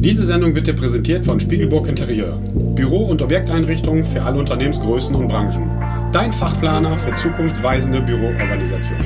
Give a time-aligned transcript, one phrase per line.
[0.00, 2.38] Diese Sendung wird dir präsentiert von Spiegelburg Interieur.
[2.54, 5.68] Büro- und Objekteinrichtungen für alle Unternehmensgrößen und Branchen.
[6.12, 8.96] Dein Fachplaner für zukunftsweisende Büroorganisation.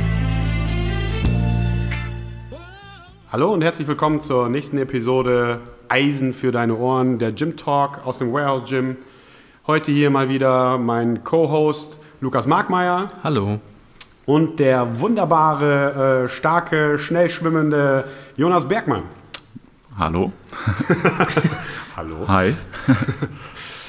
[3.31, 8.19] Hallo und herzlich willkommen zur nächsten Episode Eisen für deine Ohren, der Gym Talk aus
[8.19, 8.99] dem Warehouse Gym.
[9.67, 13.11] Heute hier mal wieder mein Co-Host Lukas Markmeier.
[13.25, 13.61] Hallo.
[14.27, 18.05] Und der wunderbare, äh, starke, schnell schwimmende
[18.37, 19.05] Jonas Bergmann.
[19.99, 20.33] Hallo.
[21.97, 22.29] Hallo.
[22.29, 22.55] Hi.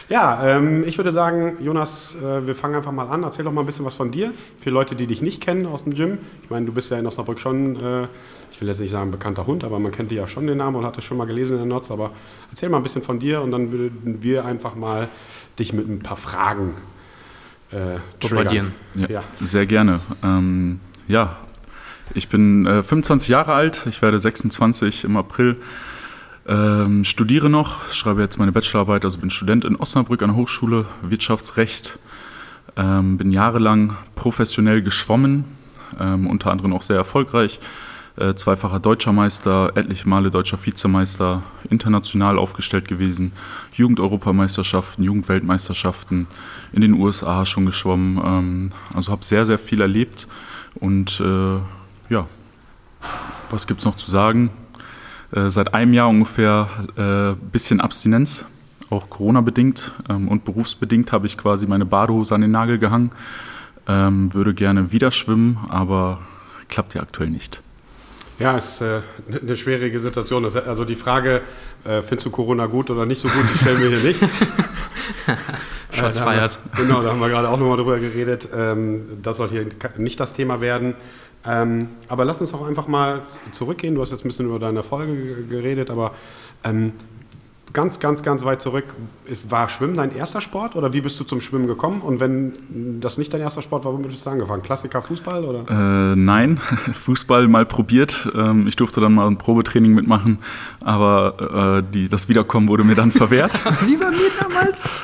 [0.09, 3.23] Ja, ähm, ich würde sagen, Jonas, äh, wir fangen einfach mal an.
[3.23, 4.33] Erzähl doch mal ein bisschen was von dir.
[4.59, 6.19] Für Leute, die dich nicht kennen aus dem Gym.
[6.43, 8.07] Ich meine, du bist ja in Osnabrück schon, äh,
[8.51, 10.75] ich will jetzt nicht sagen bekannter Hund, aber man kennt dir ja schon den Namen
[10.75, 11.89] und hat es schon mal gelesen in der Notes.
[11.89, 12.11] Aber
[12.51, 15.07] erzähl mal ein bisschen von dir und dann würden wir einfach mal
[15.57, 16.73] dich mit ein paar Fragen
[17.71, 18.73] äh, Bombardieren.
[18.95, 19.23] Ja, Ja.
[19.41, 20.01] Sehr gerne.
[20.21, 21.37] Ähm, ja,
[22.13, 23.85] ich bin äh, 25 Jahre alt.
[23.87, 25.55] Ich werde 26 im April.
[26.45, 30.85] Ähm, studiere noch, schreibe jetzt meine Bachelorarbeit, also bin Student in Osnabrück an der Hochschule
[31.01, 31.99] Wirtschaftsrecht.
[32.75, 35.45] Ähm, bin jahrelang professionell geschwommen,
[35.99, 37.59] ähm, unter anderem auch sehr erfolgreich.
[38.15, 43.31] Äh, zweifacher deutscher Meister, etliche Male deutscher Vizemeister, international aufgestellt gewesen,
[43.73, 46.27] Jugendeuropameisterschaften, Jugendweltmeisterschaften,
[46.73, 48.21] in den USA schon geschwommen.
[48.23, 50.27] Ähm, also habe sehr, sehr viel erlebt
[50.75, 51.57] und äh,
[52.13, 52.27] ja,
[53.49, 54.51] was gibt es noch zu sagen?
[55.33, 58.45] Äh, seit einem Jahr ungefähr äh, bisschen Abstinenz,
[58.89, 63.11] auch Corona-bedingt ähm, und berufsbedingt habe ich quasi meine Badehose an den Nagel gehangen.
[63.87, 66.21] Ähm, würde gerne wieder schwimmen, aber
[66.69, 67.61] klappt ja aktuell nicht.
[68.39, 69.01] Ja, ist äh,
[69.41, 70.43] eine schwierige Situation.
[70.43, 71.41] Das, also die Frage,
[71.83, 74.19] äh, findest du Corona gut oder nicht so gut, die stellen wir hier nicht.
[75.91, 76.49] Shots Äh.
[76.75, 78.49] Genau, da haben wir gerade auch nochmal drüber geredet.
[78.55, 79.65] Ähm, das soll hier
[79.97, 80.95] nicht das Thema werden.
[81.45, 83.21] Ähm, aber lass uns doch einfach mal
[83.51, 83.95] zurückgehen.
[83.95, 86.11] Du hast jetzt ein bisschen über deine Folge ge- geredet, aber
[86.63, 86.93] ähm,
[87.73, 88.85] ganz, ganz, ganz weit zurück.
[89.49, 92.01] War Schwimmen dein erster Sport oder wie bist du zum Schwimmen gekommen?
[92.01, 92.53] Und wenn
[93.01, 94.61] das nicht dein erster Sport war, womit bist du angefangen?
[94.61, 96.11] Klassiker Fußball oder?
[96.11, 96.57] Äh, nein,
[96.93, 98.29] Fußball mal probiert.
[98.35, 100.37] Ähm, ich durfte dann mal ein Probetraining mitmachen,
[100.83, 103.59] aber äh, die, das Wiederkommen wurde mir dann verwehrt.
[103.85, 104.87] Wie bei mir damals?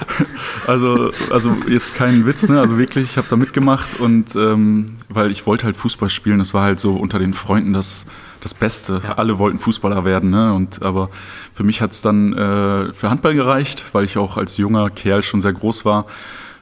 [0.68, 2.60] Also, also jetzt kein Witz, ne?
[2.60, 6.54] Also wirklich, ich habe da mitgemacht und ähm, weil ich wollte halt Fußball spielen, das
[6.54, 8.06] war halt so unter den Freunden das,
[8.42, 9.02] das Beste.
[9.04, 9.14] Ja.
[9.14, 10.54] Alle wollten Fußballer werden, ne?
[10.54, 11.10] Und aber
[11.54, 15.24] für mich hat es dann äh, für Handball gereicht, weil ich auch als junger Kerl
[15.24, 16.06] schon sehr groß war.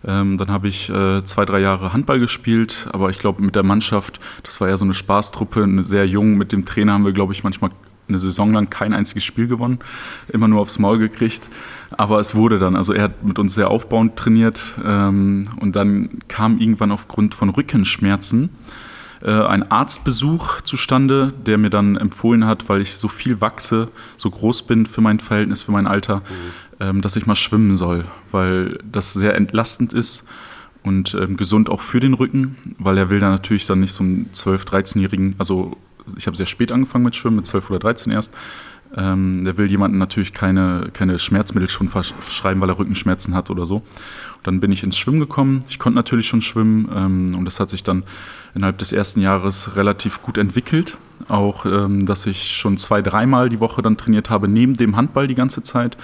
[0.06, 3.64] Ähm, dann habe ich äh, zwei, drei Jahre Handball gespielt, aber ich glaube mit der
[3.64, 6.38] Mannschaft, das war ja so eine Spaßtruppe, eine sehr jung.
[6.38, 7.72] Mit dem Trainer haben wir, glaube ich, manchmal
[8.08, 9.80] eine Saison lang kein einziges Spiel gewonnen,
[10.30, 11.42] immer nur aufs Maul gekriegt.
[11.92, 16.20] Aber es wurde dann, also er hat mit uns sehr aufbauend trainiert ähm, und dann
[16.28, 18.50] kam irgendwann aufgrund von Rückenschmerzen
[19.22, 24.30] äh, ein Arztbesuch zustande, der mir dann empfohlen hat, weil ich so viel wachse, so
[24.30, 26.22] groß bin für mein Verhältnis, für mein Alter,
[26.80, 30.24] ähm, dass ich mal schwimmen soll, weil das sehr entlastend ist
[30.84, 34.04] und ähm, gesund auch für den Rücken, weil er will da natürlich dann nicht so
[34.04, 35.78] einen 12-, 13-Jährigen, also
[36.16, 38.34] ich habe sehr spät angefangen mit Schwimmen, mit 12 oder 13 erst.
[38.96, 43.66] Ähm, der will jemandem natürlich keine, keine Schmerzmittel schon verschreiben, weil er Rückenschmerzen hat oder
[43.66, 43.84] so.
[44.44, 45.64] Dann bin ich ins Schwimmen gekommen.
[45.70, 48.04] Ich konnte natürlich schon schwimmen ähm, und das hat sich dann
[48.56, 50.98] innerhalb des ersten Jahres relativ gut entwickelt.
[51.28, 55.28] Auch, ähm, dass ich schon zwei, dreimal die Woche dann trainiert habe, neben dem Handball
[55.28, 55.98] die ganze Zeit.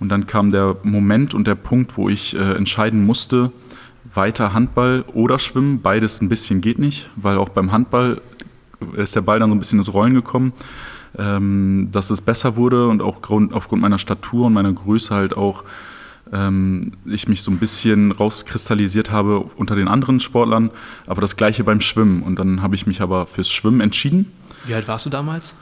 [0.00, 3.52] Und dann kam der Moment und der Punkt, wo ich äh, entscheiden musste,
[4.14, 5.80] weiter Handball oder Schwimmen.
[5.80, 8.20] Beides ein bisschen geht nicht, weil auch beim Handball
[8.96, 10.52] ist der Ball dann so ein bisschen ins Rollen gekommen,
[11.18, 15.36] ähm, dass es besser wurde und auch grund, aufgrund meiner Statur und meiner Größe halt
[15.36, 15.64] auch
[16.32, 20.70] ähm, ich mich so ein bisschen rauskristallisiert habe unter den anderen Sportlern,
[21.06, 22.22] aber das gleiche beim Schwimmen.
[22.22, 24.32] Und dann habe ich mich aber fürs Schwimmen entschieden.
[24.64, 25.54] Wie alt warst du damals?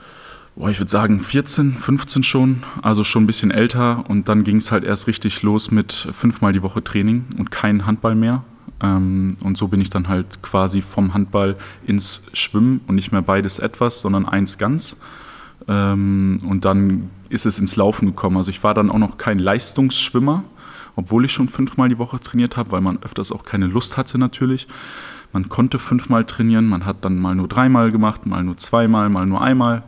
[0.55, 4.03] Boah, ich würde sagen 14, 15 schon, also schon ein bisschen älter.
[4.09, 7.85] Und dann ging es halt erst richtig los mit fünfmal die Woche Training und kein
[7.85, 8.43] Handball mehr.
[8.81, 13.21] Ähm, und so bin ich dann halt quasi vom Handball ins Schwimmen und nicht mehr
[13.21, 14.97] beides etwas, sondern eins ganz.
[15.67, 18.37] Ähm, und dann ist es ins Laufen gekommen.
[18.37, 20.43] Also ich war dann auch noch kein Leistungsschwimmer,
[20.95, 24.17] obwohl ich schon fünfmal die Woche trainiert habe, weil man öfters auch keine Lust hatte
[24.17, 24.67] natürlich.
[25.33, 29.25] Man konnte fünfmal trainieren, man hat dann mal nur dreimal gemacht, mal nur zweimal, mal
[29.25, 29.83] nur einmal.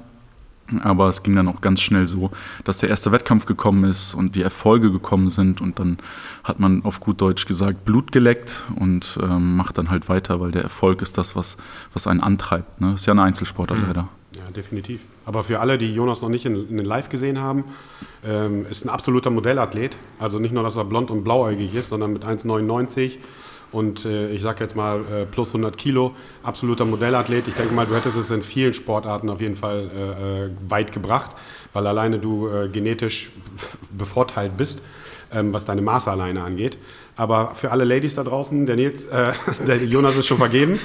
[0.81, 2.31] Aber es ging dann auch ganz schnell so,
[2.63, 5.59] dass der erste Wettkampf gekommen ist und die Erfolge gekommen sind.
[5.59, 5.97] Und dann
[6.45, 10.51] hat man auf gut Deutsch gesagt Blut geleckt und ähm, macht dann halt weiter, weil
[10.51, 11.57] der Erfolg ist das, was,
[11.91, 12.79] was einen antreibt.
[12.79, 12.93] Ne?
[12.93, 13.85] Ist ja ein Einzelsportler Mhm.
[13.87, 14.09] leider.
[14.37, 15.01] Ja, definitiv.
[15.25, 17.65] Aber für alle, die Jonas noch nicht in, in Live gesehen haben,
[18.25, 19.95] ähm, ist ein absoluter Modellathlet.
[20.19, 23.17] Also nicht nur, dass er blond und blauäugig ist, sondern mit 1,99
[23.73, 26.15] und äh, ich sage jetzt mal äh, plus 100 Kilo.
[26.43, 27.47] Absoluter Modellathlet.
[27.47, 30.91] Ich denke mal, du hättest es in vielen Sportarten auf jeden Fall äh, äh, weit
[30.91, 31.31] gebracht,
[31.73, 33.31] weil alleine du äh, genetisch
[33.91, 34.83] bevorteilt bist,
[35.33, 36.77] ähm, was deine Maße alleine angeht.
[37.15, 39.33] Aber für alle Ladies da draußen, der Nils, äh,
[39.67, 40.79] der Jonas ist schon vergeben.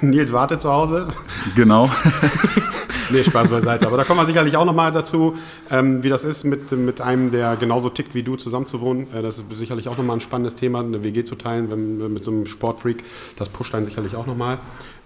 [0.00, 1.08] Nils wartet zu Hause.
[1.54, 1.88] Genau.
[3.10, 3.86] Nee, Spaß beiseite.
[3.86, 5.36] Aber da kommen wir sicherlich auch nochmal dazu,
[5.70, 9.12] ähm, wie das ist, mit, mit einem, der genauso tickt wie du, zusammenzuwohnen.
[9.14, 12.24] Äh, das ist sicherlich auch nochmal ein spannendes Thema, eine WG zu teilen wenn, mit
[12.24, 13.04] so einem Sportfreak.
[13.36, 14.58] Das pusht einen sicherlich auch nochmal.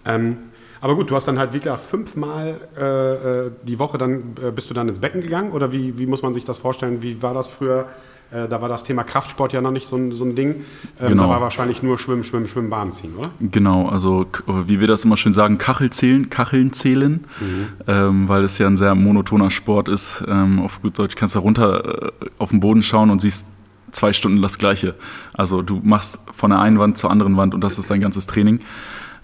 [0.05, 0.39] Ähm,
[0.81, 4.69] aber gut, du hast dann halt wirklich fünfmal äh, äh, die Woche, dann äh, bist
[4.69, 5.53] du dann ins Becken gegangen?
[5.53, 7.03] Oder wie, wie muss man sich das vorstellen?
[7.03, 7.87] Wie war das früher?
[8.33, 10.65] Äh, da war das Thema Kraftsport ja noch nicht so ein, so ein Ding.
[11.01, 11.25] Ähm, Genau.
[11.25, 13.31] Da war wahrscheinlich nur Schwimmen, Schwimmen, Schwimmen, Bahn ziehen, oder?
[13.41, 14.27] Genau, also
[14.67, 17.25] wie wir das immer schön sagen, Kachel zählen, Kacheln zählen,
[17.87, 20.25] ähm, weil es ja ein sehr monotoner Sport ist.
[20.27, 23.47] Ähm, auf gut Deutsch kannst du runter äh, auf den Boden schauen und siehst
[23.91, 24.95] zwei Stunden das Gleiche.
[25.35, 28.27] Also du machst von der einen Wand zur anderen Wand und das ist dein ganzes
[28.27, 28.61] Training.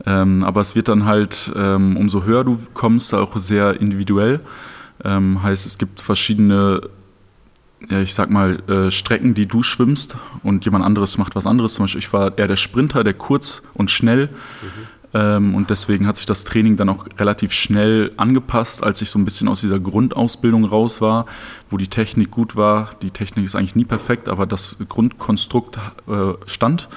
[0.06, 4.40] Ähm, aber es wird dann halt, ähm, umso höher du kommst, auch sehr individuell.
[5.04, 6.82] Ähm, heißt, es gibt verschiedene
[7.88, 11.74] ja, ich sag mal, äh, Strecken, die du schwimmst und jemand anderes macht was anderes.
[11.74, 14.30] Zum Beispiel, ich war eher der Sprinter, der kurz und schnell.
[15.14, 19.18] Ähm, und deswegen hat sich das Training dann auch relativ schnell angepasst, als ich so
[19.18, 21.26] ein bisschen aus dieser Grundausbildung raus war,
[21.70, 22.90] wo die Technik gut war.
[23.00, 25.78] Die Technik ist eigentlich nie perfekt, aber das Grundkonstrukt
[26.08, 26.88] äh, stand.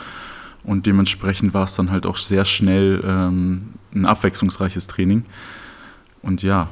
[0.63, 5.25] Und dementsprechend war es dann halt auch sehr schnell ähm, ein abwechslungsreiches Training.
[6.22, 6.69] Und ja,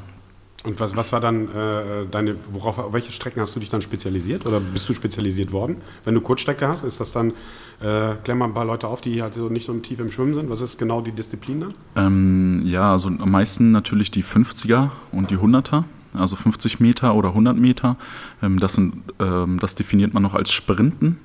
[0.65, 3.81] Und was, was war dann äh, deine, worauf, auf welche Strecken hast du dich dann
[3.81, 5.77] spezialisiert oder bist du spezialisiert worden?
[6.03, 7.31] Wenn du Kurzstrecke hast, ist das dann,
[7.79, 10.33] äh, klär mal ein paar Leute auf, die halt so nicht so tief im Schwimmen
[10.33, 10.49] sind.
[10.49, 11.73] Was ist genau die Disziplin dann?
[11.95, 17.29] Ähm, ja, also am meisten natürlich die 50er und die 100er, also 50 Meter oder
[17.29, 17.95] 100 Meter.
[18.43, 21.19] Ähm, das, sind, ähm, das definiert man noch als Sprinten,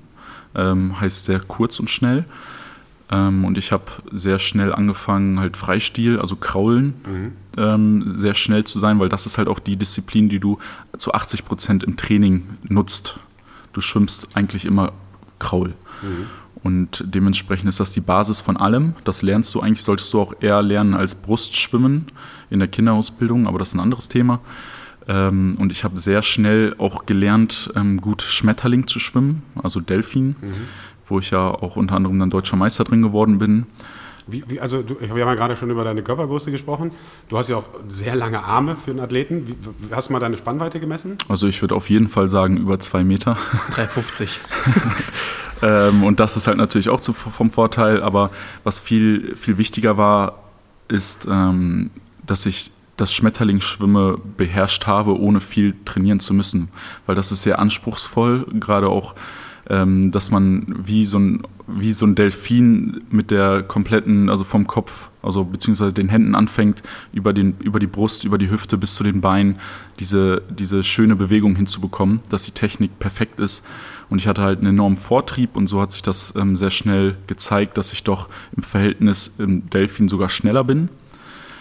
[0.54, 2.24] ähm, heißt sehr kurz und schnell.
[3.10, 6.94] Ähm, und ich habe sehr schnell angefangen, halt Freistil, also Kraulen,
[7.56, 10.58] ähm, sehr schnell zu sein, weil das ist halt auch die Disziplin, die du
[10.96, 13.18] zu 80 Prozent im Training nutzt.
[13.72, 14.92] Du schwimmst eigentlich immer
[15.38, 15.74] Kraul.
[16.62, 18.94] Und dementsprechend ist das die Basis von allem.
[19.04, 22.06] Das lernst du eigentlich, solltest du auch eher lernen als Brustschwimmen
[22.48, 24.40] in der Kinderausbildung, aber das ist ein anderes Thema.
[25.06, 30.36] Ähm, und ich habe sehr schnell auch gelernt, ähm, gut Schmetterling zu schwimmen, also Delfin,
[31.08, 33.66] wo ich ja auch unter anderem dann deutscher Meister drin geworden bin.
[34.26, 36.92] Wie, wie, also du, wir haben ja gerade schon über deine Körpergröße gesprochen.
[37.28, 39.46] Du hast ja auch sehr lange Arme für einen Athleten.
[39.46, 41.18] Wie, wie- hast du mal deine Spannweite gemessen?
[41.28, 43.36] Also ich würde auf jeden Fall sagen über zwei Meter.
[43.72, 44.40] 350.
[45.62, 48.02] Ähm, und das ist halt natürlich auch zu, vom Vorteil.
[48.02, 48.30] Aber
[48.64, 50.40] was viel, viel wichtiger war,
[50.88, 51.90] ist, ähm,
[52.26, 56.68] dass ich das Schmetterlingsschwimme beherrscht habe, ohne viel trainieren zu müssen.
[57.06, 59.14] Weil das ist sehr anspruchsvoll, gerade auch,
[59.70, 64.66] ähm, dass man wie so, ein, wie so ein Delfin mit der kompletten, also vom
[64.66, 66.82] Kopf, also beziehungsweise den Händen anfängt,
[67.12, 69.56] über, den, über die Brust, über die Hüfte bis zu den Beinen,
[69.98, 73.64] diese, diese schöne Bewegung hinzubekommen, dass die Technik perfekt ist.
[74.10, 77.16] Und ich hatte halt einen enormen Vortrieb und so hat sich das ähm, sehr schnell
[77.26, 80.90] gezeigt, dass ich doch im Verhältnis im Delfin sogar schneller bin.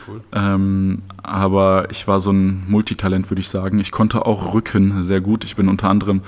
[0.05, 0.21] Cool.
[0.33, 3.79] Ähm, aber ich war so ein Multitalent, würde ich sagen.
[3.79, 5.45] Ich konnte auch Rücken sehr gut.
[5.45, 6.21] Ich bin unter anderem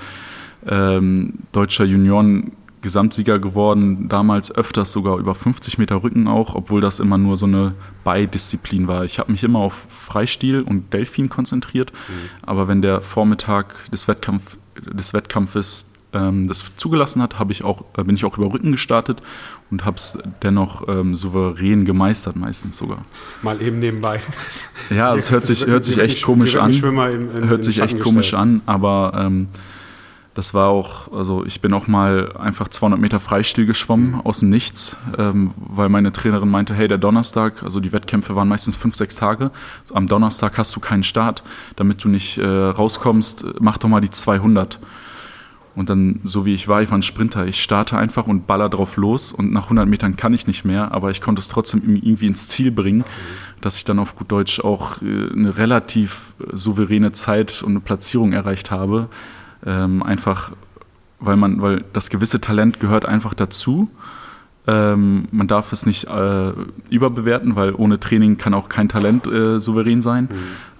[0.68, 7.18] ähm, deutscher Junioren-Gesamtsieger geworden, damals öfters sogar über 50 Meter Rücken auch, obwohl das immer
[7.18, 9.04] nur so eine Beidisziplin war.
[9.04, 11.92] Ich habe mich immer auf Freistil und Delfin konzentriert,
[12.42, 17.84] aber wenn der Vormittag des, Wettkampf, des Wettkampfes ähm, das zugelassen hat, habe ich auch,
[17.98, 19.20] äh, bin ich auch über Rücken gestartet
[19.70, 23.04] und habe es dennoch ähm, souverän gemeistert, meistens sogar.
[23.42, 24.20] Mal eben nebenbei.
[24.90, 26.72] Ja, es hört sich, hört sich echt komisch an.
[26.72, 29.48] Im- im- Hört sich echt komisch an, aber ähm,
[30.36, 34.50] das war auch, also ich bin auch mal einfach 200 Meter Freistil geschwommen aus dem
[34.50, 38.96] Nichts, ähm, weil meine Trainerin meinte, hey, der Donnerstag, also die Wettkämpfe waren meistens fünf,
[38.96, 39.50] sechs Tage.
[39.94, 41.42] Am Donnerstag hast du keinen Start,
[41.76, 44.78] damit du nicht äh, rauskommst, mach doch mal die 200.
[45.74, 47.46] Und dann, so wie ich war, ich war ein Sprinter.
[47.46, 50.92] Ich starte einfach und baller drauf los und nach 100 Metern kann ich nicht mehr,
[50.92, 53.04] aber ich konnte es trotzdem irgendwie ins Ziel bringen,
[53.62, 58.34] dass ich dann auf gut Deutsch auch äh, eine relativ souveräne Zeit und eine Platzierung
[58.34, 59.08] erreicht habe.
[59.66, 60.52] Ähm, einfach,
[61.20, 63.90] weil man, weil das gewisse Talent gehört einfach dazu.
[64.68, 66.52] Ähm, man darf es nicht äh,
[66.90, 70.28] überbewerten, weil ohne Training kann auch kein Talent äh, souverän sein.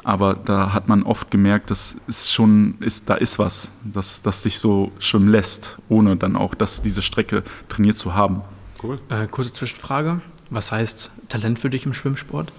[0.02, 4.45] Aber da hat man oft gemerkt, das ist schon, ist, da ist was, dass das
[4.45, 8.43] sich so schwimmen lässt, ohne dann auch das, diese Strecke trainiert zu haben.
[8.81, 9.00] Cool.
[9.09, 10.21] Äh, kurze Zwischenfrage.
[10.49, 12.52] Was heißt Talent für dich im Schwimmsport?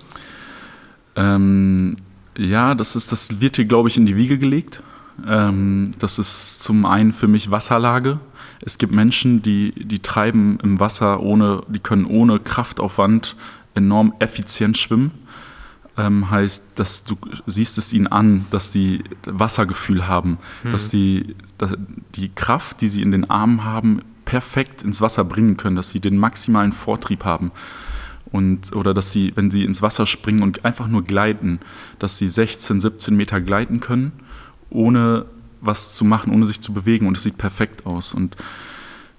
[1.15, 1.95] Ähm,
[2.37, 4.83] ja, das ist, das wird hier, glaube ich, in die Wiege gelegt.
[5.25, 8.19] Ähm, das ist zum einen für mich Wasserlage.
[8.61, 13.35] Es gibt Menschen, die, die treiben im Wasser ohne, die können ohne Kraftaufwand
[13.75, 15.11] enorm effizient schwimmen.
[15.97, 20.37] Ähm, heißt, dass du siehst es ihnen an, dass die Wassergefühl haben,
[20.69, 21.73] dass die, dass
[22.13, 25.99] die Kraft, die sie in den Armen haben, perfekt ins Wasser bringen können, dass sie
[25.99, 27.51] den maximalen Vortrieb haben.
[28.31, 31.59] Und, oder dass sie, wenn sie ins Wasser springen und einfach nur gleiten,
[31.97, 34.11] dass sie 16, 17 Meter gleiten können,
[34.69, 35.25] ohne
[35.61, 37.07] was zu machen, ohne sich zu bewegen.
[37.07, 38.13] Und es sieht perfekt aus.
[38.13, 38.35] Und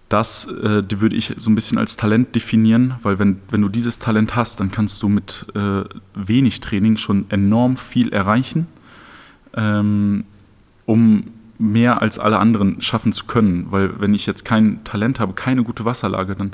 [0.08, 3.68] das äh, die würde ich so ein bisschen als Talent definieren, weil wenn, wenn du
[3.68, 5.82] dieses Talent hast, dann kannst du mit äh,
[6.14, 8.66] wenig Training schon enorm viel erreichen,
[9.54, 10.24] ähm,
[10.86, 11.24] um
[11.58, 13.66] mehr als alle anderen schaffen zu können.
[13.70, 16.52] Weil wenn ich jetzt kein Talent habe, keine gute Wasserlage, dann,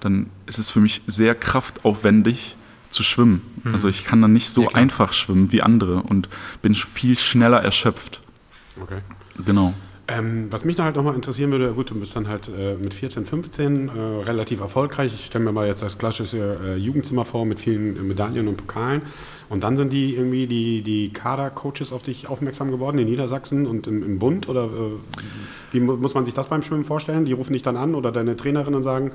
[0.00, 2.56] dann ist es für mich sehr kraftaufwendig
[2.88, 3.42] zu schwimmen.
[3.72, 6.28] Also ich kann dann nicht so Ja, einfach schwimmen wie andere und
[6.62, 8.20] bin viel schneller erschöpft.
[8.80, 8.98] Okay.
[9.44, 9.74] Genau.
[10.06, 12.92] Ähm, was mich da halt nochmal interessieren würde, gut, du bist dann halt äh, mit
[12.92, 13.92] 14, 15 äh,
[14.24, 15.14] relativ erfolgreich.
[15.14, 18.58] Ich stelle mir mal jetzt das klassische äh, Jugendzimmer vor mit vielen äh, Medaillen und
[18.58, 19.00] Pokalen.
[19.48, 23.86] Und dann sind die irgendwie die, die Kader-Coaches auf dich aufmerksam geworden in Niedersachsen und
[23.86, 24.46] im, im Bund?
[24.48, 24.98] Oder äh,
[25.72, 27.24] wie mu muss man sich das beim Schwimmen vorstellen?
[27.24, 29.12] Die rufen dich dann an oder deine Trainerin und sagen,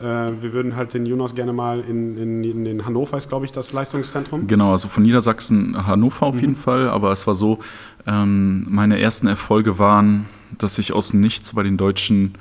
[0.00, 3.46] äh, wir würden halt den Jonas gerne mal in, in, in den Hannover, ist glaube
[3.46, 4.46] ich das Leistungszentrum.
[4.46, 7.58] Genau, also von Niedersachsen Hannover auf jeden Fall, aber es war so,
[8.06, 10.26] ähm, meine ersten Erfolge waren,
[10.58, 12.34] dass ich aus Nichts bei den deutschen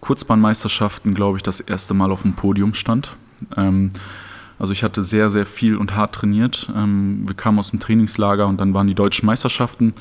[0.00, 3.16] Kurzbahnmeisterschaften, glaube ich, das erste Mal auf dem Podium stand.
[3.56, 3.90] Ähm,
[4.58, 6.70] also ich hatte sehr, sehr viel und hart trainiert.
[6.74, 9.94] Ähm, wir kamen aus dem Trainingslager und dann waren die deutschen Meisterschaften.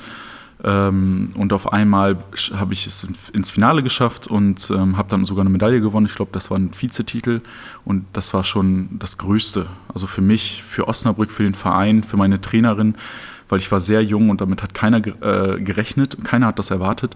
[0.66, 2.18] Ähm, und auf einmal
[2.56, 6.06] habe ich es in- ins Finale geschafft und ähm, habe dann sogar eine Medaille gewonnen.
[6.06, 7.42] Ich glaube, das war ein Vizetitel
[7.84, 9.68] und das war schon das Größte.
[9.94, 12.96] Also für mich, für Osnabrück, für den Verein, für meine Trainerin,
[13.50, 17.16] weil ich war sehr jung und damit hat keiner äh, gerechnet, keiner hat das erwartet.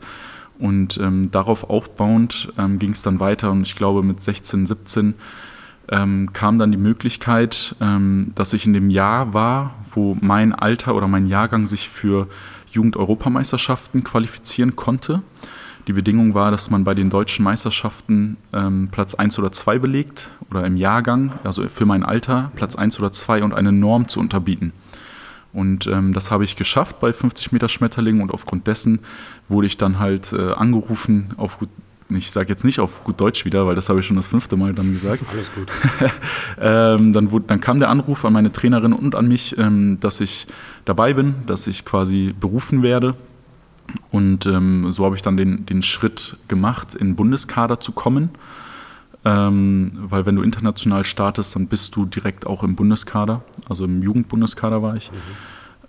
[0.60, 5.14] Und ähm, darauf aufbauend ähm, ging es dann weiter und ich glaube mit 16, 17
[5.90, 10.96] ähm, kam dann die Möglichkeit, ähm, dass ich in dem Jahr war, wo mein Alter
[10.96, 12.28] oder mein Jahrgang sich für
[12.78, 15.22] Jugend-Europameisterschaften qualifizieren konnte.
[15.88, 20.32] Die Bedingung war, dass man bei den deutschen Meisterschaften ähm, Platz 1 oder 2 belegt
[20.50, 24.20] oder im Jahrgang, also für mein Alter, Platz 1 oder 2 und eine Norm zu
[24.20, 24.74] unterbieten.
[25.54, 29.00] Und ähm, das habe ich geschafft bei 50 Meter Schmetterling und aufgrund dessen
[29.48, 31.58] wurde ich dann halt äh, angerufen auf
[32.10, 34.56] ich sage jetzt nicht auf gut Deutsch wieder, weil das habe ich schon das fünfte
[34.56, 35.24] Mal dann gesagt.
[35.32, 35.68] Alles gut.
[36.62, 40.22] ähm, dann, wurde, dann kam der Anruf an meine Trainerin und an mich, ähm, dass
[40.22, 40.48] ich
[40.86, 43.16] dabei bin, dass ich quasi berufen werde.
[44.12, 48.30] Und ähm, so habe ich dann den, den Schritt gemacht, in den Bundeskader zu kommen.
[49.26, 53.44] Ähm, weil wenn du international startest, dann bist du direkt auch im Bundeskader.
[53.68, 55.12] Also im Jugendbundeskader war ich.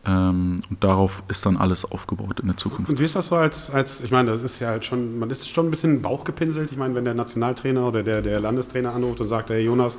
[0.06, 2.90] Ähm, und darauf ist dann alles aufgebaut in der Zukunft.
[2.90, 5.28] Und wie ist das so als, als ich meine, das ist ja halt schon, man
[5.30, 6.70] ist schon ein bisschen Bauchgepinselt.
[6.70, 9.98] Ich meine, wenn der Nationaltrainer oder der, der Landestrainer anruft und sagt, hey Jonas,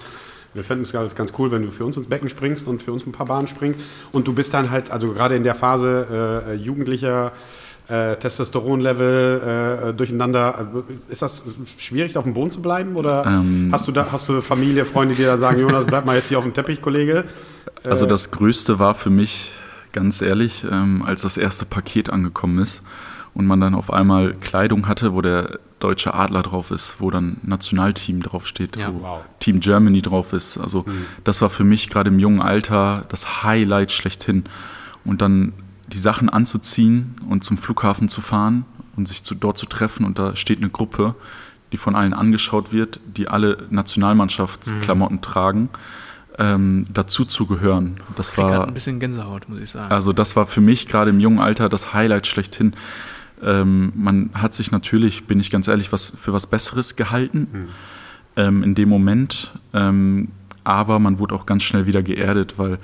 [0.54, 2.92] wir fänden es ganz, ganz cool, wenn du für uns ins Becken springst und für
[2.92, 3.80] uns ein paar Bahnen springst.
[4.12, 7.34] Und du bist dann halt, also gerade in der Phase äh, jugendlicher
[7.88, 10.58] äh, Testosteronlevel äh, durcheinander.
[10.58, 11.44] Also ist das
[11.78, 12.96] schwierig, auf dem Boden zu bleiben?
[12.96, 13.70] Oder Ähm.
[13.72, 16.38] hast du da hast du Familie, Freunde, die da sagen, Jonas, bleib mal jetzt hier
[16.38, 17.26] auf dem Teppich, Kollege?
[17.84, 19.52] Also Äh, das Größte war für mich,
[19.92, 22.82] ganz ehrlich, ähm, als das erste Paket angekommen ist
[23.34, 27.38] und man dann auf einmal Kleidung hatte, wo der deutsche Adler drauf ist, wo dann
[27.44, 29.22] Nationalteam draufsteht, Ja, wo wow.
[29.40, 30.58] Team Germany drauf ist.
[30.58, 30.86] Also
[31.24, 34.44] das war für mich gerade im jungen Alter das Highlight schlechthin.
[35.06, 35.54] Und dann
[35.88, 38.66] die Sachen anzuziehen und zum Flughafen zu fahren
[38.96, 41.16] und sich zu, dort zu treffen und da steht eine Gruppe,
[41.72, 45.70] die von allen angeschaut wird, die alle Nationalmannschaftsklamotten tragen,
[46.40, 47.98] ähm, dazu zu gehören.
[48.16, 49.92] Das Ich krieg war ein bisschen Gänsehaut, muss ich sagen.
[49.92, 52.74] also das war für mich gerade im jungen Alter das Highlight schlechthin.
[53.42, 57.70] Ähm, man hat sich natürlich, bin ich ganz ehrlich, was für was Besseres gehalten
[58.36, 60.30] ähm, in dem Moment, ähm,
[60.64, 62.80] aber man wurde auch ganz schnell wieder geerdet, weil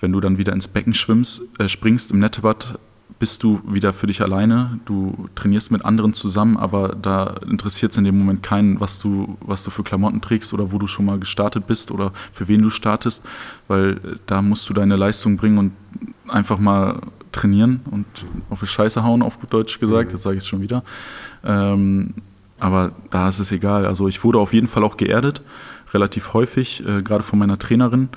[0.00, 2.78] wenn du dann wieder ins Becken schwimmst, äh, springst im Nettebad,
[3.22, 4.80] bist du wieder für dich alleine.
[4.84, 9.38] Du trainierst mit anderen zusammen, aber da interessiert es in dem Moment keinen, was du,
[9.40, 12.62] was du für Klamotten trägst oder wo du schon mal gestartet bist oder für wen
[12.62, 13.24] du startest,
[13.68, 15.72] weil da musst du deine Leistung bringen und
[16.26, 16.98] einfach mal
[17.30, 18.06] trainieren und
[18.50, 20.10] auf die Scheiße hauen, auf gut Deutsch gesagt.
[20.10, 20.82] Jetzt sage ich es schon wieder.
[21.44, 22.14] Ähm,
[22.58, 23.86] aber da ist es egal.
[23.86, 25.42] Also ich wurde auf jeden Fall auch geerdet,
[25.94, 28.08] relativ häufig, äh, gerade von meiner Trainerin.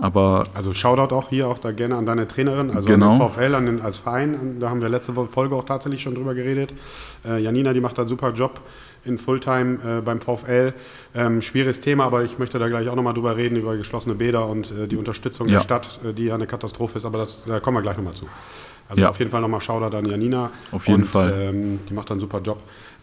[0.00, 3.12] Aber also Shoutout auch hier auch da gerne an deine Trainerin, also genau.
[3.12, 4.56] an den VfL, an den, als Verein.
[4.58, 6.72] Da haben wir letzte Folge auch tatsächlich schon drüber geredet.
[7.24, 8.60] Äh, Janina, die macht da einen super Job
[9.04, 10.72] in Fulltime äh, beim VfL.
[11.14, 14.46] Ähm, schwieriges Thema, aber ich möchte da gleich auch nochmal drüber reden, über geschlossene Bäder
[14.46, 15.58] und äh, die Unterstützung ja.
[15.58, 18.14] der Stadt, äh, die ja eine Katastrophe ist, aber das, da kommen wir gleich nochmal
[18.14, 18.26] zu.
[18.88, 19.10] Also Ja.
[19.10, 20.50] auf jeden Fall nochmal Shoutout an Janina.
[20.70, 21.32] Auf jeden und, Fall.
[21.38, 22.58] Ähm, die macht da einen super Job.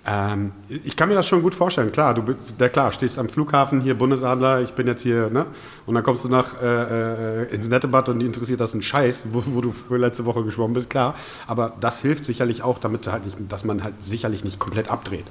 [0.09, 3.81] Ähm, ich kann mir das schon gut vorstellen, klar, du der klar, stehst am Flughafen
[3.81, 5.45] hier Bundesadler, ich bin jetzt hier, ne?
[5.85, 9.27] Und dann kommst du nach äh, äh, ins Nettebad und die interessiert das ein Scheiß,
[9.31, 11.13] wo, wo du letzte Woche geschwommen bist, klar.
[11.45, 15.25] Aber das hilft sicherlich auch, damit halt nicht, dass man halt sicherlich nicht komplett abdreht.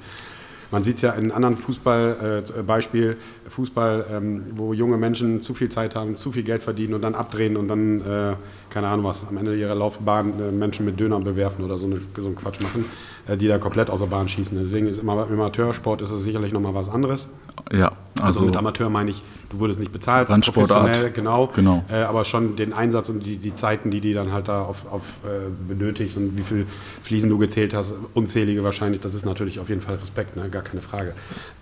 [0.71, 3.15] Man sieht es ja in anderen Fußball, äh,
[3.49, 7.15] Fußball, ähm, wo junge Menschen zu viel Zeit haben, zu viel Geld verdienen und dann
[7.15, 8.35] abdrehen und dann, äh,
[8.69, 11.99] keine Ahnung was, am Ende ihrer Laufbahn äh, Menschen mit Dönern bewerfen oder so, eine,
[12.15, 12.85] so einen Quatsch machen,
[13.37, 14.57] die dann komplett aus der Bahn schießen.
[14.59, 17.29] Deswegen ist immer im Amateursport ist es sicherlich nochmal was anderes.
[17.71, 20.81] ja, Also, also, mit Amateur meine ich, du wurdest nicht bezahlt, Randsportart.
[20.85, 21.83] professionell, genau, Genau.
[21.89, 24.85] Äh, aber schon den Einsatz und die, die Zeiten, die die dann halt da auf,
[24.91, 26.65] auf äh, benötigst und wie viel
[27.01, 30.49] Fliesen du gezählt hast, unzählige wahrscheinlich, das ist natürlich auf jeden Fall Respekt, ne?
[30.49, 31.13] gar keine Frage.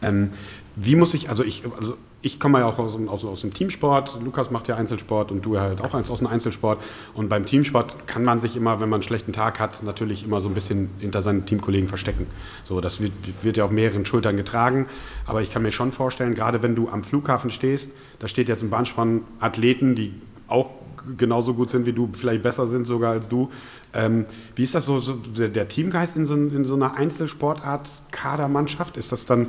[0.02, 0.32] Ähm,
[0.80, 3.54] wie muss ich, also ich, also ich komme ja auch aus, dem- aus, aus dem
[3.54, 6.80] Teamsport, Lukas macht ja Einzelsport und du halt auch eins aus dem Einzelsport
[7.16, 10.40] und beim Teamsport kann man sich immer, wenn man einen schlechten Tag hat, natürlich immer
[10.40, 12.28] so ein bisschen hinter seinen Teamkollegen verstecken.
[12.64, 14.86] So, das wird, wird ja auf mehreren Schultern getragen,
[15.26, 18.62] aber ich kann mir schon vorstellen, gerade wenn du am Flughafen stehst, da steht jetzt
[18.62, 20.14] ein Bunch von Athleten, die
[20.48, 20.70] auch
[21.18, 23.50] genauso gut sind wie du, vielleicht besser sind sogar als du.
[23.94, 24.26] Ähm,
[24.56, 28.98] wie ist das so, so der, Teamgeist in so, in so einer Einzelsportart, Kadermannschaft?
[28.98, 29.48] Ist das dann,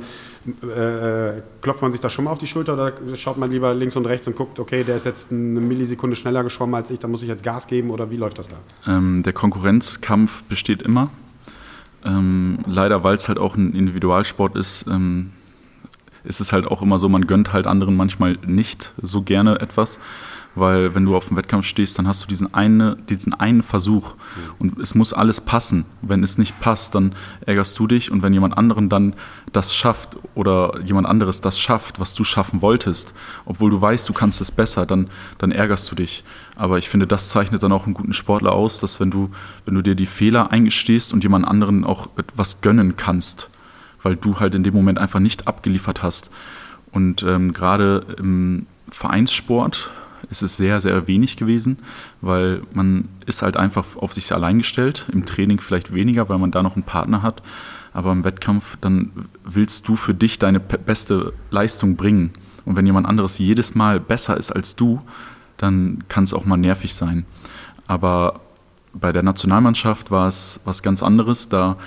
[0.63, 3.95] äh, klopft man sich da schon mal auf die Schulter oder schaut man lieber links
[3.95, 7.07] und rechts und guckt, okay, der ist jetzt eine Millisekunde schneller geschwommen als ich, da
[7.07, 8.57] muss ich jetzt Gas geben oder wie läuft das da?
[8.87, 11.09] ähm, der Konkurrenzkampf besteht immer.
[12.05, 15.31] Ähm, leider, weil es halt auch ein Individualsport ist, ähm,
[16.23, 19.99] ist es halt auch immer so, man gönnt halt anderen manchmal nicht so gerne etwas,
[20.59, 24.15] weil wenn du auf dem Wettkampf stehst, dann hast du diesen, eine, diesen einen Versuch
[24.59, 25.85] und es muss alles passen.
[26.01, 27.13] Wenn es nicht passt, dann
[27.45, 29.13] ärgerst du dich und wenn jemand anderen dann
[29.51, 33.13] das schafft oder jemand anderes das schafft, was du schaffen wolltest,
[33.45, 36.23] obwohl du weißt, du kannst es besser, dann, dann ärgerst du dich.
[36.55, 39.31] Aber ich finde, das zeichnet dann auch einen guten Sportler aus, dass wenn du,
[39.65, 43.49] wenn du dir die Fehler eingestehst und jemand anderen auch etwas gönnen kannst,
[44.01, 46.29] weil du halt in dem Moment einfach nicht abgeliefert hast.
[46.91, 49.91] Und ähm, gerade im Vereinssport
[50.29, 51.77] ist es sehr, sehr wenig gewesen,
[52.21, 56.51] weil man ist halt einfach auf sich allein gestellt, im Training vielleicht weniger, weil man
[56.51, 57.41] da noch einen Partner hat,
[57.93, 59.11] aber im Wettkampf, dann
[59.43, 62.31] willst du für dich deine beste Leistung bringen.
[62.65, 65.01] Und wenn jemand anderes jedes Mal besser ist als du,
[65.57, 67.25] dann kann es auch mal nervig sein.
[67.87, 68.41] Aber
[68.93, 71.49] bei der Nationalmannschaft war es was ganz anderes.
[71.49, 71.77] Da,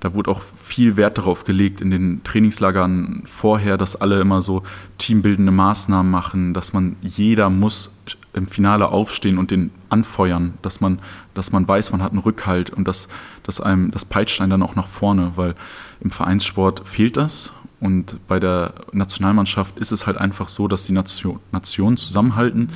[0.00, 4.62] da wurde auch viel Wert darauf gelegt in den Trainingslagern vorher, dass alle immer so
[4.98, 7.90] teambildende Maßnahmen machen, dass man jeder muss
[8.32, 11.00] im Finale aufstehen und den anfeuern, dass man,
[11.34, 13.08] dass man weiß, man hat einen Rückhalt und das,
[13.42, 15.54] dass einem das peitscht einen dann auch nach vorne, weil
[16.00, 20.92] im Vereinssport fehlt das und bei der Nationalmannschaft ist es halt einfach so, dass die
[20.92, 22.70] Nation, Nationen zusammenhalten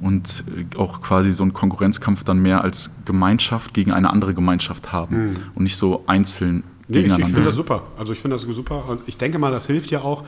[0.00, 4.92] und äh, auch quasi so einen Konkurrenzkampf dann mehr als Gemeinschaft gegen eine andere Gemeinschaft
[4.92, 7.82] haben und nicht so einzeln Nee, ich, ich finde das super.
[7.98, 8.88] Also ich finde das super.
[8.88, 10.24] Und ich denke mal, das hilft ja auch.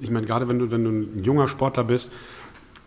[0.00, 2.12] Ich meine, gerade wenn du, wenn du ein junger Sportler bist,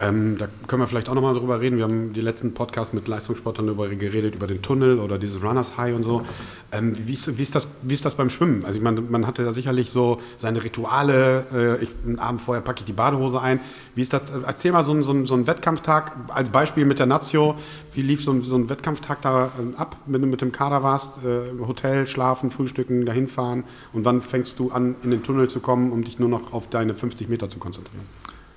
[0.01, 1.77] ähm, da können wir vielleicht auch nochmal drüber reden.
[1.77, 5.77] Wir haben die letzten Podcasts mit Leistungssportlern darüber geredet, über den Tunnel oder dieses Runners
[5.77, 6.25] High und so.
[6.73, 8.65] Ähm, wie, ist, wie, ist das, wie ist das beim Schwimmen?
[8.65, 11.45] Also ich meine, man hatte da sicherlich so seine Rituale.
[11.79, 13.61] Äh, ich, einen Abend vorher packe ich die Badehose ein.
[13.95, 14.23] Wie ist das?
[14.45, 17.55] Erzähl mal so, einen- so, so einen Wettkampftag als Beispiel mit der Nazio.
[17.93, 20.83] Wie lief so ein, so ein Wettkampftag da ähm, ab, wenn du mit dem Kader
[20.83, 21.19] warst?
[21.23, 23.63] Äh, Hotel, schlafen, frühstücken, dahin fahren.
[23.93, 26.69] Und wann fängst du an, in den Tunnel zu kommen, um dich nur noch auf
[26.69, 28.03] deine 50 Meter zu konzentrieren?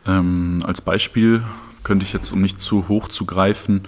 [0.09, 1.45] Ähm, als Beispiel
[1.85, 3.83] könnte ich jetzt, um nicht zu hoch zu greifen,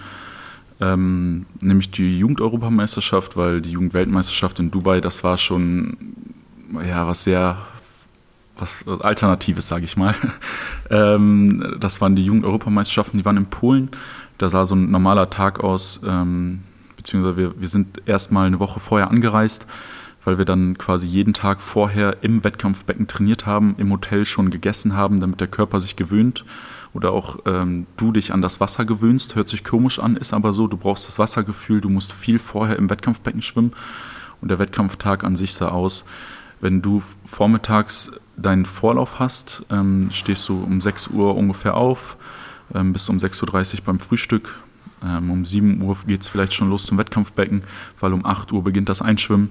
[0.80, 5.96] ähm, nämlich die Jugend-Europameisterschaft, weil die Jugendweltmeisterschaft in Dubai, das war schon
[6.86, 7.58] ja, was sehr
[8.60, 10.14] was Alternatives, sage ich mal.
[10.90, 13.90] ähm, das waren die Jugend-Europameisterschaften, die waren in Polen.
[14.38, 16.60] Da sah so ein normaler Tag aus, ähm,
[16.96, 19.66] beziehungsweise wir, wir sind erstmal eine Woche vorher angereist,
[20.24, 24.94] weil wir dann quasi jeden Tag vorher im Wettkampfbecken trainiert haben, im Hotel schon gegessen
[24.94, 26.44] haben, damit der Körper sich gewöhnt
[26.92, 29.36] oder auch ähm, du dich an das Wasser gewöhnst.
[29.36, 30.66] Hört sich komisch an, ist aber so.
[30.66, 33.72] Du brauchst das Wassergefühl, du musst viel vorher im Wettkampfbecken schwimmen.
[34.40, 36.04] Und der Wettkampftag an sich sah aus,
[36.60, 42.16] wenn du vormittags deinen Vorlauf hast, ähm, stehst du um 6 Uhr ungefähr auf,
[42.74, 44.58] ähm, bist um 6.30 Uhr beim Frühstück.
[45.02, 47.62] Ähm, um 7 Uhr geht es vielleicht schon los zum Wettkampfbecken,
[48.00, 49.50] weil um 8 Uhr beginnt das Einschwimmen.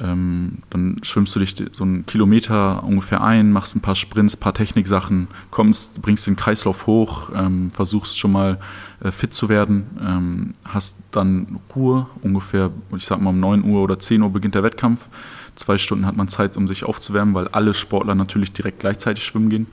[0.00, 4.40] Ähm, dann schwimmst du dich so einen Kilometer ungefähr ein, machst ein paar Sprints, ein
[4.40, 8.58] paar Techniksachen, kommst, bringst den Kreislauf hoch, ähm, versuchst schon mal
[9.00, 13.82] äh, fit zu werden, ähm, hast dann Ruhe, ungefähr, ich sag mal um 9 Uhr
[13.82, 15.08] oder 10 Uhr beginnt der Wettkampf.
[15.56, 19.50] Zwei Stunden hat man Zeit, um sich aufzuwärmen, weil alle Sportler natürlich direkt gleichzeitig schwimmen
[19.50, 19.66] gehen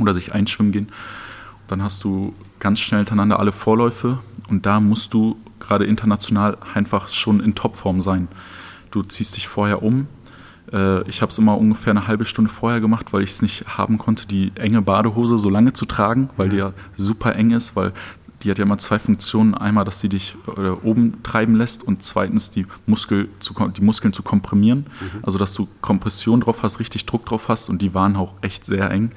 [0.00, 0.88] oder sich einschwimmen gehen.
[1.68, 7.08] Dann hast du ganz schnell hintereinander alle Vorläufe und da musst du gerade international einfach
[7.08, 8.28] schon in Topform sein.
[8.94, 10.06] Du ziehst dich vorher um.
[10.72, 13.66] Äh, ich habe es immer ungefähr eine halbe Stunde vorher gemacht, weil ich es nicht
[13.66, 17.74] haben konnte, die enge Badehose so lange zu tragen, weil die ja super eng ist,
[17.74, 17.92] weil
[18.44, 19.54] die hat ja immer zwei Funktionen.
[19.54, 24.12] Einmal, dass sie dich äh, oben treiben lässt und zweitens die, Muskel zu, die Muskeln
[24.12, 24.86] zu komprimieren.
[25.00, 25.18] Mhm.
[25.22, 28.64] Also, dass du Kompression drauf hast, richtig Druck drauf hast und die waren auch echt
[28.64, 29.10] sehr eng.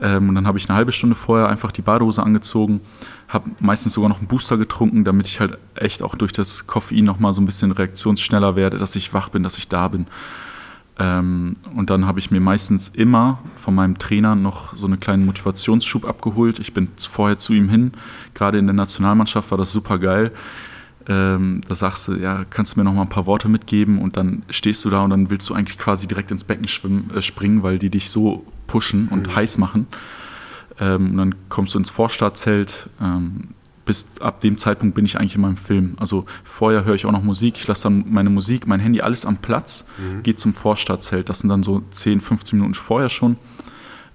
[0.00, 2.80] Ähm, und dann habe ich eine halbe Stunde vorher einfach die Badehose angezogen,
[3.28, 7.04] habe meistens sogar noch einen Booster getrunken, damit ich halt echt auch durch das Koffein
[7.04, 10.06] nochmal so ein bisschen reaktionsschneller werde, dass ich wach bin, dass ich da bin.
[10.98, 15.26] Ähm, und dann habe ich mir meistens immer von meinem Trainer noch so einen kleinen
[15.26, 16.60] Motivationsschub abgeholt.
[16.60, 17.92] Ich bin vorher zu ihm hin.
[18.32, 20.30] Gerade in der Nationalmannschaft war das super geil.
[21.06, 24.16] Ähm, da sagst du, ja, kannst du mir noch mal ein paar Worte mitgeben und
[24.16, 27.20] dann stehst du da und dann willst du eigentlich quasi direkt ins Becken schwimmen, äh,
[27.20, 29.36] springen, weil die dich so pushen und mhm.
[29.36, 29.86] heiß machen.
[30.80, 32.88] Ähm, und dann kommst du ins Vorstartzelt.
[33.00, 33.48] Ähm,
[33.84, 35.94] bis ab dem Zeitpunkt bin ich eigentlich in meinem Film.
[35.98, 39.26] Also vorher höre ich auch noch Musik, ich lasse dann meine Musik, mein Handy, alles
[39.26, 40.22] am Platz, mhm.
[40.22, 41.28] gehe zum Vorstartzelt.
[41.28, 43.36] Das sind dann so 10, 15 Minuten vorher schon.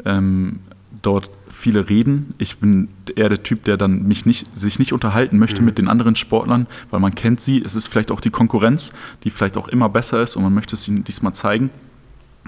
[0.06, 0.60] Ähm,
[1.02, 2.34] dort viele reden.
[2.38, 5.66] Ich bin eher der Typ, der dann mich nicht, sich nicht unterhalten möchte mhm.
[5.66, 7.62] mit den anderen Sportlern, weil man kennt sie.
[7.62, 8.94] Es ist vielleicht auch die Konkurrenz,
[9.24, 11.70] die vielleicht auch immer besser ist und man möchte es ihnen diesmal zeigen.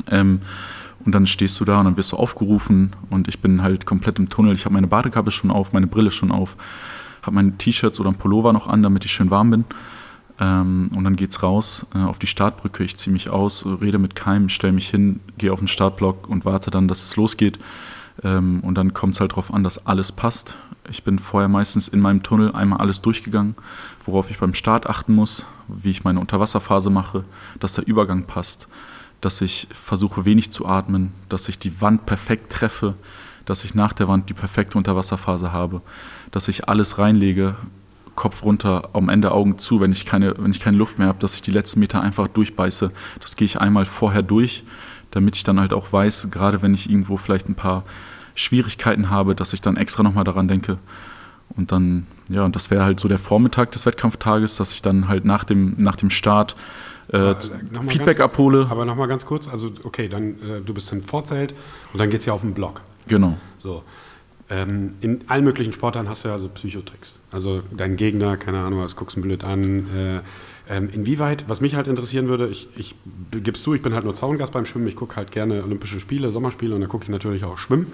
[0.07, 0.41] Ähm,
[1.05, 4.19] und dann stehst du da und dann wirst du aufgerufen und ich bin halt komplett
[4.19, 4.53] im Tunnel.
[4.53, 6.55] Ich habe meine Badekappe schon auf, meine Brille schon auf,
[7.21, 9.65] habe meine T-Shirts oder ein Pullover noch an, damit ich schön warm bin.
[10.39, 12.83] Ähm, und dann geht's raus äh, auf die Startbrücke.
[12.83, 16.45] Ich ziehe mich aus, rede mit keinem, stelle mich hin, gehe auf den Startblock und
[16.45, 17.59] warte dann, dass es losgeht.
[18.23, 20.57] Ähm, und dann kommt es halt darauf an, dass alles passt.
[20.89, 23.55] Ich bin vorher meistens in meinem Tunnel einmal alles durchgegangen,
[24.05, 27.23] worauf ich beim Start achten muss, wie ich meine Unterwasserphase mache,
[27.59, 28.67] dass der Übergang passt,
[29.21, 32.95] dass ich versuche wenig zu atmen, dass ich die Wand perfekt treffe,
[33.45, 35.81] dass ich nach der Wand die perfekte Unterwasserphase habe,
[36.31, 37.55] dass ich alles reinlege,
[38.15, 41.19] Kopf runter, am Ende Augen zu, wenn ich keine, wenn ich keine Luft mehr habe,
[41.19, 42.91] dass ich die letzten Meter einfach durchbeiße.
[43.19, 44.63] Das gehe ich einmal vorher durch,
[45.11, 47.83] damit ich dann halt auch weiß, gerade wenn ich irgendwo vielleicht ein paar
[48.35, 50.77] Schwierigkeiten habe, dass ich dann extra nochmal daran denke.
[51.55, 55.07] Und dann, ja, und das wäre halt so der Vormittag des Wettkampftages, dass ich dann
[55.07, 56.55] halt nach dem, nach dem Start
[57.09, 57.35] äh,
[57.87, 58.67] Feedback ganz, abhole.
[58.69, 61.53] Aber nochmal ganz kurz, also okay, dann äh, du bist im Vorzelt
[61.93, 62.81] und dann geht es ja auf den Block.
[63.07, 63.37] Genau.
[63.59, 63.83] So.
[64.49, 67.15] Ähm, in allen möglichen Sportarten hast du ja also Psychotricks.
[67.31, 70.19] Also dein Gegner, keine Ahnung, was guckst du blöd an, äh,
[70.69, 72.95] ähm, inwieweit, was mich halt interessieren würde, ich, ich
[73.31, 76.31] gib's zu, ich bin halt nur Zaungast beim Schwimmen, ich gucke halt gerne Olympische Spiele,
[76.31, 77.93] Sommerspiele und dann gucke ich natürlich auch Schwimmen.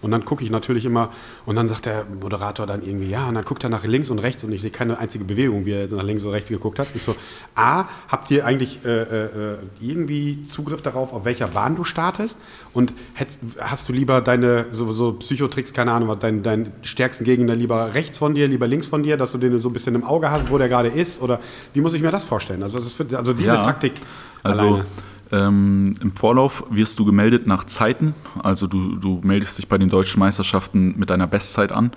[0.00, 1.10] Und dann gucke ich natürlich immer,
[1.46, 4.18] und dann sagt der Moderator dann irgendwie, ja, und dann guckt er nach links und
[4.18, 6.78] rechts und ich sehe keine einzige Bewegung, wie er jetzt nach links und rechts geguckt
[6.78, 6.88] hat.
[6.94, 7.16] Ich so,
[7.54, 12.38] A, habt ihr eigentlich äh, äh, irgendwie Zugriff darauf, auf welcher Bahn du startest?
[12.72, 17.54] Und hättest, hast du lieber deine so, so Psychotricks, keine Ahnung, deinen dein stärksten Gegner
[17.54, 20.04] lieber rechts von dir, lieber links von dir, dass du den so ein bisschen im
[20.04, 21.20] Auge hast, wo der gerade ist?
[21.20, 21.40] Oder
[21.72, 22.62] wie muss ich mir das vorstellen?
[22.62, 23.94] Also, das für, also diese ja, Taktik.
[24.42, 24.86] Also alleine.
[25.30, 28.14] Ähm, Im Vorlauf wirst du gemeldet nach Zeiten.
[28.42, 31.90] Also du, du, meldest dich bei den deutschen Meisterschaften mit deiner Bestzeit an mhm.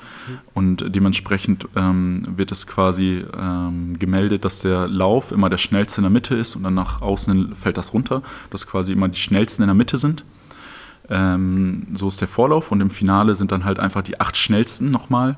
[0.54, 6.04] und dementsprechend ähm, wird es quasi ähm, gemeldet, dass der Lauf immer der schnellste in
[6.04, 9.64] der Mitte ist und dann nach außen fällt das runter, dass quasi immer die schnellsten
[9.64, 10.26] in der Mitte sind.
[11.10, 14.92] Ähm, so ist der Vorlauf und im Finale sind dann halt einfach die acht schnellsten
[14.92, 15.38] nochmal.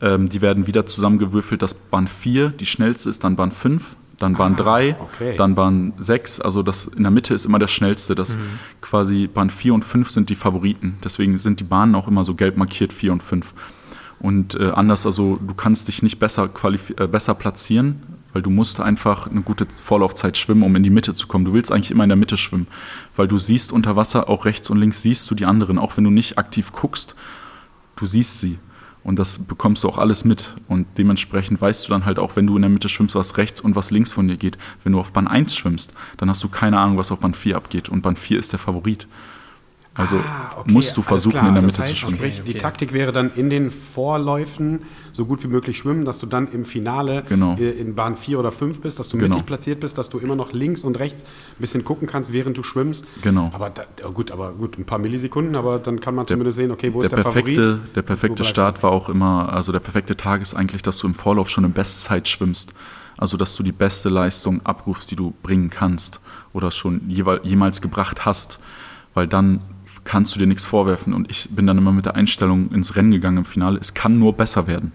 [0.00, 4.34] Ähm, die werden wieder zusammengewürfelt, dass Bahn 4 die schnellste ist, dann Bahn 5 dann
[4.34, 5.36] Bahn 3, ah, okay.
[5.36, 6.40] dann Bahn 6.
[6.40, 8.14] Also das in der Mitte ist immer das schnellste.
[8.14, 8.58] Das mhm.
[8.80, 10.98] quasi Bahn 4 und 5 sind die Favoriten.
[11.02, 13.52] Deswegen sind die Bahnen auch immer so gelb markiert 4 und 5.
[14.20, 16.48] Und äh, anders, also du kannst dich nicht besser,
[16.96, 21.14] äh, besser platzieren, weil du musst einfach eine gute Vorlaufzeit schwimmen, um in die Mitte
[21.14, 21.44] zu kommen.
[21.44, 22.68] Du willst eigentlich immer in der Mitte schwimmen,
[23.16, 26.04] weil du siehst unter Wasser auch rechts und links siehst du die anderen, auch wenn
[26.04, 27.16] du nicht aktiv guckst,
[27.96, 28.58] du siehst sie.
[29.04, 30.54] Und das bekommst du auch alles mit.
[30.68, 33.60] Und dementsprechend weißt du dann halt auch, wenn du in der Mitte schwimmst, was rechts
[33.60, 34.58] und was links von dir geht.
[34.84, 37.56] Wenn du auf Bahn 1 schwimmst, dann hast du keine Ahnung, was auf Bahn 4
[37.56, 37.88] abgeht.
[37.88, 39.06] Und Bahn 4 ist der Favorit.
[39.94, 42.16] Also ah, okay, musst du versuchen, in der Mitte heißt, zu schwimmen.
[42.16, 46.26] Sprich, die Taktik wäre dann in den Vorläufen so gut wie möglich schwimmen, dass du
[46.26, 47.56] dann im Finale genau.
[47.56, 49.28] Äh, in Bahn 4 oder 5 bist, dass du genau.
[49.28, 52.56] mittig platziert bist, dass du immer noch links und rechts ein bisschen gucken kannst, während
[52.56, 53.06] du schwimmst.
[53.20, 53.50] Genau.
[53.52, 56.70] Aber da, gut, aber gut, ein paar Millisekunden, aber dann kann man der, zumindest sehen,
[56.70, 57.96] okay, wo der ist der perfekte, Favorit?
[57.96, 61.14] Der perfekte Start war auch immer, also der perfekte Tag ist eigentlich, dass du im
[61.14, 62.72] Vorlauf schon in Bestzeit schwimmst.
[63.18, 66.18] Also dass du die beste Leistung abrufst, die du bringen kannst.
[66.54, 68.58] oder schon jemals gebracht hast,
[69.14, 69.60] weil dann
[70.04, 71.12] kannst du dir nichts vorwerfen.
[71.12, 74.18] Und ich bin dann immer mit der Einstellung ins Rennen gegangen im Finale, es kann
[74.18, 74.92] nur besser werden.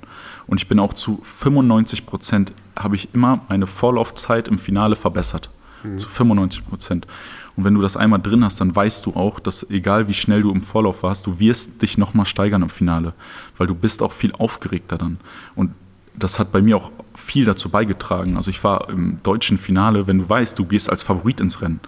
[0.47, 5.49] Und ich bin auch zu 95 Prozent, habe ich immer meine Vorlaufzeit im Finale verbessert.
[5.83, 5.97] Mhm.
[5.97, 7.07] Zu 95 Prozent.
[7.55, 10.41] Und wenn du das einmal drin hast, dann weißt du auch, dass egal wie schnell
[10.41, 13.13] du im Vorlauf warst, du wirst dich nochmal steigern im Finale.
[13.57, 15.17] Weil du bist auch viel aufgeregter dann.
[15.55, 15.71] Und
[16.15, 18.37] das hat bei mir auch viel dazu beigetragen.
[18.37, 21.79] Also ich war im deutschen Finale, wenn du weißt, du gehst als Favorit ins Rennen,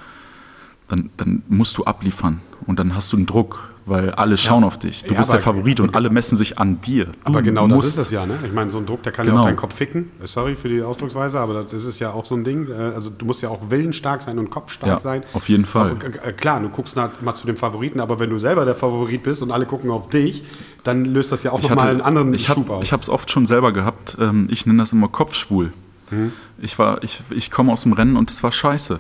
[0.89, 4.67] dann, dann musst du abliefern und dann hast du einen Druck, weil alle schauen ja.
[4.67, 5.03] auf dich.
[5.03, 7.05] Du ja, bist der Favorit und alle messen sich an dir.
[7.05, 8.37] Du aber genau das ist es ja, ne?
[8.43, 9.37] Ich meine, so ein Druck, der kann genau.
[9.37, 10.11] ja auch deinen Kopf ficken.
[10.25, 12.69] Sorry für die Ausdrucksweise, aber das ist ja auch so ein Ding.
[12.69, 15.23] Äh, also du musst ja auch willensstark sein und kopfstark ja, sein.
[15.33, 15.91] Auf jeden Fall.
[15.91, 19.23] Aber, äh, klar, du guckst mal zu dem Favoriten, aber wenn du selber der Favorit
[19.23, 20.43] bist und alle gucken auf dich,
[20.83, 22.83] dann löst das ja auch nochmal einen anderen ich Schub aus.
[22.83, 24.17] Ich habe es oft schon selber gehabt.
[24.19, 25.73] Ähm, ich nenne das immer Kopfschwul.
[26.09, 26.31] Hm.
[26.59, 28.99] Ich, ich, ich komme aus dem Rennen und es war scheiße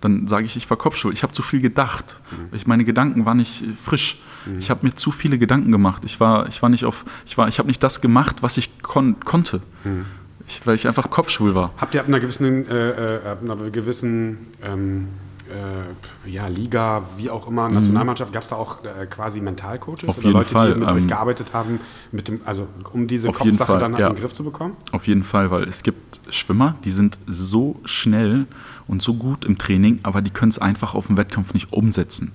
[0.00, 1.14] dann sage ich, ich war Kopfschuld.
[1.14, 2.18] Ich habe zu viel gedacht.
[2.30, 2.56] Mhm.
[2.56, 4.20] Ich, meine Gedanken waren nicht äh, frisch.
[4.46, 4.58] Mhm.
[4.58, 6.04] Ich habe mir zu viele Gedanken gemacht.
[6.04, 8.82] Ich war, ich war nicht auf, ich war, ich habe nicht das gemacht, was ich
[8.82, 9.60] kon konnte.
[9.84, 10.06] Mhm.
[10.46, 11.72] Ich, weil ich einfach kopfschwul war.
[11.76, 15.08] Habt ihr ab einer gewissen, äh, äh, ab einer gewissen ähm,
[15.50, 17.74] äh, ja, Liga, wie auch immer, mhm.
[17.74, 20.74] Nationalmannschaft, gab es da auch äh, quasi Mentalcoaches auf oder Leute, Fall.
[20.74, 21.80] die mit ähm, euch gearbeitet haben,
[22.12, 24.08] mit dem, also um diese Kopfsache dann ja.
[24.08, 24.76] in den Griff zu bekommen?
[24.92, 28.46] Auf jeden Fall, weil es gibt Schwimmer, die sind so schnell
[28.90, 32.32] und so gut im Training, aber die können es einfach auf dem Wettkampf nicht umsetzen.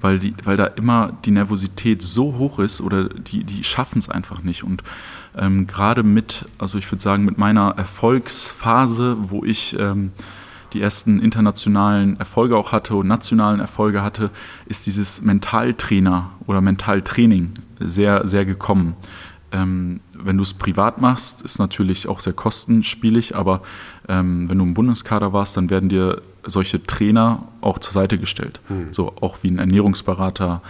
[0.00, 4.08] Weil, die, weil da immer die Nervosität so hoch ist oder die, die schaffen es
[4.08, 4.62] einfach nicht.
[4.62, 4.82] Und
[5.36, 10.12] ähm, gerade mit, also ich würde sagen, mit meiner Erfolgsphase, wo ich ähm,
[10.72, 14.30] die ersten internationalen Erfolge auch hatte und nationalen Erfolge hatte,
[14.66, 18.94] ist dieses Mentaltrainer oder Mentaltraining sehr, sehr gekommen.
[19.50, 23.62] Ähm, wenn du es privat machst, ist natürlich auch sehr kostenspielig, aber
[24.08, 28.60] ähm, wenn du im Bundeskader warst, dann werden dir solche Trainer auch zur Seite gestellt.
[28.68, 28.92] Mhm.
[28.92, 30.60] So auch wie ein Ernährungsberater,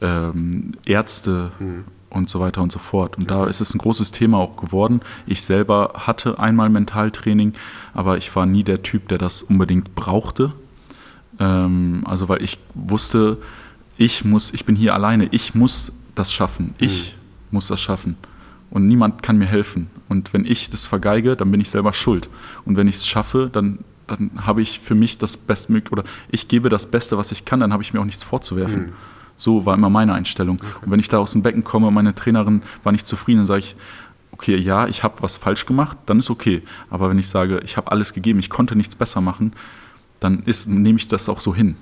[0.00, 1.84] ähm, Ärzte mhm.
[2.08, 3.18] und so weiter und so fort.
[3.18, 5.00] Und da ist es ein großes Thema auch geworden.
[5.26, 7.54] Ich selber hatte einmal Mentaltraining,
[7.94, 10.52] aber ich war nie der Typ, der das unbedingt brauchte.
[11.40, 13.38] Ähm, also weil ich wusste,
[13.96, 16.74] ich muss, ich bin hier alleine, ich muss das schaffen.
[16.78, 17.19] Ich mhm
[17.50, 18.16] muss das schaffen.
[18.70, 19.90] Und niemand kann mir helfen.
[20.08, 22.28] Und wenn ich das vergeige, dann bin ich selber schuld.
[22.64, 26.46] Und wenn ich es schaffe, dann, dann habe ich für mich das Bestmögliche, oder ich
[26.46, 28.82] gebe das Beste, was ich kann, dann habe ich mir auch nichts vorzuwerfen.
[28.82, 28.92] Mhm.
[29.36, 30.60] So war immer meine Einstellung.
[30.60, 30.84] Okay.
[30.84, 33.46] Und wenn ich da aus dem Becken komme und meine Trainerin war nicht zufrieden, dann
[33.46, 33.76] sage ich,
[34.32, 36.62] okay, ja, ich habe was falsch gemacht, dann ist okay.
[36.90, 39.52] Aber wenn ich sage, ich habe alles gegeben, ich konnte nichts besser machen,
[40.20, 41.76] dann ist, nehme ich das auch so hin.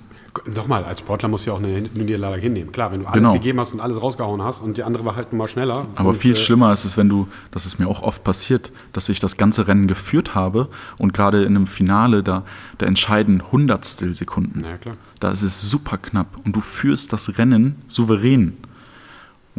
[0.45, 2.71] Nochmal, als Sportler musst du ja auch eine Niederlage hinnehmen.
[2.71, 3.33] Klar, wenn du alles genau.
[3.33, 5.87] gegeben hast und alles rausgehauen hast und die andere war halt mal schneller.
[5.95, 9.09] Aber viel äh, schlimmer ist es, wenn du, das ist mir auch oft passiert, dass
[9.09, 12.43] ich das ganze Rennen geführt habe und gerade in einem Finale, da,
[12.77, 14.63] da entscheiden Hundertstel Sekunden.
[14.63, 14.95] Ja, klar.
[15.19, 18.57] Da ist es super knapp und du führst das Rennen souverän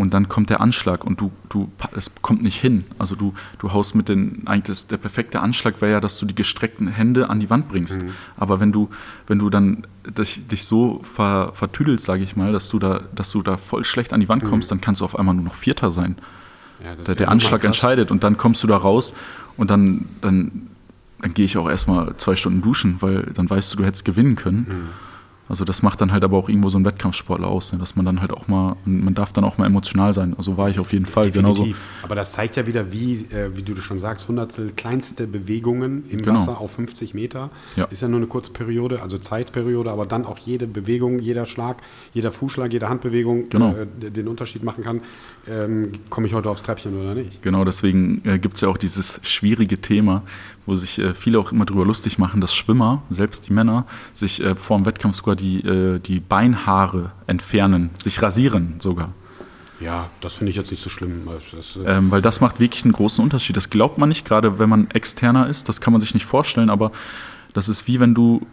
[0.00, 2.86] und dann kommt der Anschlag und du, du, es kommt nicht hin.
[2.98, 6.34] Also du, du haust mit den, eigentlich der perfekte Anschlag wäre ja, dass du die
[6.34, 8.00] gestreckten Hände an die Wand bringst.
[8.00, 8.14] Mhm.
[8.38, 8.88] Aber wenn du,
[9.26, 13.30] wenn du dann dich, dich so ver, vertüdelst, sage ich mal, dass du da, dass
[13.30, 14.76] du da voll schlecht an die Wand kommst, mhm.
[14.76, 16.16] dann kannst du auf einmal nur noch Vierter sein.
[16.82, 19.12] Ja, der, der Anschlag entscheidet und dann kommst du da raus
[19.58, 20.68] und dann, dann,
[21.20, 24.34] dann gehe ich auch erstmal zwei Stunden duschen, weil dann weißt du, du hättest gewinnen
[24.34, 24.66] können.
[24.66, 25.09] Mhm.
[25.50, 27.78] Also das macht dann halt aber auch irgendwo so ein Wettkampfsportler aus, ne?
[27.78, 30.34] dass man dann halt auch mal, man darf dann auch mal emotional sein.
[30.38, 31.56] Also war ich auf jeden Fall Definitiv.
[31.64, 31.76] genauso.
[32.02, 36.22] Aber das zeigt ja wieder, wie, äh, wie du schon sagst, hundertstel kleinste Bewegungen im
[36.22, 36.34] genau.
[36.34, 37.50] Wasser auf 50 Meter.
[37.74, 37.86] Ja.
[37.86, 41.78] Ist ja nur eine kurze Periode, also Zeitperiode, aber dann auch jede Bewegung, jeder Schlag,
[42.14, 43.74] jeder Fußschlag, jede Handbewegung genau.
[43.74, 45.00] äh, den Unterschied machen kann.
[45.48, 47.42] Ähm, Komme ich heute aufs Treppchen oder nicht?
[47.42, 50.22] Genau, deswegen äh, gibt es ja auch dieses schwierige Thema,
[50.70, 54.42] wo sich äh, viele auch immer darüber lustig machen, dass Schwimmer, selbst die Männer, sich
[54.42, 59.12] äh, vor dem Wettkampf sogar die, äh, die Beinhaare entfernen, sich rasieren sogar.
[59.80, 61.26] Ja, das finde ich jetzt nicht so schlimm.
[61.54, 63.56] Das, äh ähm, weil das macht wirklich einen großen Unterschied.
[63.56, 65.68] Das glaubt man nicht, gerade wenn man externer ist.
[65.68, 66.92] Das kann man sich nicht vorstellen, aber
[67.54, 68.46] das ist wie wenn du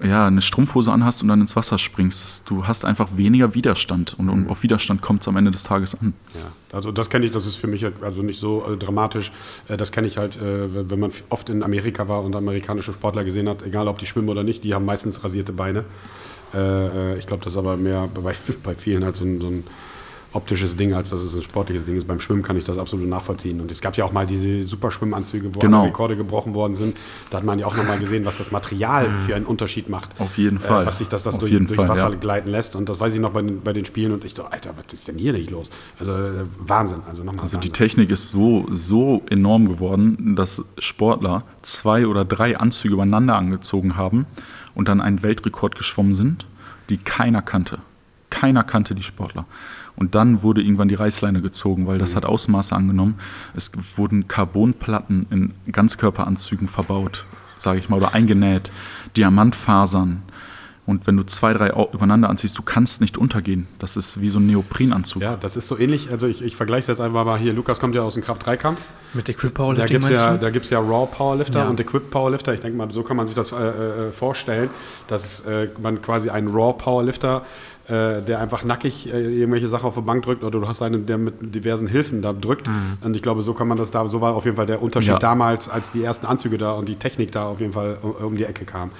[0.00, 2.22] ja, eine Strumpfhose anhast und dann ins Wasser springst.
[2.22, 4.50] Das, du hast einfach weniger Widerstand und, und mhm.
[4.50, 6.14] auf Widerstand kommt es am Ende des Tages an.
[6.34, 9.32] Ja, also das kenne ich, das ist für mich also nicht so äh, dramatisch.
[9.68, 13.24] Äh, das kenne ich halt, äh, wenn man oft in Amerika war und amerikanische Sportler
[13.24, 15.84] gesehen hat, egal ob die schwimmen oder nicht, die haben meistens rasierte Beine.
[16.54, 19.48] Äh, äh, ich glaube, das ist aber mehr bei, bei vielen halt so ein, so
[19.48, 19.64] ein
[20.32, 22.06] optisches Ding, als dass es ein sportliches Ding ist.
[22.06, 23.60] Beim Schwimmen kann ich das absolut nachvollziehen.
[23.60, 25.84] Und es gab ja auch mal diese super Schwimmanzüge, wo genau.
[25.84, 26.96] Rekorde gebrochen worden sind.
[27.30, 30.20] Da hat man ja auch nochmal gesehen, was das Material für einen Unterschied macht.
[30.20, 30.82] Auf jeden Fall.
[30.82, 32.16] Äh, was sich das, das durch, durch Fall, Wasser ja.
[32.16, 32.76] gleiten lässt.
[32.76, 34.12] Und das weiß ich noch bei den, bei den Spielen.
[34.12, 35.70] Und ich dachte, Alter, was ist denn hier nicht los?
[35.98, 37.00] Also äh, Wahnsinn.
[37.08, 42.58] Also, nochmal also die Technik ist so, so enorm geworden, dass Sportler zwei oder drei
[42.58, 44.26] Anzüge übereinander angezogen haben
[44.74, 46.46] und dann einen Weltrekord geschwommen sind,
[46.90, 47.78] die keiner kannte.
[48.30, 49.46] Keiner kannte die Sportler.
[49.98, 53.16] Und dann wurde irgendwann die Reißleine gezogen, weil das hat Ausmaße angenommen.
[53.56, 57.24] Es wurden Carbonplatten in Ganzkörperanzügen verbaut,
[57.58, 58.70] sage ich mal, oder eingenäht,
[59.16, 60.22] Diamantfasern.
[60.86, 63.66] Und wenn du zwei, drei übereinander anziehst, du kannst nicht untergehen.
[63.78, 65.20] Das ist wie so ein Neoprenanzug.
[65.20, 66.10] Ja, das ist so ähnlich.
[66.10, 67.52] Also ich, ich vergleiche es jetzt einfach mal hier.
[67.52, 68.80] Lukas kommt ja aus dem Kraft-3-Kampf.
[69.12, 71.68] Mit Equip Da Powerlifting gibt es ja, da gibt's ja Raw Powerlifter Ja.
[71.68, 72.54] und Equipped Powerlifter.
[72.54, 74.70] Ich denke mal, so kann man sich das äh, äh, vorstellen,
[75.08, 77.44] dass äh, man quasi einen Raw Powerlifter,
[77.88, 81.06] äh, der einfach nackig äh, irgendwelche Sachen auf die Bank drückt oder du hast einen,
[81.06, 82.68] der mit diversen Hilfen da drückt.
[83.02, 85.12] Und ich glaube, so kann man das da, so war auf jeden Fall der Unterschied
[85.12, 85.18] Ja.
[85.18, 88.36] damals, als die ersten Anzüge da und die Technik da auf jeden Fall um, um
[88.36, 88.90] die Ecke kam.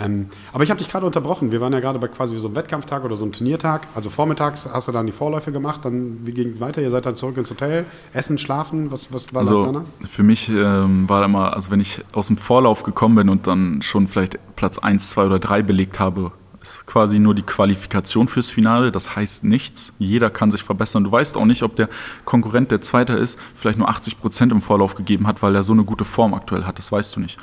[0.00, 1.50] Ähm, aber ich habe dich gerade unterbrochen.
[1.50, 3.88] Wir waren ja gerade bei quasi so einem Wettkampftag oder so einem Turniertag.
[3.94, 6.80] Also vormittags hast du dann die Vorläufe gemacht, dann wie ging es weiter?
[6.80, 8.92] Ihr seid dann zurück ins Hotel, essen, schlafen.
[8.92, 9.82] Was, was war Also danach?
[10.08, 13.48] für mich ähm, war da immer, also wenn ich aus dem Vorlauf gekommen bin und
[13.48, 16.30] dann schon vielleicht Platz 1, 2 oder 3 belegt habe,
[16.68, 18.92] ist quasi nur die Qualifikation fürs Finale.
[18.92, 19.92] Das heißt nichts.
[19.98, 21.04] Jeder kann sich verbessern.
[21.04, 21.88] Du weißt auch nicht, ob der
[22.24, 25.72] Konkurrent, der Zweiter ist, vielleicht nur 80 Prozent im Vorlauf gegeben hat, weil er so
[25.72, 26.78] eine gute Form aktuell hat.
[26.78, 27.38] Das weißt du nicht.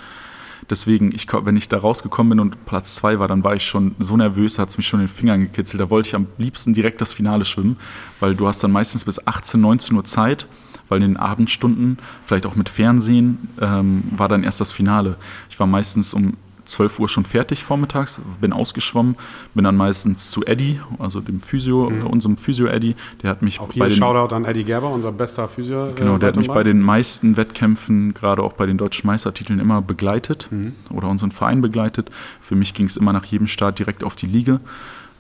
[0.70, 3.96] Deswegen, ich, wenn ich da rausgekommen bin und Platz 2 war, dann war ich schon
[4.00, 5.82] so nervös, hat es mich schon in den Fingern gekitzelt.
[5.82, 7.78] Da wollte ich am liebsten direkt das Finale schwimmen,
[8.20, 10.48] weil du hast dann meistens bis 18, 19 Uhr Zeit,
[10.90, 15.18] weil in den Abendstunden, vielleicht auch mit Fernsehen, ähm, war dann erst das Finale.
[15.50, 16.36] Ich war meistens um
[16.66, 19.16] 12 Uhr schon fertig vormittags, bin ausgeschwommen,
[19.54, 23.72] bin dann meistens zu Eddie, also dem Physio, äh, unserem Physio-Eddie, der hat mich Auch
[23.72, 25.94] hier bei den Shoutout an Eddie Gerber, unser bester Physio.
[25.96, 29.60] Genau, äh, der hat mich bei den meisten Wettkämpfen, gerade auch bei den deutschen Meistertiteln,
[29.60, 30.74] immer begleitet Mhm.
[30.92, 32.10] oder unseren Verein begleitet.
[32.42, 34.60] Für mich ging es immer nach jedem Start direkt auf die Liege.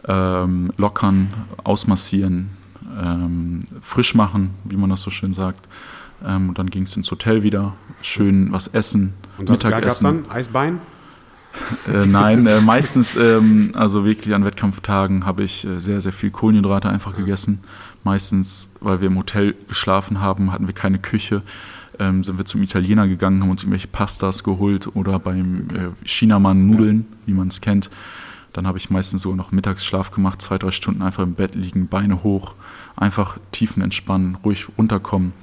[0.07, 2.51] Ähm, lockern, ausmassieren,
[3.01, 5.67] ähm, frisch machen, wie man das so schön sagt.
[6.25, 10.03] Ähm, und dann ging es ins Hotel wieder, schön was essen, Und was gab's Mittagessen.
[10.05, 10.31] dann?
[10.31, 10.79] Eisbein?
[11.91, 16.31] Äh, nein, äh, meistens, ähm, also wirklich an Wettkampftagen habe ich äh, sehr, sehr viel
[16.31, 17.59] Kohlenhydrate einfach gegessen.
[18.03, 21.41] Meistens, weil wir im Hotel geschlafen haben, hatten wir keine Küche.
[21.97, 26.67] Ähm, sind wir zum Italiener gegangen, haben uns irgendwelche Pastas geholt oder beim äh, Chinamann
[26.67, 27.89] Nudeln, wie man es kennt.
[28.53, 31.87] Dann habe ich meistens sogar noch Mittagsschlaf gemacht, zwei, drei Stunden einfach im Bett liegen,
[31.87, 32.55] Beine hoch,
[32.95, 35.33] einfach tiefen entspannen, ruhig runterkommen.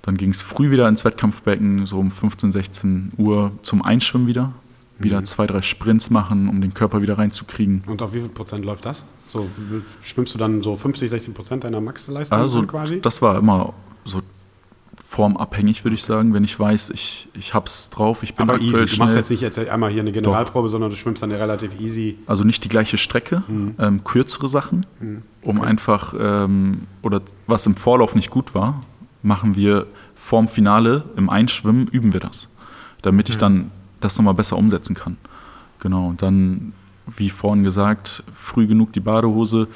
[0.00, 4.52] Dann ging es früh wieder ins Wettkampfbecken, so um 15, 16 Uhr zum Einschwimmen wieder.
[4.98, 7.82] Wieder zwei, drei Sprints machen, um den Körper wieder reinzukriegen.
[7.86, 9.04] Und auf wie viel Prozent läuft das?
[9.32, 9.48] So,
[10.02, 13.00] schwimmst du dann so 50, 16 Prozent deiner Maxleistung Also quasi?
[13.00, 14.20] das war immer so
[14.98, 16.32] formabhängig, würde ich sagen.
[16.34, 18.72] Wenn ich weiß, ich, ich hab's drauf, ich bin Aber easy.
[18.72, 19.06] Du schnell.
[19.06, 22.18] machst jetzt nicht jetzt einmal hier eine Generalprobe, sondern du schwimmst dann relativ easy.
[22.26, 23.74] Also nicht die gleiche Strecke, Mhm.
[23.78, 24.86] ähm, kürzere Sachen,
[25.42, 28.82] um einfach, ähm, oder was im Vorlauf nicht gut war,
[29.22, 32.48] machen wir vorm Finale im Einschwimmen, üben wir das,
[33.02, 33.32] damit Mhm.
[33.32, 33.70] ich dann
[34.04, 35.16] das nochmal besser umsetzen kann.
[35.80, 36.72] Genau, dann,
[37.16, 39.68] wie vorhin gesagt, früh genug die Badehose,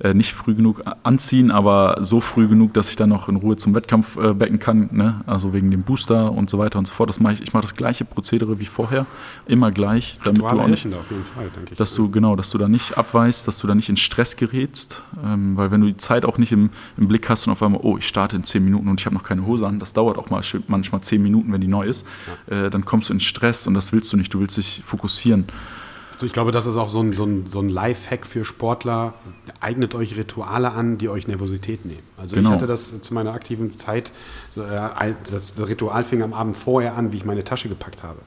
[0.00, 3.56] äh, nicht früh genug anziehen, aber so früh genug, dass ich dann noch in Ruhe
[3.56, 5.20] zum Wettkampf äh, becken kann, ne?
[5.26, 7.08] also wegen dem Booster und so weiter und so fort.
[7.08, 9.06] Das mache ich, ich mache das gleiche Prozedere wie vorher,
[9.46, 12.96] immer gleich, damit Rituale du auch nicht Fall, dass du genau, dass du da nicht
[12.96, 16.38] abweichst, dass du da nicht in Stress gerätst, ähm, weil wenn du die Zeit auch
[16.38, 19.00] nicht im, im Blick hast und auf einmal, oh, ich starte in zehn Minuten und
[19.00, 21.68] ich habe noch keine Hose an, das dauert auch mal manchmal zehn Minuten, wenn die
[21.68, 22.06] neu ist,
[22.48, 24.32] äh, dann kommst du in Stress und das willst du nicht.
[24.32, 25.46] Du willst dich fokussieren.
[26.16, 29.12] Also ich glaube, das ist auch so ein, so ein, so ein Life-Hack für Sportler.
[29.60, 32.02] Eignet euch Rituale an, die euch Nervosität nehmen.
[32.16, 32.48] Also Genau.
[32.48, 34.12] ich hatte das zu meiner aktiven Zeit,
[34.48, 38.20] so, äh, das Ritual fing am Abend vorher an, wie ich meine Tasche gepackt habe.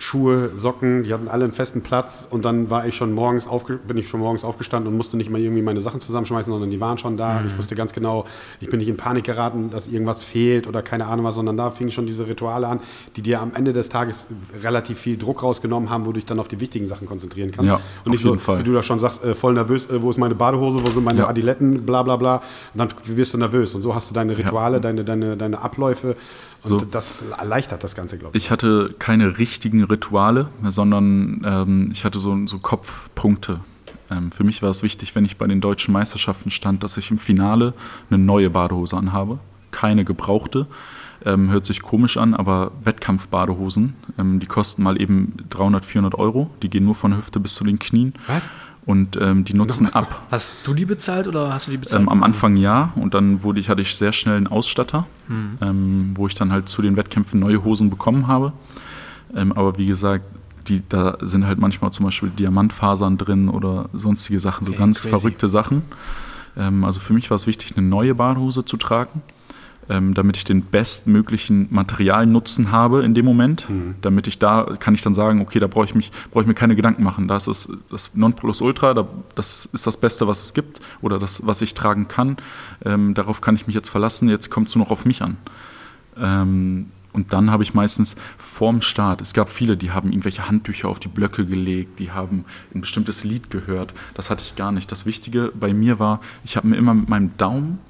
[0.00, 3.76] Schuhe, Socken, die hatten alle einen festen Platz und dann war ich schon morgens aufge
[3.76, 6.80] bin ich schon morgens aufgestanden und musste nicht mal irgendwie meine Sachen zusammenschmeißen, sondern die
[6.80, 7.44] waren schon da.
[7.46, 8.24] Ich wusste ganz genau,
[8.60, 11.70] ich bin nicht in Panik geraten, dass irgendwas fehlt oder keine Ahnung was, sondern da
[11.70, 12.80] fingen schon diese Rituale an,
[13.14, 14.28] die dir am Ende des Tages
[14.62, 17.70] relativ viel Druck rausgenommen haben, wo du dich dann auf die wichtigen Sachen konzentrieren kannst.
[17.70, 18.60] Ja, und nicht so, Fall.
[18.60, 21.04] wie du da schon sagst, äh, voll nervös, äh, wo ist meine Badehose, wo sind
[21.04, 21.28] meine Ja.
[21.28, 22.36] Adiletten, bla bla bla.
[22.72, 23.74] Und dann wirst du nervös.
[23.74, 26.14] Und so hast du deine Rituale, deine, deine, deine Abläufe
[26.62, 26.80] und So.
[26.80, 28.44] das erleichtert das Ganze, glaube ich.
[28.44, 33.60] Ich hatte keine richtigen Rituale, sondern ähm, ich hatte so, so Kopfpunkte.
[34.10, 37.10] Ähm, für mich war es wichtig, wenn ich bei den deutschen Meisterschaften stand, dass ich
[37.10, 37.74] im Finale
[38.10, 39.38] eine neue Badehose anhabe,
[39.70, 40.66] keine gebrauchte.
[41.24, 46.50] Ähm, hört sich komisch an, aber Wettkampfbadehosen, ähm, die kosten mal eben 300, 400 Euro.
[46.62, 48.14] Die gehen nur von der Hüfte bis zu den Knien.
[48.26, 48.42] Was?
[48.86, 50.26] Und ähm, die nutzen ab.
[50.30, 52.02] Hast du die bezahlt oder hast du die bezahlt?
[52.02, 55.06] Ähm, am Anfang ja und dann wurde ich, hatte ich sehr schnell einen Ausstatter,
[55.60, 58.52] ähm, wo ich dann halt zu den Wettkämpfen neue Hosen bekommen habe.
[59.36, 60.24] Ähm, aber wie gesagt,
[60.66, 65.02] die, da sind halt manchmal zum Beispiel Diamantfasern drin oder sonstige Sachen, so Okay, ganz
[65.02, 65.10] crazy.
[65.10, 65.82] verrückte Sachen.
[66.56, 69.22] Ähm, also für mich war es wichtig, eine neue Badehose zu tragen.
[69.90, 73.68] Ähm, damit ich den bestmöglichen Materialnutzen habe in dem Moment.
[73.68, 73.96] Mhm.
[74.00, 76.54] Damit ich da, kann ich dann sagen, okay, da brauche ich, mich, brauche ich mir
[76.54, 77.26] keine Gedanken machen.
[77.26, 81.60] Das ist das Nonplusultra, da, das ist das Beste, was es gibt oder das, was
[81.60, 82.36] ich tragen kann.
[82.84, 85.36] Ähm, darauf kann ich mich jetzt verlassen, jetzt kommt es nur noch auf mich an.
[86.16, 90.88] Ähm, und dann habe ich meistens vorm Start, es gab viele, die haben irgendwelche Handtücher
[90.88, 93.92] auf die Blöcke gelegt, die haben ein bestimmtes Lied gehört.
[94.14, 94.92] Das hatte ich gar nicht.
[94.92, 97.80] Das Wichtige bei mir war, ich habe mir immer mit meinem Daumen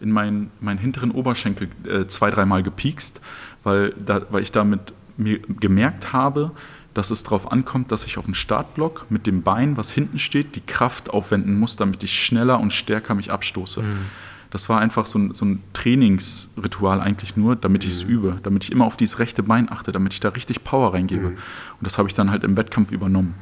[0.00, 3.20] in meinen, meinen hinteren Oberschenkel äh, zwei, dreimal gepiekst,
[3.64, 6.52] weil, da, weil ich damit mir gemerkt habe,
[6.94, 10.56] dass es darauf ankommt, dass ich auf den Startblock mit dem Bein, was hinten steht,
[10.56, 13.82] die Kraft aufwenden muss, damit ich schneller und stärker mich abstoße.
[13.82, 14.06] Mhm.
[14.50, 18.64] Das war einfach so ein, so ein Trainingsritual eigentlich nur, damit ich es übe, damit
[18.64, 21.28] ich immer auf dieses rechte Bein achte, damit ich da richtig Power reingebe.
[21.28, 21.36] Und
[21.82, 23.34] das habe ich dann halt im Wettkampf übernommen.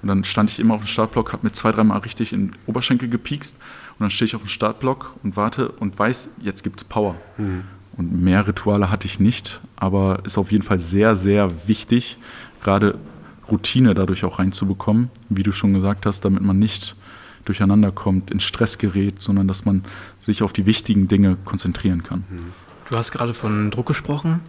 [0.00, 2.56] Und dann stand ich immer auf dem Startblock, habe mir zwei, dreimal richtig in den
[2.66, 3.56] Oberschenkel gepiekst
[3.94, 7.14] und dann stehe ich auf dem Startblock und warte und weiß, jetzt gibt es Power.
[7.96, 12.18] Und mehr Rituale hatte ich nicht, aber ist auf jeden Fall sehr, sehr wichtig,
[12.62, 12.98] gerade
[13.50, 16.96] Routine dadurch auch reinzubekommen, wie du schon gesagt hast, damit man nicht
[17.44, 19.84] durcheinander kommt, in Stress gerät, sondern dass man
[20.18, 22.24] sich auf die wichtigen Dinge konzentrieren kann.
[22.90, 24.40] Du hast gerade von Druck gesprochen.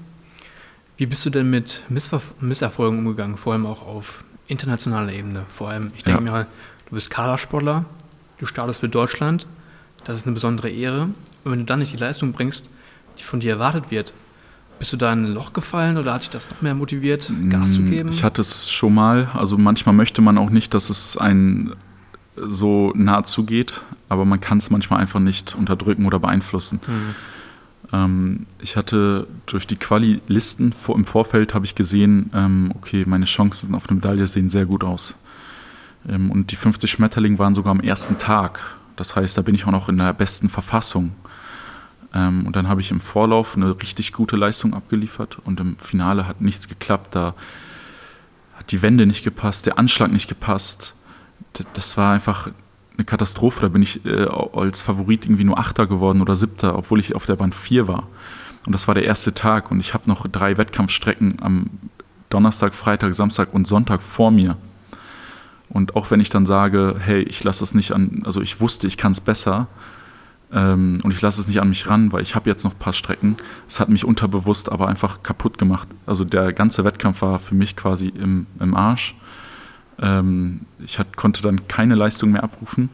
[0.98, 5.44] Wie bist du denn mit Missver Misserfolgen umgegangen, vor allem auch auf internationaler Ebene?
[5.50, 6.32] Vor allem, ich denke Ja.
[6.32, 6.48] mir,
[6.90, 7.84] du bist Kadersportler,
[8.46, 9.48] du startest für Deutschland,
[10.04, 11.10] das ist eine besondere Ehre.
[11.44, 12.70] Und wenn du dann nicht die Leistung bringst,
[13.20, 14.14] die von dir erwartet wird,
[14.78, 17.76] bist du da in ein Loch gefallen oder hat dich das noch mehr motiviert, Gas
[17.76, 18.10] zu geben?
[18.10, 19.30] Mm, Ich hatte es schon mal.
[19.34, 21.74] Also manchmal möchte man auch nicht, dass es einen
[22.36, 26.82] so nah zugeht, aber man kann es manchmal einfach nicht unterdrücken oder beeinflussen.
[26.86, 27.16] Mhm.
[27.94, 33.74] Ähm, ich hatte durch die Quali-Listen im Vorfeld habe ich gesehen, ähm, okay, meine Chancen
[33.76, 35.16] auf eine Medaille sehen sehr gut aus.
[36.08, 38.60] Ähm, und die 50 Schmetterlinge waren sogar am ersten Tag.
[38.96, 41.14] Das heißt, da bin ich auch noch in der besten Verfassung.
[42.14, 46.28] Ähm, und dann habe ich im Vorlauf eine richtig gute Leistung abgeliefert und im Finale
[46.28, 47.16] hat nichts geklappt.
[47.16, 47.36] Da
[48.56, 50.96] hat die Wende nicht gepasst, der Anschlag nicht gepasst.
[51.74, 52.50] Das war einfach
[52.98, 53.62] eine Katastrophe.
[53.62, 57.26] Da bin ich äh, als Favorit irgendwie nur Achter geworden oder Siebter, obwohl ich auf
[57.26, 58.08] der Band vier war.
[58.66, 61.70] Und das war der erste Tag und ich habe noch drei Wettkampfstrecken am
[62.30, 64.58] Donnerstag, Freitag, Samstag und Sonntag vor mir.
[65.76, 68.88] Und auch wenn ich dann sage, hey, ich lasse es nicht an, also ich wusste,
[68.88, 69.68] ich kann es besser
[70.54, 72.80] ähm, und ich lasse es nicht an mich ran, weil ich habe jetzt noch ein
[72.80, 73.36] paar Strecken.
[73.68, 75.90] Es hat mich unterbewusst aber einfach kaputt gemacht.
[76.06, 79.18] Also der ganze Wettkampf war für mich quasi im, im Arsch.
[80.00, 82.88] Ähm, ich hat, konnte dann keine Leistung mehr abrufen.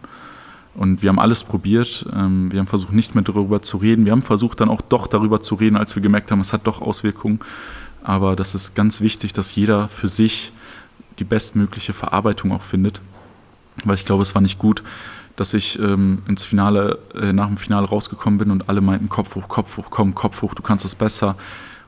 [0.74, 2.08] Und wir haben alles probiert.
[2.12, 4.06] Ähm, wir haben versucht, nicht mehr darüber zu reden.
[4.06, 6.66] Wir haben versucht, dann auch doch darüber zu reden, als wir gemerkt haben, es hat
[6.66, 7.42] doch Auswirkungen.
[8.04, 10.52] Aber das ist ganz wichtig, dass jeder für sich
[11.20, 13.01] die bestmögliche Verarbeitung auch findet.
[13.84, 14.84] Weil ich glaube, es war nicht gut,
[15.36, 19.36] dass ich ähm, ins Finale, äh, nach dem Finale rausgekommen bin und alle meinten, Kopf
[19.36, 21.36] hoch, Kopf hoch, komm, Kopf hoch, du kannst es besser.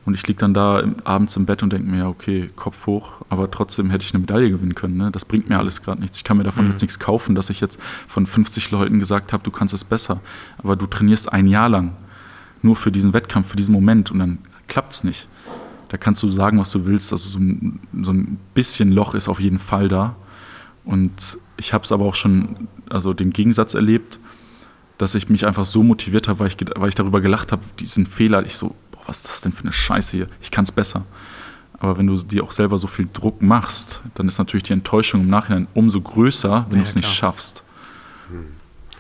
[0.06, 2.88] Und ich liege dann da im, abends im Bett und denke mir, ja, okay, Kopf
[2.88, 4.98] hoch, aber trotzdem hätte ich eine Medaille gewinnen können.
[4.98, 5.12] Ne?
[5.12, 6.18] Das bringt mir alles gerade nichts.
[6.18, 6.72] Ich kann mir davon Mhm.
[6.72, 10.20] jetzt nichts kaufen, dass ich jetzt von 50 Leuten gesagt habe, du kannst es besser.
[10.58, 11.94] Aber du trainierst ein Jahr lang
[12.62, 15.28] nur für diesen Wettkampf, für diesen Moment und dann klappt es nicht.
[15.94, 17.12] Da kannst du sagen, was du willst.
[17.12, 20.16] Also so ein, so ein bisschen Loch ist auf jeden Fall da.
[20.86, 24.18] Und ich habe es aber auch schon, also den Gegensatz erlebt,
[24.98, 28.08] dass ich mich einfach so motiviert habe, weil ich, weil ich darüber gelacht habe, diesen
[28.08, 28.44] Fehler.
[28.44, 30.28] Ich so, boah, was ist das denn für eine Scheiße hier?
[30.42, 31.06] Ich kann es besser.
[31.78, 35.22] Aber wenn du dir auch selber so viel Druck machst, dann ist natürlich die Enttäuschung
[35.22, 37.62] im Nachhinein umso größer, wenn Ja, du es nicht schaffst.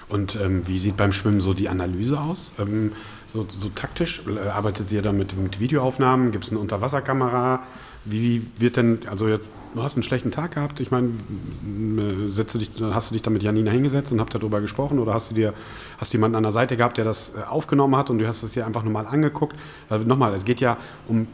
[0.09, 2.51] Und ähm, wie sieht beim Schwimmen so die Analyse aus?
[2.59, 2.91] Ähm,
[3.33, 4.21] so, so taktisch?
[4.27, 6.31] Äh, Arbeitet ihr da mit, mit Videoaufnahmen?
[6.31, 7.63] Gibt es eine Unterwasserkamera?
[8.05, 12.53] Wie wird denn, also jetzt, du hast einen schlechten Tag gehabt, ich meine, äh, setzt
[12.53, 15.31] du dich, hast du dich da mit Janina hingesetzt und habt darüber gesprochen oder hast
[15.31, 15.53] du dir,
[15.97, 18.51] hast jemanden an der Seite gehabt, der das äh, aufgenommen hat und du hast es
[18.51, 19.55] dir einfach nur mal angeguckt?
[19.89, 20.77] Weil nochmal, es geht ja
[21.07, 21.27] um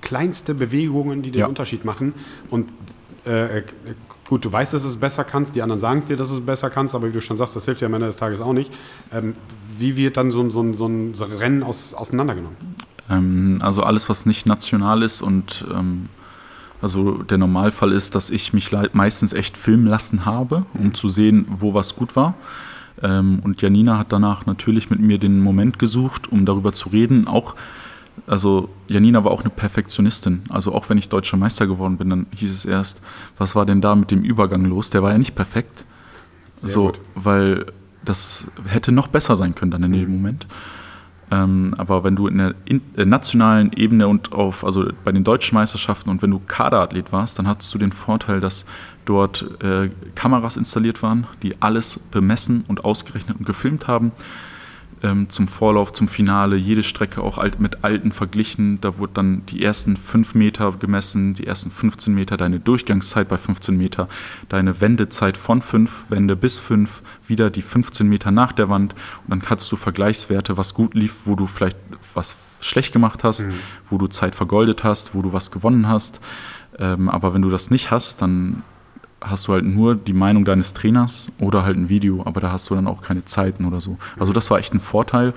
[0.00, 1.46] kleinste Bewegungen, die den Ja.
[1.46, 2.14] Unterschied machen
[2.50, 2.68] und
[3.24, 3.62] äh,
[4.28, 6.34] gut, du weißt, dass du es besser kannst, die anderen sagen es dir, dass du
[6.34, 8.40] es besser kannst, aber wie du schon sagst, das hilft dir am Ende des Tages
[8.40, 8.72] auch nicht.
[9.12, 9.34] Ähm,
[9.80, 12.56] wie wird dann so, ein- so, so ein Rennen aus, auseinandergenommen?
[13.08, 16.08] Ähm, also alles, was nicht national ist und ähm,
[16.82, 21.46] also der Normalfall ist, dass ich mich meistens echt filmen lassen habe, um zu sehen,
[21.50, 22.34] wo was gut war.
[23.02, 27.26] Ähm, und Janina hat danach natürlich mit mir den Moment gesucht, um darüber zu reden.
[27.28, 27.54] Auch,
[28.26, 30.42] also Janina war auch eine Perfektionistin.
[30.48, 33.02] Also auch wenn ich deutscher Meister geworden bin, dann hieß es erst,
[33.36, 34.88] was war denn da mit dem Übergang los?
[34.90, 35.84] Der war ja nicht perfekt.
[36.56, 37.00] Sehr so, gut.
[37.14, 37.66] weil
[38.04, 40.46] das hätte noch besser sein können dann in dem Moment.
[41.32, 45.22] Ähm, aber wenn du in der in, äh, nationalen Ebene und auf, also bei den
[45.22, 48.64] deutschen Meisterschaften und wenn du Kaderathlet warst, dann hattest du den Vorteil, dass
[49.04, 54.10] dort äh, Kameras installiert waren, die alles bemessen und ausgerechnet und gefilmt haben.
[55.02, 58.80] Ähm, zum Vorlauf, zum Finale, jede Strecke auch alt, mit alten verglichen.
[58.80, 63.38] Da wurde dann die ersten 5 Meter gemessen, die ersten 15 Meter, deine Durchgangszeit bei
[63.38, 64.08] 15 Meter,
[64.48, 68.94] deine Wendezeit von 5 Wände bis 5, wieder die 15 Meter nach der Wand.
[69.26, 71.78] Und dann hast du Vergleichswerte, was gut lief, wo du vielleicht
[72.14, 73.54] was schlecht gemacht hast, mhm.
[73.88, 76.20] wo du Zeit vergoldet hast, wo du was gewonnen hast.
[76.78, 78.62] Ähm, aber wenn du das nicht hast, dann
[79.20, 82.70] hast du halt nur die Meinung deines Trainers oder halt ein Video, aber da hast
[82.70, 83.98] du dann auch keine Zeiten oder so.
[84.18, 85.34] Also das war echt ein Vorteil.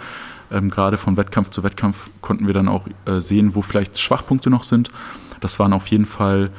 [0.52, 4.50] Ähm, gerade von Wettkampf zu Wettkampf konnten wir dann auch äh, sehen, wo vielleicht Schwachpunkte
[4.50, 4.92] noch sind.
[5.42, 6.52] Das waren auf jeden Fall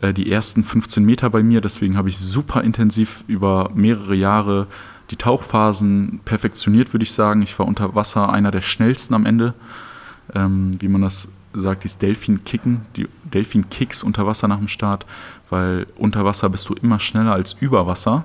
[0.00, 4.66] äh, die ersten 15 Meter bei mir, deswegen habe ich super intensiv über mehrere Jahre
[5.10, 7.42] die Tauchphasen perfektioniert, würde ich sagen.
[7.42, 9.54] Ich war unter Wasser einer der schnellsten am Ende,
[10.34, 15.06] ähm, wie man das sagt, dieses Delfin-Kicken, die Delfin-Kicks unter Wasser nach dem Start,
[15.50, 18.24] weil unter Wasser bist du immer schneller als über Wasser.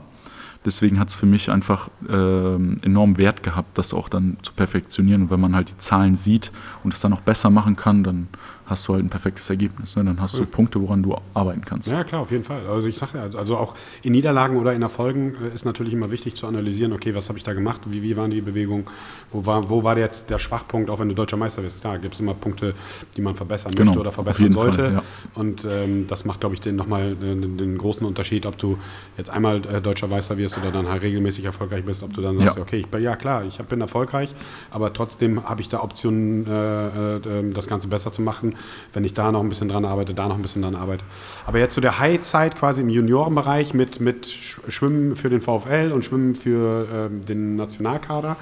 [0.66, 5.24] Deswegen hat es für mich einfach äh, enorm Wert gehabt, das auch dann zu perfektionieren.
[5.24, 6.52] Und wenn man halt die Zahlen sieht
[6.84, 8.28] und es dann noch besser machen kann, dann
[8.74, 9.96] hast du halt ein perfektes Ergebnis.
[9.96, 10.04] Ne?
[10.04, 11.90] Dann hast du Punkte, woran du arbeiten kannst.
[11.90, 12.68] Ja, klar, auf jeden Fall.
[12.68, 16.12] Also ich sage ja, also auch in Niederlagen oder in Erfolgen äh, ist natürlich immer
[16.12, 18.86] wichtig zu analysieren, okay, was habe ich da gemacht, wie, wie waren die Bewegungen,
[19.32, 21.82] wo war, wo war jetzt der Schwachpunkt, auch wenn du deutscher Meister bist.
[21.82, 22.74] Klar, gibt es immer Punkte,
[23.16, 24.78] die man verbessern genau, möchte oder verbessern sollte.
[24.78, 25.04] Fall, ja.
[25.36, 28.78] Und ähm, das macht, glaube ich, den, nochmal den, den großen Unterschied, ob du
[29.18, 32.38] jetzt einmal äh, deutscher Meister wirst oder dann halt regelmäßig erfolgreich bist, ob du dann
[32.38, 32.62] sagst, ja.
[32.62, 34.34] okay, ich bin, ja klar, ich bin erfolgreich,
[34.72, 38.56] aber trotzdem habe ich da Optionen, äh, äh, das Ganze besser zu machen,
[38.94, 41.04] wenn ich da noch ein bisschen dran arbeite, da noch ein bisschen dran arbeite.
[41.46, 46.06] Aber jetzt zu der High-Zeit quasi im Juniorenbereich mit, mit Schwimmen für den VfL und
[46.06, 48.38] Schwimmen für ähm, den Nationalkader.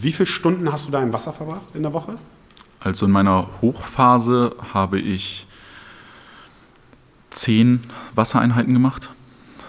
[0.00, 2.16] Wie viele Stunden hast du da im Wasser verbracht in der Woche?
[2.80, 5.46] Also in meiner Hochphase habe ich
[7.30, 9.10] zehn Wassereinheiten gemacht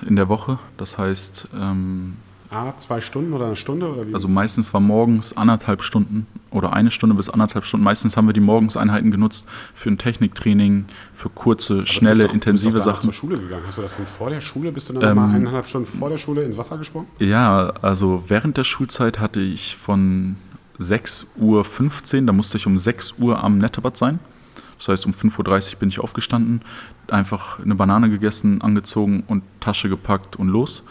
[0.05, 0.59] in der Woche.
[0.77, 2.17] Das heißt, ähm,
[2.53, 3.91] Ah, zwei Stunden oder eine Stunde?
[3.91, 4.13] Oder wie?
[4.13, 7.83] Also meistens war morgens anderthalb Stunden oder eine Stunde bis anderthalb Stunden.
[7.83, 10.85] Meistens haben wir die Morgenseinheiten genutzt für ein Techniktraining,
[11.15, 13.05] für kurze, Aber schnelle, doch, intensive bist Sachen.
[13.05, 13.63] zur Schule gegangen.
[13.65, 14.71] Hast du das denn vor der Schule?
[14.71, 17.07] Bist du dann ähm, mal eineinhalb Stunden vor der Schule ins Wasser gesprungen?
[17.19, 20.35] Ja, also während der Schulzeit hatte ich von
[20.79, 24.19] 6.15 Uhr, da musste ich um 6 Uhr am Nettebad sein.
[24.77, 26.61] Das heißt, um 5.30 Uhr bin ich aufgestanden,
[27.07, 30.83] einfach eine Banane gegessen, angezogen und Tasche gepackt und los.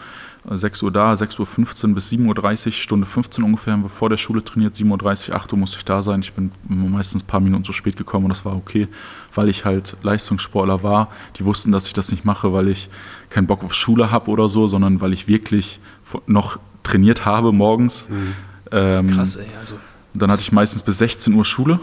[0.49, 4.17] 6 Uhr da, 6.15 Uhr bis 7.30 Uhr, Stunde 15 ungefähr, haben wir vor der
[4.17, 6.21] Schule trainiert, 7.30 Uhr, 8 Uhr musste ich da sein.
[6.21, 8.87] Ich bin meistens ein paar Minuten zu spät gekommen und das war okay,
[9.33, 11.09] weil ich halt Leistungssportler war.
[11.37, 12.89] Die wussten, dass ich das nicht mache, weil ich
[13.29, 15.79] keinen Bock auf Schule habe oder so, sondern weil ich wirklich
[16.27, 18.09] noch trainiert habe morgens.
[18.09, 18.33] Mhm.
[18.71, 19.47] Ähm, Krass, ey.
[19.59, 19.75] Also.
[20.13, 21.79] Dann hatte ich meistens bis 16 Uhr Schule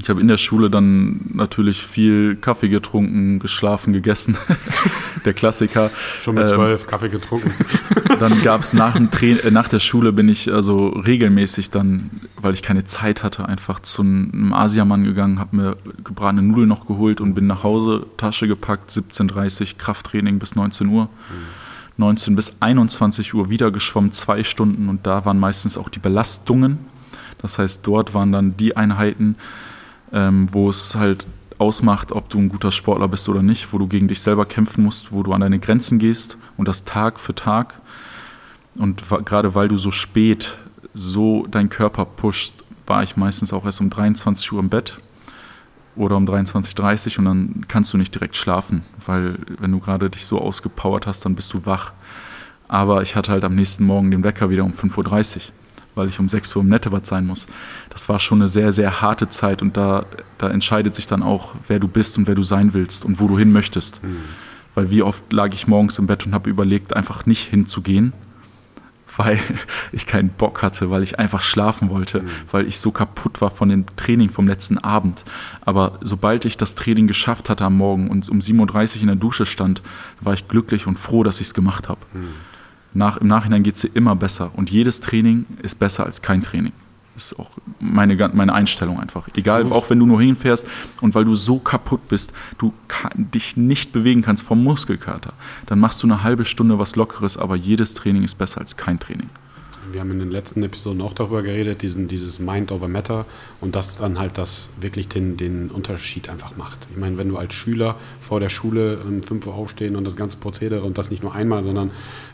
[0.00, 4.36] ich habe in der Schule dann natürlich viel Kaffee getrunken, geschlafen, gegessen.
[5.24, 5.90] der Klassiker.
[6.22, 7.52] Schon mit zwölf ähm, Kaffee getrunken.
[8.18, 12.62] dann gab es nach, äh, nach der Schule bin ich also regelmäßig dann, weil ich
[12.62, 17.34] keine Zeit hatte, einfach zu einem Asiamann gegangen, habe mir gebratene Nudeln noch geholt und
[17.34, 21.04] bin nach Hause, Tasche gepackt, 17.30 Krafttraining bis 19 Uhr.
[21.04, 21.62] Mhm.
[21.98, 26.78] 19 bis 21 Uhr wieder geschwommen, zwei Stunden und da waren meistens auch die Belastungen.
[27.38, 29.36] Das heißt, dort waren dann die Einheiten,
[30.12, 31.26] ähm, wo es halt
[31.58, 34.84] ausmacht, ob du ein guter Sportler bist oder nicht, wo du gegen dich selber kämpfen
[34.84, 37.74] musst, wo du an deine Grenzen gehst und das Tag für Tag.
[38.78, 40.58] Und gerade weil du so spät
[40.94, 44.98] so deinen Körper pushst, war ich meistens auch erst um 23 Uhr im Bett
[45.94, 50.10] oder um 23.30 Uhr und dann kannst du nicht direkt schlafen, weil wenn du gerade
[50.10, 51.92] dich so ausgepowert hast, dann bist du wach.
[52.66, 55.42] Aber ich hatte halt am nächsten Morgen den Wecker wieder um 5.30 Uhr
[55.94, 57.46] weil ich um 6 Uhr im Nettebad sein muss.
[57.90, 60.06] Das war schon eine sehr, sehr harte Zeit und da,
[60.38, 63.28] da entscheidet sich dann auch, wer du bist und wer du sein willst und wo
[63.28, 64.02] du hin möchtest.
[64.02, 64.18] Mhm.
[64.74, 68.14] Weil wie oft lag ich morgens im Bett und habe überlegt, einfach nicht hinzugehen,
[69.18, 69.38] weil
[69.92, 72.28] ich keinen Bock hatte, weil ich einfach schlafen wollte, mhm.
[72.50, 75.24] weil ich so kaputt war von dem Training vom letzten Abend.
[75.60, 79.16] Aber sobald ich das Training geschafft hatte am Morgen und um 7.30 Uhr in der
[79.16, 79.82] Dusche stand,
[80.22, 82.00] war ich glücklich und froh, dass ich es gemacht habe.
[82.14, 82.51] Mhm
[82.94, 84.50] nach, im Nachhinein geht es dir immer besser.
[84.54, 86.72] Und jedes Training ist besser als kein Training.
[87.14, 89.28] Das ist auch meine, meine Einstellung einfach.
[89.34, 90.66] Egal, auch wenn du nur hinfährst
[91.02, 95.34] und weil du so kaputt bist, du kann, dich nicht bewegen kannst vom Muskelkater,
[95.66, 98.98] dann machst du eine halbe Stunde was Lockeres, aber jedes Training ist besser als kein
[98.98, 99.28] Training
[99.92, 103.26] wir haben in den letzten Episoden auch darüber geredet, diesen, dieses Mind over Matter
[103.60, 106.78] und das dann halt das wirklich den, den Unterschied einfach macht.
[106.90, 110.16] Ich meine, wenn du als Schüler vor der Schule um 5 Uhr aufstehen und das
[110.16, 111.90] ganze Prozedere und das nicht nur einmal, sondern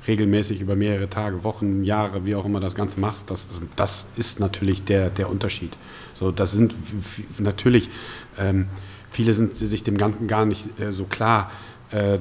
[0.06, 4.40] regelmäßig über mehrere Tage, Wochen, Jahre, wie auch immer das Ganze machst, das, das ist
[4.40, 5.76] natürlich der, der Unterschied.
[6.14, 6.74] So, das sind
[7.38, 7.88] natürlich,
[8.38, 8.66] ähm,
[9.10, 11.50] viele sind sich dem Ganzen gar nicht äh, so klar,
[11.90, 12.18] äh,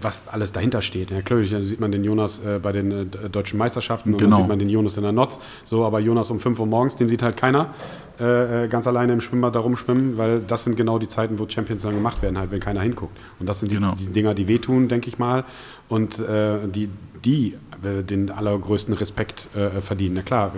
[0.00, 1.10] was alles dahinter steht.
[1.10, 4.30] Ja, klar, da sieht man den Jonas äh, bei den äh, deutschen Meisterschaften und Genau.
[4.36, 5.40] dann sieht man den Jonas in der Notz.
[5.64, 7.74] So, aber Jonas um 5 Uhr morgens, den sieht halt keiner
[8.20, 11.48] äh, äh, ganz alleine im Schwimmbad da rumschwimmen, weil das sind genau die Zeiten, wo
[11.48, 13.16] Champions dann gemacht werden, halt, wenn keiner hinguckt.
[13.38, 13.94] Und das sind die, Genau.
[13.98, 15.44] die Dinger, die wehtun, denke ich mal.
[15.88, 16.88] Und äh, die,
[17.24, 19.48] die äh, den allergrößten Respekt
[19.82, 20.14] verdienen.
[20.16, 20.52] Na klar,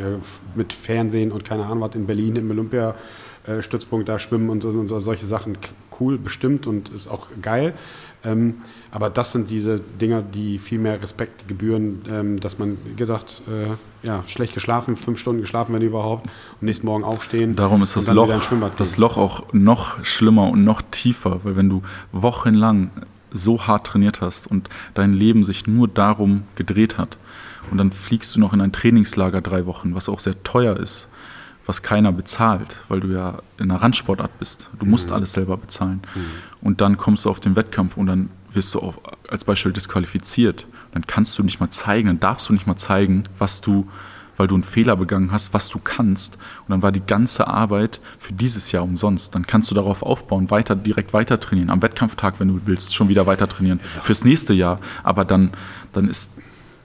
[0.55, 5.01] mit Fernsehen und keine Ahnung was in Berlin im Olympiastützpunkt da schwimmen und, und, so-
[5.01, 5.57] solche Sachen,
[6.01, 7.75] cool, bestimmt und ist auch geil.
[8.25, 8.57] Ähm,
[8.93, 14.07] aber das sind diese Dinger, die viel mehr Respekt gebühren, ähm, dass man gedacht, äh,
[14.07, 16.31] ja, schlecht geschlafen, fünf Stunden geschlafen, wenn überhaupt,
[16.61, 17.57] und nächsten Morgen aufstehen.
[17.57, 18.31] Darum ist das Loch,
[18.77, 18.99] das.
[18.99, 21.83] Loch auch noch schlimmer und noch tiefer, weil wenn du
[22.13, 22.91] wochenlang
[23.33, 27.17] so hart trainiert hast und dein Leben sich nur darum gedreht hat
[27.71, 31.09] und dann fliegst du noch in ein Trainingslager drei Wochen, was auch sehr teuer ist,
[31.65, 34.69] was keiner bezahlt, weil du ja in einer Randsportart bist.
[34.79, 35.15] Du musst Mhm.
[35.15, 36.03] alles selber bezahlen.
[36.61, 38.95] Und dann kommst du auf den Wettkampf und dann wirst du auch
[39.29, 40.67] als Beispiel disqualifiziert.
[40.93, 43.89] Dann kannst du nicht mal zeigen, dann darfst du nicht mal zeigen, was du,
[44.37, 46.35] weil du einen Fehler begangen hast, was du kannst.
[46.35, 49.35] Und dann war die ganze Arbeit für dieses Jahr umsonst.
[49.35, 51.71] Dann kannst du darauf aufbauen, weiter, direkt weiter trainieren.
[51.71, 53.81] Am Wettkampftag, wenn du willst, schon wieder weiter trainieren.
[54.03, 54.81] Fürs nächste Jahr.
[55.03, 55.53] Aber dann,
[55.93, 56.31] dann ist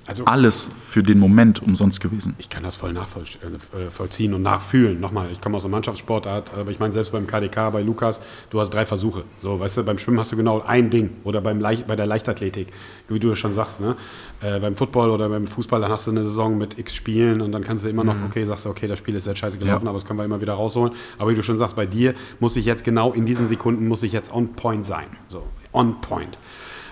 [0.08, 2.34] Also- alles für den Moment umsonst gewesen.
[2.38, 4.99] Ich kann das voll nachvollziehen und nachfühlen.
[5.01, 8.60] Nochmal, ich komme aus der Mannschaftssportart, aber ich meine, selbst beim KDK, bei Lukas, du
[8.60, 9.24] hast drei Versuche.
[9.41, 11.10] So, weißt du, beim Schwimmen hast du genau ein Ding.
[11.26, 12.68] Oder beim Leicht, bei der Leichtathletik,
[13.10, 13.82] wie du das schon sagst.
[13.82, 13.95] Ne?
[14.41, 17.51] Äh, beim Football oder beim Fußball, dann hast du eine Saison mit x Spielen und
[17.51, 19.86] dann kannst du immer noch, okay, sagst du, okay, das Spiel ist jetzt scheiße gelaufen,
[19.86, 19.89] Ja.
[19.89, 20.93] aber das können wir immer wieder rausholen.
[21.18, 24.03] Aber wie du schon sagst, bei dir muss ich jetzt genau in diesen Sekunden, muss
[24.03, 25.08] ich jetzt on point sein.
[25.28, 25.43] So,
[25.74, 26.38] on point.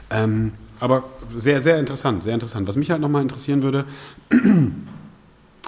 [0.09, 1.03] Ähm, aber
[1.35, 2.67] sehr, sehr interessant, sehr interessant.
[2.67, 3.85] Was mich halt nochmal interessieren würde,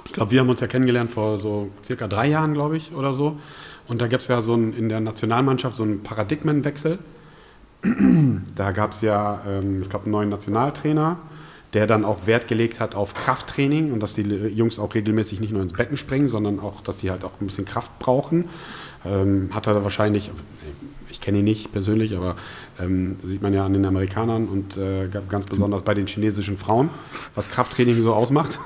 [0.06, 3.14] ich glaube, wir haben uns ja kennengelernt vor so circa drei Jahren, glaube ich, oder
[3.14, 3.38] so.
[3.88, 6.98] Und da gab es ja so ein, in der Nationalmannschaft so einen Paradigmenwechsel.
[8.54, 11.16] Da gab es ja, ähm, ich glaube, einen neuen Nationaltrainer,
[11.74, 15.52] der dann auch Wert gelegt hat auf Krafttraining und dass die Jungs auch regelmäßig nicht
[15.52, 18.46] nur ins Becken springen, sondern auch, dass die halt auch ein bisschen Kraft brauchen.
[19.04, 20.30] Ähm, hat er wahrscheinlich,
[21.10, 22.36] ich kenne ihn nicht persönlich, aber
[22.80, 26.90] ähm, sieht man ja an den Amerikanern und äh, ganz besonders bei den chinesischen Frauen,
[27.34, 28.58] was Krafttraining so ausmacht.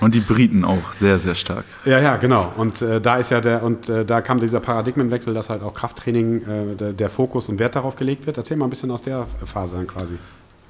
[0.00, 1.64] Und die Briten auch sehr, sehr stark.
[1.84, 2.52] Ja, ja, genau.
[2.56, 5.74] Und äh, da ist ja der, und äh, da kam dieser Paradigmenwechsel, dass halt auch
[5.74, 8.36] Krafttraining äh, der, der Fokus und Wert darauf gelegt wird.
[8.36, 10.14] Erzähl mal ein bisschen aus der Phase dann quasi.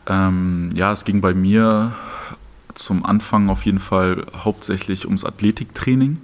[0.06, 1.94] Ähm, ja, es ging bei mir
[2.74, 6.18] zum Anfang auf jeden Fall hauptsächlich ums Athletiktraining.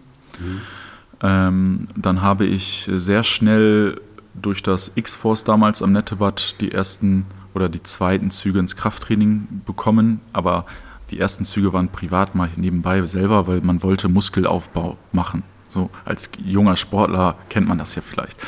[1.23, 4.01] Ähm, dann habe ich sehr schnell
[4.35, 10.21] durch das X-Force damals am Nettebad die ersten oder die zweiten Züge ins Krafttraining bekommen,
[10.33, 10.67] aber
[11.11, 15.43] die ersten Züge waren privat mal nebenbei selber, weil man wollte Muskelaufbau machen.
[15.75, 18.39] So als junger Sportler kennt man das ja vielleicht.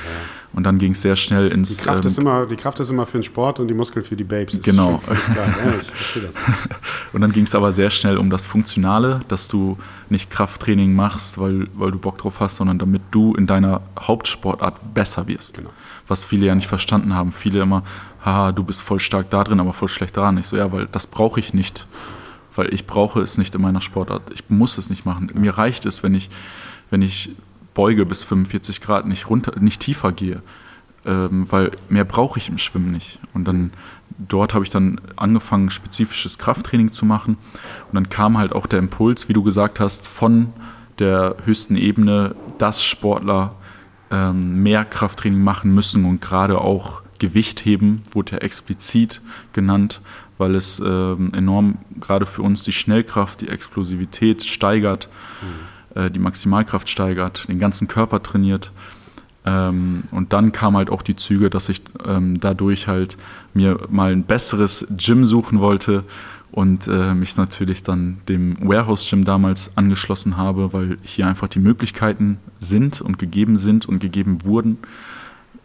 [0.53, 2.89] Und dann ging es sehr schnell ins Die Kraft, ähm, ist immer, die Kraft ist
[2.89, 4.59] immer für den Sport und die Muskeln für die Babes.
[4.63, 5.03] Genau.
[5.35, 6.23] Ja.
[7.13, 9.77] Und dann ging es aber sehr schnell um das Funktionale, dass du
[10.09, 14.95] nicht Krafttraining machst, weil, weil du Bock drauf hast, sondern damit du in deiner Hauptsportart
[14.95, 15.57] besser wirst.
[15.57, 15.71] Genau.
[16.07, 17.33] Was viele ja nicht verstanden haben.
[17.33, 17.83] Viele immer,
[18.25, 20.39] haha, du bist voll stark da drin, aber voll schlecht daran.
[20.39, 21.87] Ich so, ja, weil das brauche ich nicht.
[22.55, 24.23] Weil ich brauche es nicht in meiner Sportart.
[24.33, 25.31] Ich muss es nicht machen.
[25.35, 26.31] Mir reicht es, wenn ich,
[26.91, 27.31] wenn ich
[27.75, 30.43] beuge bis 45 Grad nicht runter, nicht tiefer gehe
[31.07, 33.21] ähm, weil mehr brauche ich im Schwimmen nicht.
[33.33, 33.71] Und dann
[34.19, 37.39] dort habe ich dann angefangen, spezifisches Krafttraining zu machen.
[37.89, 40.53] Und dann kam halt auch der Impuls, wie du gesagt hast, von
[40.99, 43.55] der höchsten Ebene, dass Sportler
[44.11, 49.23] ähm, mehr Krafttraining machen müssen und gerade auch Gewicht heben, wurde ja explizit
[49.53, 50.01] genannt,
[50.39, 55.09] weil es ähm, enorm gerade für uns die Schnellkraft, die Explosivität steigert,
[55.97, 58.71] äh, die Maximalkraft steigert, den ganzen Körper trainiert.
[59.45, 63.17] Ähm, und dann kam halt auch die Züge, dass ich ähm, dadurch halt
[63.55, 66.05] mir mal ein besseres Gym suchen wollte
[66.53, 71.61] und äh, mich natürlich dann dem Warehouse Gym damals angeschlossen habe, weil hier einfach die
[71.61, 74.79] Möglichkeiten sind und gegeben sind und gegeben wurden.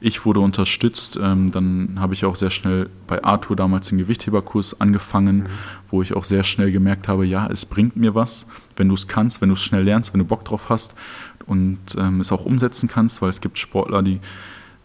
[0.04, 4.82] Ich wurde unterstützt, ähm, dann habe ich auch sehr schnell bei Arthur damals den Gewichtheberkurs
[4.82, 5.48] angefangen,
[5.92, 9.08] wo ich auch sehr schnell gemerkt habe, ja, es bringt mir was, wenn du es
[9.08, 10.96] kannst, wenn du es schnell lernst, wenn du Bock drauf hast
[11.46, 14.20] und ähm, es auch umsetzen kannst, weil es gibt Sportler, die,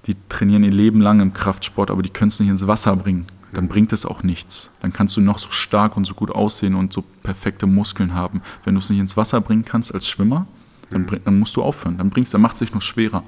[0.07, 3.25] die trainieren ihr Leben lang im Kraftsport, aber die können es nicht ins Wasser bringen.
[3.55, 4.71] Dann bringt es auch nichts.
[4.83, 8.43] Dann kannst du noch so stark und so gut aussehen und so perfekte Muskeln haben.
[8.65, 10.47] Wenn du es nicht ins Wasser bringen kannst als Schwimmer,
[10.91, 11.97] dann, bring, dann musst du aufhören.
[11.97, 13.25] Dann bringst, dann macht es sich nur schwerer.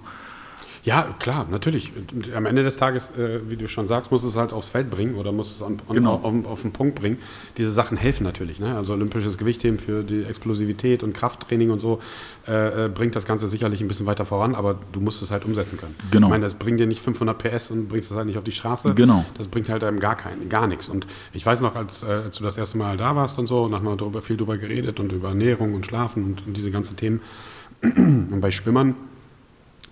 [0.85, 1.93] Ja, klar, natürlich.
[2.35, 5.14] Am Ende des Tages, äh, wie du schon sagst, muss es halt aufs Feld bringen
[5.16, 6.14] oder muss es on, Genau.
[6.14, 7.18] auf, auf den Punkt bringen.
[7.57, 8.61] Diese Sachen helfen natürlich.
[8.61, 8.74] Ne?
[8.76, 12.01] Also olympisches Gewichtheben für die Explosivität und Krafttraining und so
[12.47, 15.45] äh, äh, bringt das Ganze sicherlich ein bisschen weiter voran, aber du musst es halt
[15.45, 15.95] umsetzen können.
[16.11, 16.29] Genau.
[16.29, 18.53] Ich meine, das bringt dir nicht 500 PS und bringst es halt nicht auf die
[18.53, 18.95] Straße.
[18.95, 19.24] Genau.
[19.37, 20.89] Das bringt halt einem gar keinen, gar nichts.
[20.89, 23.62] Und ich weiß noch, als, äh, als du das erste Mal da warst und so,
[23.64, 26.70] und haben wir darüber, viel darüber geredet und über Ernährung und Schlafen und, und diese
[26.70, 27.20] ganzen Themen.
[27.83, 28.97] Und bei Schwimmern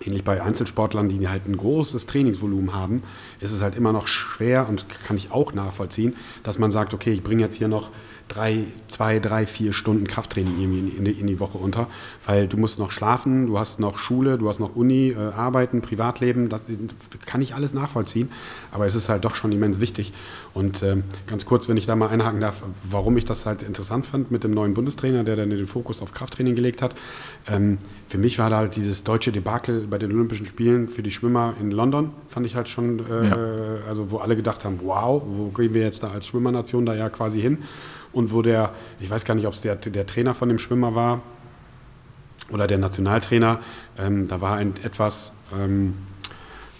[0.05, 3.03] ähnlich bei Einzelsportlern, die halt ein großes Trainingsvolumen haben,
[3.39, 7.11] ist es halt immer noch schwer und kann ich auch nachvollziehen, dass man sagt, okay,
[7.11, 7.91] ich bringe jetzt hier noch
[8.27, 11.87] drei, zwei, drei, vier Stunden Krafttraining irgendwie in, die, in die Woche unter,
[12.25, 15.81] weil du musst noch schlafen, du hast noch Schule, du hast noch Uni, äh, Arbeiten,
[15.81, 16.61] Privatleben, das
[17.25, 18.29] kann ich alles nachvollziehen,
[18.71, 20.13] aber es ist halt doch schon immens wichtig.
[20.53, 24.05] Und ähm, ganz kurz, wenn ich da mal einhaken darf, warum ich das halt interessant
[24.05, 26.95] fand mit dem neuen Bundestrainer, der dann den Fokus auf Krafttraining gelegt hat.
[27.47, 27.77] Ähm,
[28.09, 31.55] für mich war da halt dieses deutsche Debakel bei den Olympischen Spielen für die Schwimmer
[31.59, 33.37] in London, fand ich halt schon, äh, Ja.
[33.87, 37.09] also wo alle gedacht haben, wow, wo gehen wir jetzt da als Schwimmernation da ja
[37.09, 37.59] quasi hin?
[38.13, 40.95] Und wo der, ich weiß gar nicht, ob es der, der Trainer von dem Schwimmer
[40.95, 41.21] war
[42.51, 43.59] oder der Nationaltrainer,
[43.99, 45.93] ähm, da war ein etwas, ähm,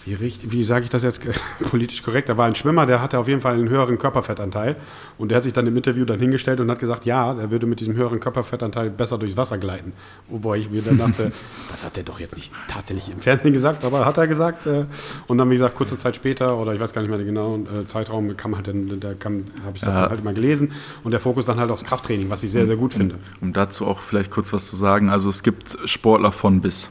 [0.06, 1.20] wie, wie sage ich das jetzt
[1.70, 4.76] politisch korrekt, da war ein Schwimmer, der hatte auf jeden Fall einen höheren Körperfettanteil
[5.18, 7.66] und der hat sich dann im Interview dann hingestellt und hat gesagt, ja, er würde
[7.66, 9.92] mit diesem höheren Körperfettanteil besser durchs Wasser gleiten.
[10.28, 11.32] Wobei ich mir dann dachte,
[11.70, 14.66] das hat er doch jetzt nicht tatsächlich im Fernsehen gesagt, aber hat er gesagt.
[14.66, 14.86] Äh,
[15.26, 17.66] und dann, wie gesagt, kurze Zeit später, oder ich weiß gar nicht mehr den genauen
[17.66, 20.02] äh, Zeitraum, kam halt dann, da kam, habe ich das Ja.
[20.02, 20.72] dann halt mal gelesen
[21.04, 23.16] und der Fokus dann halt aufs Krafttraining, was ich sehr, sehr gut finde.
[23.40, 25.10] Um dazu auch vielleicht kurz was zu sagen.
[25.10, 26.90] Also es gibt Sportler von bis.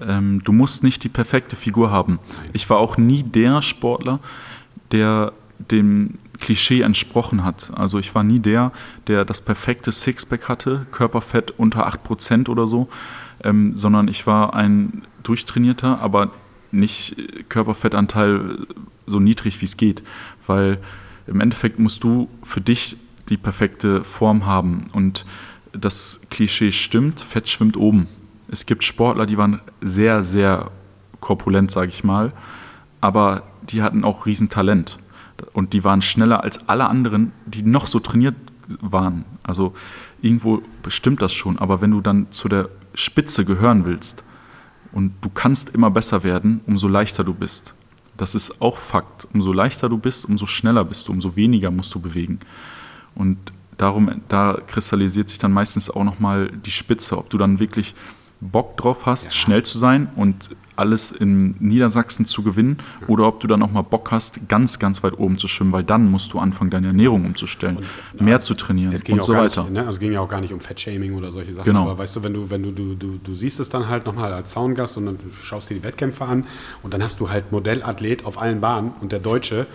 [0.00, 2.18] Ähm, du musst nicht die perfekte Figur haben.
[2.52, 4.20] Ich war auch nie der Sportler,
[4.92, 7.70] der dem Klischee entsprochen hat.
[7.74, 8.72] Also ich war nie der,
[9.06, 12.88] der das perfekte Sixpack hatte, Körperfett unter 8% oder so,
[13.44, 16.30] ähm, sondern ich war ein durchtrainierter, aber
[16.72, 18.66] nicht äh, Körperfettanteil
[19.06, 20.02] so niedrig wie es geht,
[20.46, 20.78] weil
[21.26, 22.96] im Endeffekt musst du für dich
[23.28, 25.24] die perfekte Form haben und
[25.72, 28.08] das Klischee stimmt, Fett schwimmt oben.
[28.50, 30.70] Es gibt Sportler, die waren sehr, sehr
[31.20, 32.32] korpulent, sage ich mal,
[33.00, 34.98] aber die hatten auch Riesentalent
[35.52, 38.34] und die waren schneller als alle anderen, die noch so trainiert
[38.80, 39.24] waren.
[39.42, 39.74] Also
[40.20, 44.24] irgendwo bestimmt das schon, aber wenn du dann zu der Spitze gehören willst
[44.92, 47.74] und du kannst immer besser werden, umso leichter du bist.
[48.16, 49.28] Das ist auch Fakt.
[49.32, 52.40] Umso leichter du bist, umso schneller bist du, umso weniger musst du bewegen.
[53.14, 53.38] Und
[53.78, 57.94] darum, da kristallisiert sich dann meistens auch nochmal die Spitze, ob du dann wirklich
[58.40, 63.46] Bock drauf hast, schnell zu sein und alles in Niedersachsen zu gewinnen oder ob du
[63.46, 66.70] dann nochmal Bock hast, ganz, ganz weit oben zu schwimmen, weil dann musst du anfangen,
[66.70, 67.80] deine Ernährung umzustellen,
[68.18, 69.64] mehr zu trainieren Es ging, und auch so weiter.
[69.64, 69.80] Nicht, ne?
[69.80, 71.66] also es ging ja auch gar nicht um Fettshaming oder solche Sachen.
[71.66, 71.82] Genau.
[71.82, 74.32] Aber weißt du, wenn du, wenn du, du, du, du siehst es dann halt nochmal
[74.32, 76.46] als Soundgast und dann schaust dir die Wettkämpfe an
[76.82, 79.66] und dann hast du halt Modellathlet auf allen Bahnen und der Deutsche,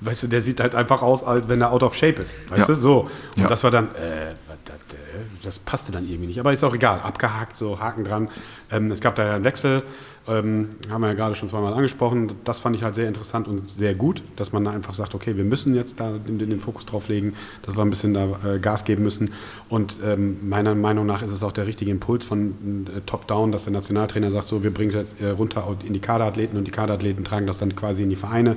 [0.00, 2.36] weißt du, der sieht halt einfach aus, als wenn er out of shape ist.
[2.50, 2.74] Weißt Ja.
[2.74, 3.00] du, so.
[3.36, 3.46] Und Ja.
[3.46, 4.34] das war dann, äh,
[4.68, 6.40] das, äh, das passte dann irgendwie nicht.
[6.40, 8.28] Aber ist auch egal, abgehakt, so Haken dran.
[8.70, 9.82] Ähm, es gab da ja einen Wechsel,
[10.28, 12.32] ähm, haben wir ja gerade schon zweimal angesprochen.
[12.44, 15.36] Das fand ich halt sehr interessant und sehr gut, dass man da einfach sagt, okay,
[15.36, 18.58] wir müssen jetzt da den, den Fokus drauf legen, dass wir ein bisschen da äh,
[18.58, 19.32] Gas geben müssen.
[19.68, 23.64] Und ähm, meiner Meinung nach ist es auch der richtige Impuls von äh, Top-Down, dass
[23.64, 26.70] der Nationaltrainer sagt, so, wir bringen es jetzt äh, runter in die Kaderathleten und die
[26.72, 28.56] Kaderathleten tragen das dann quasi in die Vereine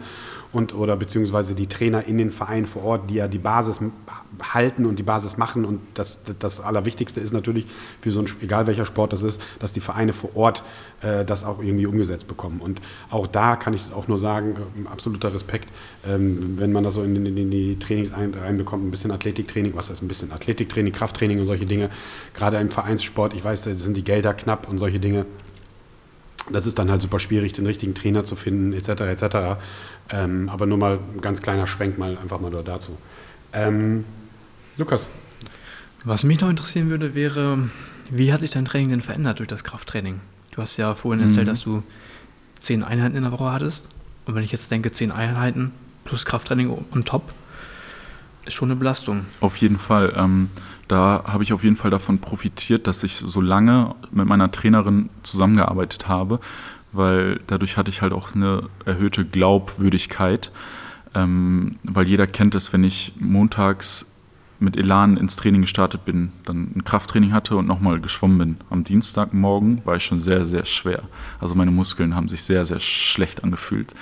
[0.54, 3.80] und oder beziehungsweise die Trainer in den Vereinen vor Ort, die ja die Basis
[4.42, 5.66] halten und die Basis machen.
[5.66, 7.66] Und das, das Allerwichtigste ist natürlich
[8.02, 10.64] für so ein, egal welcher Sport das ist, dass die Vereine vor Ort
[11.02, 12.60] äh, das auch irgendwie umgesetzt bekommen.
[12.60, 15.70] Und auch da kann ich auch nur sagen, äh, absoluter Respekt,
[16.08, 19.74] ähm, wenn man das so in, in, in die Trainings ein, reinbekommt, ein bisschen Athletiktraining,
[19.76, 21.90] was ist ein bisschen Athletiktraining, Krafttraining und solche Dinge.
[22.34, 25.26] Gerade im Vereinssport, ich weiß, da sind die Gelder knapp und solche Dinge.
[26.50, 29.02] Das ist dann halt super schwierig, den richtigen Trainer zu finden, etc.
[29.02, 29.60] etc.
[30.12, 32.98] Ähm, aber nur mal ein ganz kleiner Schwenk mal einfach mal nur dazu.
[33.54, 34.06] Ähm,
[34.78, 35.10] Lukas,
[36.04, 37.70] Was mich noch interessieren würde, wäre,
[38.10, 40.20] wie hat sich dein Training denn verändert durch das Krafttraining?
[40.52, 41.84] Du hast ja vorhin erzählt, dass du
[42.60, 43.88] zehn Einheiten in der Woche hattest.
[44.26, 45.72] Und wenn ich jetzt denke, zehn Einheiten
[46.04, 47.32] plus Krafttraining on top,
[48.46, 49.26] ist schon eine Belastung.
[49.40, 50.14] Auf jeden Fall.
[50.18, 50.50] Ähm,
[50.88, 55.10] da habe ich auf jeden Fall davon profitiert, dass ich so lange mit meiner Trainerin
[55.24, 56.40] zusammengearbeitet habe,
[56.92, 60.52] weil dadurch hatte ich halt auch eine erhöhte Glaubwürdigkeit,
[61.14, 64.06] ähm, weil jeder kennt es, wenn ich montags
[64.60, 68.58] mit Elan ins Training gestartet bin, dann ein Krafttraining hatte und nochmal geschwommen bin.
[68.70, 71.02] Am Dienstagmorgen war ich schon sehr, sehr schwer.
[71.40, 73.94] Also meine Muskeln haben sich sehr, sehr schlecht angefühlt.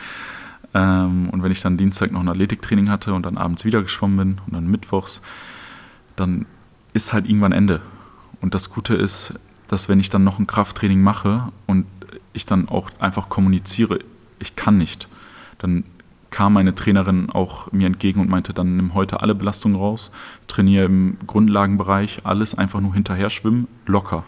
[0.74, 4.18] Ähm, und wenn ich dann Dienstag noch ein Athletiktraining hatte und dann abends wieder geschwommen
[4.18, 5.22] bin und dann mittwochs,
[6.18, 6.46] dann
[6.94, 7.82] ist halt irgendwann Ende.
[8.42, 9.34] Und das Gute ist,
[9.68, 11.86] dass wenn ich dann noch ein Krafttraining mache und
[12.34, 14.00] ich dann auch einfach kommuniziere,
[14.40, 15.08] ich kann nicht,
[15.58, 15.84] dann
[16.30, 20.12] kam meine Trainerin auch mir entgegen und meinte, dann nimm heute alle Belastungen raus,
[20.48, 24.24] trainiere im Grundlagenbereich, alles einfach nur hinterher schwimmen, locker.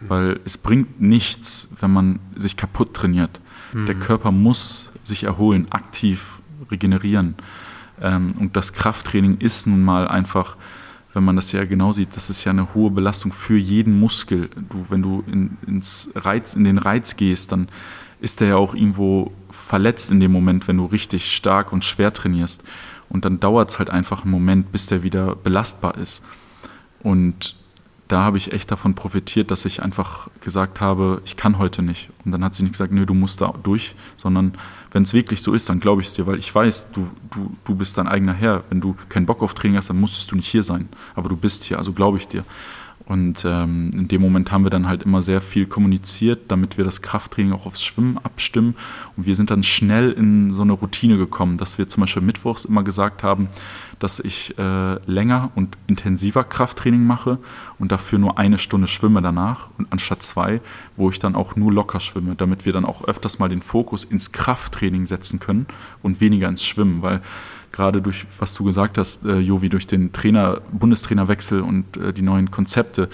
[0.00, 3.38] Weil es bringt nichts, wenn man sich kaputt trainiert.
[3.72, 3.86] Mhm.
[3.86, 7.34] Der Körper muss sich erholen, aktiv regenerieren.
[8.00, 10.56] Ähm, und das Krafttraining ist nun mal einfach,
[11.12, 14.48] wenn man das ja genau sieht, das ist ja eine hohe Belastung für jeden Muskel.
[14.68, 17.68] Du, wenn du in, ins Reiz, in den Reiz gehst, dann
[18.20, 22.12] ist der ja auch irgendwo verletzt in dem Moment, wenn du richtig stark und schwer
[22.12, 22.62] trainierst.
[23.08, 26.22] Und dann dauert es halt einfach einen Moment, bis der wieder belastbar ist.
[27.02, 27.56] Und
[28.06, 32.10] da habe ich echt davon profitiert, dass ich einfach gesagt habe, ich kann heute nicht.
[32.24, 34.54] Und dann hat sie nicht gesagt, nö, du musst da durch, sondern
[34.90, 37.52] wenn es wirklich so ist, dann glaube ich es dir, weil ich weiß, du, du,
[37.64, 38.64] du bist dein eigener Herr.
[38.70, 40.88] Wenn du keinen Bock auf Training hast, dann musstest du nicht hier sein.
[41.14, 42.44] Aber du bist hier, also glaube ich dir.
[43.10, 46.84] Und ähm, in dem Moment haben wir dann halt immer sehr viel kommuniziert, damit wir
[46.84, 48.76] das Krafttraining auch aufs Schwimmen abstimmen.
[49.16, 52.66] Und wir sind dann schnell in so eine Routine gekommen, dass wir zum Beispiel mittwochs
[52.66, 53.48] immer gesagt haben,
[53.98, 57.40] dass ich äh, länger und intensiver Krafttraining mache
[57.80, 60.60] und dafür nur eine Stunde schwimme danach und anstatt zwei,
[60.96, 64.04] wo ich dann auch nur locker schwimme, damit wir dann auch öfters mal den Fokus
[64.04, 65.66] ins Krafttraining setzen können
[66.04, 67.22] und weniger ins Schwimmen, weil
[67.80, 72.20] gerade durch, was du gesagt hast, äh, Jovi, durch den Trainer, Bundestrainerwechsel und äh, die
[72.20, 73.08] neuen Konzepte,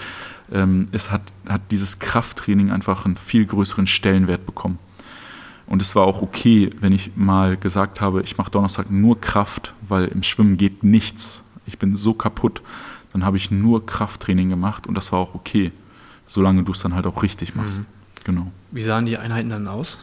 [0.51, 4.77] ähm, es hat, hat dieses Krafttraining einfach einen viel größeren Stellenwert bekommen.
[5.67, 9.73] Und es war auch okay, wenn ich mal gesagt habe, ich mache Donnerstag nur Kraft,
[9.87, 11.43] weil im Schwimmen geht nichts.
[11.65, 12.61] Ich bin so kaputt.
[13.13, 15.71] Dann habe ich nur Krafttraining gemacht und das war auch okay,
[16.25, 17.79] solange du es dann halt auch richtig machst.
[17.79, 17.85] Mhm.
[18.25, 18.51] Genau.
[18.71, 19.97] Wie sahen die Einheiten dann aus?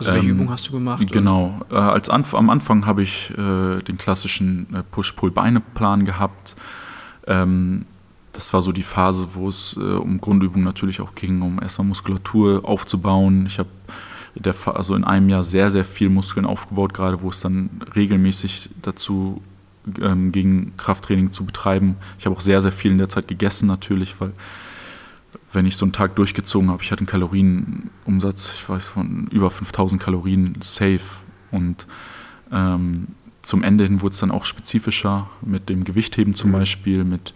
[0.00, 1.12] Also welche ähm, Übung hast du gemacht?
[1.12, 1.60] Genau.
[1.70, 6.56] Äh, als Anf am Anfang habe ich äh, den klassischen äh, Push-Pull-Beine-Plan gehabt.
[7.26, 7.84] Ähm,
[8.32, 11.88] das war so die Phase, wo es äh, um Grundübungen natürlich auch ging, um erstmal
[11.88, 13.46] Muskulatur aufzubauen.
[13.46, 13.68] Ich habe
[14.64, 19.42] also in einem Jahr sehr, sehr viel Muskeln aufgebaut, gerade wo es dann regelmäßig dazu
[20.00, 21.96] ähm, ging, Krafttraining zu betreiben.
[22.18, 24.32] Ich habe auch sehr, sehr viel in der Zeit gegessen natürlich, weil
[25.52, 29.50] wenn ich so einen Tag durchgezogen habe, ich hatte einen Kalorienumsatz, ich weiß von über
[29.50, 31.00] 5000 Kalorien safe
[31.50, 31.86] und
[32.52, 33.08] ähm,
[33.42, 36.54] zum Ende hin wurde es dann auch spezifischer mit dem Gewichtheben zum mhm.
[36.54, 37.34] Beispiel, mit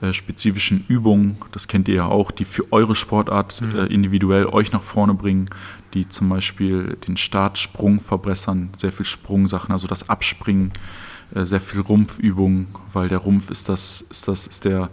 [0.00, 3.76] äh, spezifischen Übungen, das kennt ihr ja auch, die für eure Sportart mhm.
[3.76, 5.48] äh, individuell euch nach vorne bringen,
[5.94, 10.72] die zum Beispiel den Startsprung verbessern, sehr viel Sprungsachen, also das Abspringen,
[11.34, 14.90] äh, sehr viel Rumpfübungen, weil der Rumpf ist das, ist das, ist der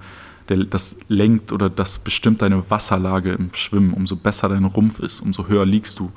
[0.50, 3.93] der, das lenkt oder das bestimmt deine Wasserlage im Schwimmen.
[3.93, 6.12] Umso besser dein Rumpf ist, umso höher liegst du.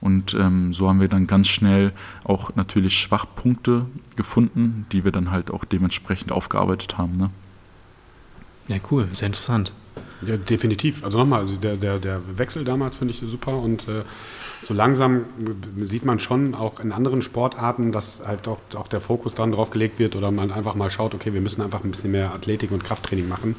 [0.00, 1.92] Und ähm, so haben wir dann ganz schnell
[2.24, 7.16] auch natürlich Schwachpunkte gefunden, die wir dann halt auch dementsprechend aufgearbeitet haben.
[7.16, 7.30] Ne?
[8.68, 9.72] Ja, cool, sehr interessant.
[10.26, 11.04] Ja, definitiv.
[11.04, 14.02] Also nochmal, also der, der, der Wechsel damals finde ich super und äh,
[14.64, 15.26] so langsam
[15.82, 19.68] sieht man schon auch in anderen Sportarten, dass halt auch, auch der Fokus dann drauf
[19.68, 22.72] gelegt wird oder man einfach mal schaut, okay, wir müssen einfach ein bisschen mehr Athletik
[22.72, 23.56] und Krafttraining machen,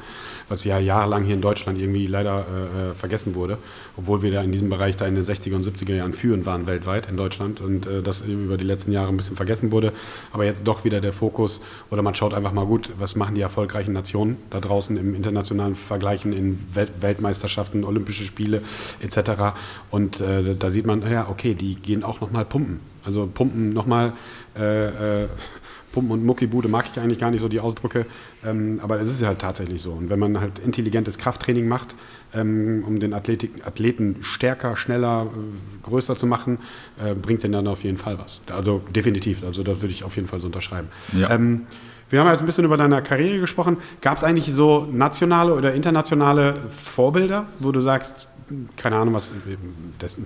[0.48, 3.58] was ja jahrelang hier in Deutschland irgendwie leider äh, äh vergessen wurde,
[3.96, 6.66] obwohl wir da in diesem Bereich da in den 60er und 70er Jahren führend waren
[6.66, 9.92] weltweit in Deutschland und äh, das über die letzten Jahre ein bisschen vergessen wurde.
[10.32, 13.42] Aber jetzt doch wieder der Fokus oder man schaut einfach mal gut, was machen die
[13.42, 18.62] erfolgreichen Nationen da draußen im internationalen Vergleichen in Welt Weltmeisterschaften, Olympische Spiele
[19.00, 19.54] etc.
[19.90, 22.80] Und äh, da sieht man, ja, okay, die gehen auch nochmal pumpen.
[23.04, 24.12] Also pumpen nochmal,
[24.58, 25.28] äh, äh,
[25.96, 28.04] Pumpen und Muckibude mag ich eigentlich gar nicht so die Ausdrücke,
[28.44, 29.92] ähm, aber es ist ja halt tatsächlich so.
[29.92, 31.94] Und wenn man halt intelligentes Krafttraining macht,
[32.34, 36.58] ähm, um den Athletik, Athleten stärker, schneller, äh, größer zu machen,
[37.02, 38.40] äh, bringt den dann auf jeden Fall was.
[38.52, 40.88] Also definitiv, also das würde ich auf jeden Fall so unterschreiben.
[41.14, 41.30] Ja.
[41.30, 41.62] Ähm,
[42.10, 43.78] wir haben jetzt ein bisschen über deine Karriere gesprochen.
[44.02, 48.28] Gab es eigentlich so nationale oder internationale Vorbilder, wo du sagst,
[48.76, 49.32] keine Ahnung, was,
[49.98, 50.16] das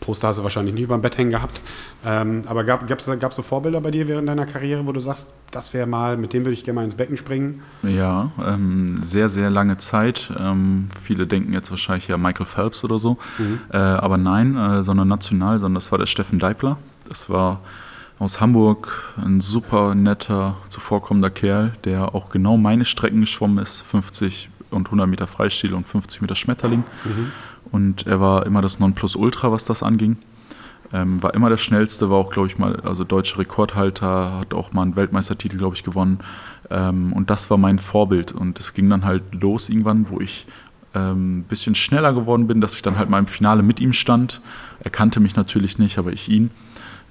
[0.00, 1.60] Poster hast du wahrscheinlich nie über dem Bett hängen gehabt,
[2.04, 5.32] ähm, aber gab es gab's so Vorbilder bei dir während deiner Karriere, wo du sagst,
[5.50, 7.62] das wäre mal, mit dem würde ich gerne mal ins Becken springen?
[7.82, 10.32] Ja, ähm, sehr, sehr lange Zeit.
[10.38, 13.60] Ähm, viele denken jetzt wahrscheinlich ja Michael Phelps oder so, mhm.
[13.70, 16.78] äh, aber nein, äh, sondern national, sondern das war der Steffen Deipler.
[17.08, 17.60] Das war
[18.18, 24.50] aus Hamburg, ein super netter, zuvorkommender Kerl, der auch genau meine Strecken geschwommen ist, 50
[24.70, 26.84] und 100 Meter Freistil und 50 Meter Schmetterling.
[27.04, 27.32] Mhm.
[27.72, 30.16] Und er war immer das Nonplusultra, was das anging.
[30.92, 34.72] Ähm, war immer der schnellste, war auch, glaube ich, mal, also deutscher Rekordhalter, hat auch
[34.72, 36.18] mal einen Weltmeistertitel, glaube ich, gewonnen.
[36.68, 38.32] Ähm, und das war mein Vorbild.
[38.32, 40.46] Und es ging dann halt los irgendwann, wo ich
[40.92, 43.92] ein ähm, bisschen schneller geworden bin, dass ich dann halt mal im Finale mit ihm
[43.92, 44.40] stand.
[44.80, 46.50] Er kannte mich natürlich nicht, aber ich ihn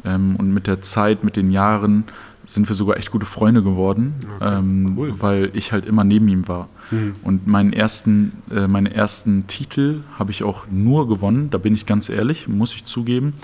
[0.03, 2.05] Ähm, und mit der Zeit, mit den Jahren
[2.49, 5.13] sind wir sogar echt gute Freunde geworden, okay, ähm, cool.
[5.19, 6.67] weil ich halt immer neben ihm war.
[6.89, 7.15] Mhm.
[7.21, 11.85] Und meinen ersten, äh, meine ersten Titel habe ich auch nur gewonnen, da bin ich
[11.85, 13.35] ganz ehrlich, muss ich zugeben,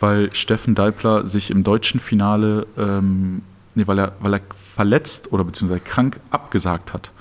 [0.00, 3.42] weil Steffen Deipler sich im deutschen Finale, ähm,
[3.74, 4.40] nee, weil er, weil er
[4.74, 7.12] verletzt oder beziehungsweise krank abgesagt hat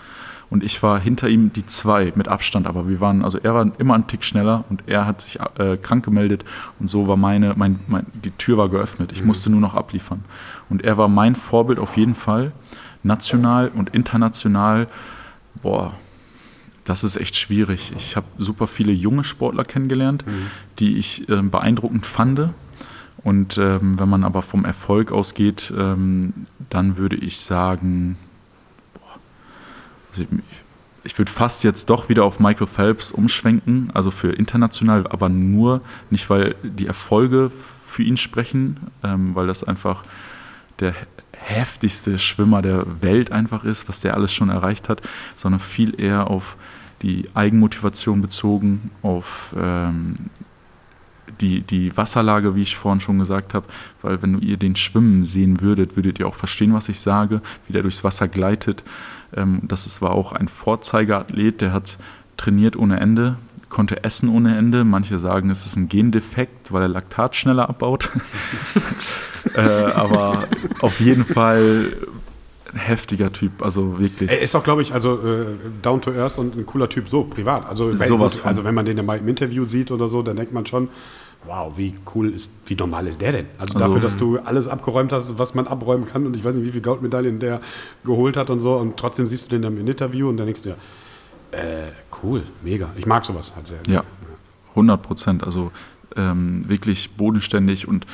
[0.50, 3.72] und ich war hinter ihm die zwei mit Abstand, aber wir waren, also er war
[3.78, 6.46] immer einen Tick schneller und er hat sich äh, krank gemeldet
[6.80, 9.12] und so war meine, mein, mein, die Tür war geöffnet.
[9.12, 9.28] Ich mhm.
[9.28, 10.24] musste nur noch abliefern.
[10.70, 12.52] Und er war mein Vorbild auf jeden Fall,
[13.04, 14.88] national und international.
[15.62, 15.94] Boah,
[16.86, 17.94] das ist echt schwierig.
[17.98, 20.48] Ich habe super viele junge Sportler kennengelernt, mhm.
[20.80, 22.50] die ich äh, beeindruckend fand.
[23.24, 26.34] Und ähm, wenn man aber vom Erfolg ausgeht, ähm,
[26.70, 28.18] dann würde ich sagen,
[30.12, 30.28] also ich,
[31.04, 35.82] ich würde fast jetzt doch wieder auf Michael Phelps umschwenken, also für international, aber nur
[36.10, 37.52] nicht, weil die Erfolge
[37.88, 40.04] für ihn sprechen, ähm, weil das einfach
[40.80, 40.94] der
[41.38, 45.02] heftigste Schwimmer der Welt einfach ist, was der alles schon erreicht hat,
[45.36, 46.58] sondern viel eher auf
[47.02, 50.16] die Eigenmotivation bezogen, auf ähm,
[51.42, 53.68] die, die Wasserlage, wie ich vorhin schon gesagt habe,
[54.02, 57.74] weil wenn ihr den schwimmen sehen würdet, würdet ihr auch verstehen, was ich sage, wie
[57.74, 58.84] der durchs Wasser gleitet.
[59.36, 61.98] Ähm, das ist, war auch ein Vorzeigeathlet, der hat
[62.38, 63.38] trainiert ohne Ende,
[63.76, 64.86] konnte essen ohne Ende.
[64.86, 68.10] Manche sagen, es ist ein Gendefekt, weil er Laktat schneller abbaut.
[69.54, 70.48] äh, aber
[70.80, 71.92] auf jeden Fall
[72.74, 74.32] ein heftiger Typ, also wirklich.
[74.32, 75.46] Er ist auch, glaube ich, also äh,
[75.82, 77.68] down to earth und ein cooler Typ, so privat.
[77.68, 80.54] Also, Sowas also wenn man den ja mal im Interview sieht oder so, dann denkt
[80.54, 80.88] man schon,
[81.46, 83.46] wow, wie cool ist, wie normal ist der denn?
[83.58, 86.56] Also, also, dafür, dass du alles abgeräumt hast, was man abräumen kann und ich weiß
[86.56, 87.60] nicht, wie viele Goldmedaillen der
[88.06, 90.62] geholt hat und so und trotzdem siehst du den dann im Interview und dann denkst
[90.62, 90.78] du dir,
[91.52, 91.92] äh,
[92.24, 92.90] cool, mega.
[92.98, 93.80] Ich mag sowas halt sehr.
[93.88, 94.04] Ja,
[94.72, 95.44] 100 Prozent.
[95.44, 95.72] Also
[96.16, 98.06] ähm, wirklich bodenständig und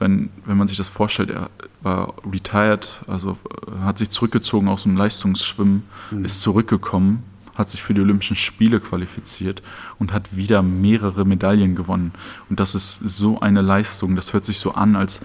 [0.00, 1.50] wenn, wenn man sich das vorstellt, er
[1.82, 3.36] war retired, also
[3.66, 6.24] äh, hat sich zurückgezogen aus dem Leistungsschwimmen, mhm.
[6.24, 7.24] ist zurückgekommen
[7.58, 9.62] hat sich für die Olympischen Spiele qualifiziert
[9.98, 12.12] und hat wieder mehrere Medaillen gewonnen.
[12.48, 14.14] Und das ist so eine Leistung.
[14.14, 15.20] Das hört sich so an, als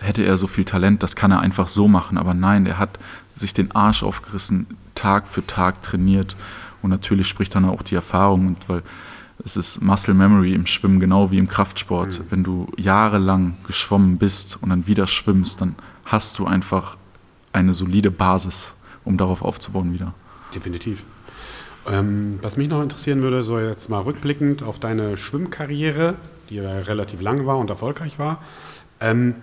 [0.00, 1.02] hätte er so viel Talent.
[1.02, 2.18] Das kann er einfach so machen.
[2.18, 3.00] Aber nein, er hat
[3.34, 6.36] sich den Arsch aufgerissen, Tag für Tag trainiert.
[6.86, 8.46] Und natürlich spricht dann auch die Erfahrung.
[8.46, 8.84] Und weil
[9.44, 12.20] es ist Muscle Memory im Schwimmen, genau wie im Kraftsport.
[12.20, 12.24] Mhm.
[12.30, 15.74] Wenn du jahrelang geschwommen bist und dann wieder schwimmst, dann
[16.04, 16.96] hast du einfach
[17.52, 18.72] eine solide Basis,
[19.04, 20.14] um darauf aufzubauen wieder.
[20.54, 21.02] Definitiv.
[21.88, 26.14] Ähm, was mich noch interessieren würde, so jetzt mal rückblickend auf deine Schwimmkarriere,
[26.50, 28.44] die ja relativ lang war und erfolgreich war.
[29.00, 29.34] Ähm,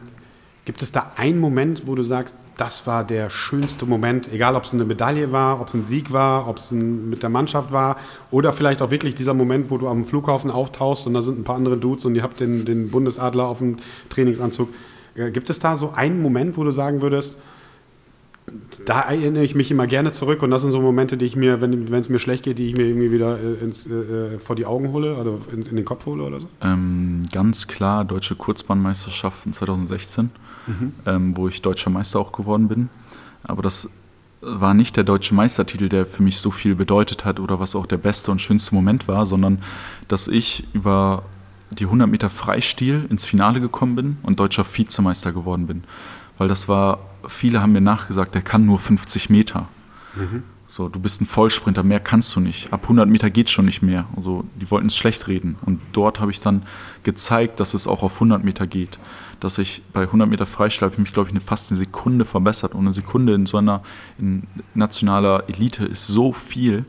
[0.63, 4.63] gibt es da einen Moment, wo du sagst, das war der schönste Moment, egal ob
[4.63, 7.97] es eine Medaille war, ob es ein Sieg war, ob es mit der Mannschaft war
[8.31, 11.43] oder vielleicht auch wirklich dieser Moment, wo du am Flughafen auftauchst und da sind ein
[11.43, 13.77] paar andere Dudes und ihr habt den, den Bundesadler auf dem
[14.09, 14.69] Trainingsanzug.
[15.15, 17.37] Äh, gibt es da so einen Moment, wo du sagen würdest,
[18.85, 21.61] da erinnere ich mich immer gerne zurück und das sind so Momente, die ich mir,
[21.61, 24.65] wenn es mir schlecht geht, die ich mir irgendwie wieder äh, ins, äh, vor die
[24.65, 26.47] Augen hole oder in, in den Kopf hole oder so?
[26.61, 30.29] Ähm, ganz klar deutsche Kurzbahnmeisterschaften 2016,
[30.67, 30.93] mhm.
[31.05, 32.89] ähm, wo ich deutscher Meister auch geworden bin.
[33.43, 33.89] Aber das
[34.41, 37.85] war nicht der deutsche Meistertitel, der für mich so viel bedeutet hat oder was auch
[37.85, 39.59] der beste und schönste Moment war, sondern
[40.07, 41.23] dass ich über
[41.71, 45.83] die 100 Meter Freistil ins Finale gekommen bin und deutscher Vizemeister geworden bin
[46.37, 49.67] weil das war, viele haben mir nachgesagt, der kann nur 50 Meter.
[50.15, 50.43] Mhm.
[50.67, 52.73] So, du bist ein Vollsprinter, mehr kannst du nicht.
[52.73, 54.05] Ab 100 Meter geht schon nicht mehr.
[54.15, 55.55] Also, die wollten es schlecht reden.
[55.65, 56.63] Und dort habe ich dann
[57.03, 58.97] gezeigt, dass es auch auf 100 Meter geht.
[59.43, 62.25] Dass ich bei 100 Meter Freistil habe ich mich, glaube ich, eine, fast eine Sekunde
[62.25, 62.73] verbessert.
[62.73, 63.81] Und eine Sekunde in so einer
[64.17, 66.85] in nationaler Elite ist so viel.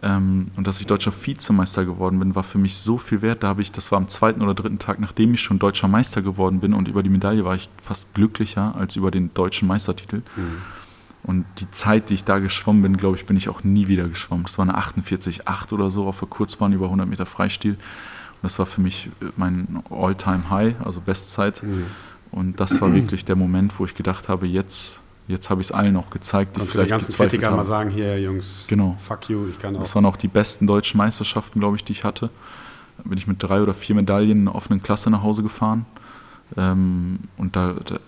[0.00, 3.42] Ähm, und dass ich deutscher Vizemeister geworden bin, war für mich so viel wert.
[3.42, 6.22] Da habe ich, das war am zweiten oder dritten Tag, nachdem ich schon deutscher Meister
[6.22, 10.22] geworden bin und über die Medaille war ich fast glücklicher als über den deutschen Meistertitel.
[10.36, 10.62] Mhm.
[11.24, 14.08] Und die Zeit, die ich da geschwommen bin, glaube ich, bin ich auch nie wieder
[14.08, 14.44] geschwommen.
[14.44, 17.76] Das war eine 48,8 oder so auf der Kurzbahn über 100 Meter Freistil.
[18.42, 21.62] Das war für mich mein All-Time-High, also Bestzeit.
[21.62, 21.86] Mhm.
[22.30, 25.72] Und das war wirklich der Moment, wo ich gedacht habe, jetzt Jetzt habe ich es
[25.72, 27.56] allen auch gezeigt, die Und vielleicht die ganzen Kritiker haben.
[27.56, 28.96] mal sagen, hier Jungs, genau.
[28.98, 29.80] fuck you, ich kann auch.
[29.80, 32.30] Das waren auch die besten deutschen Meisterschaften, glaube ich, die ich hatte.
[32.96, 35.84] Da bin ich mit drei oder vier Medaillen in der offenen Klasse nach Hause gefahren.
[36.56, 37.98] Ähm, und da, da,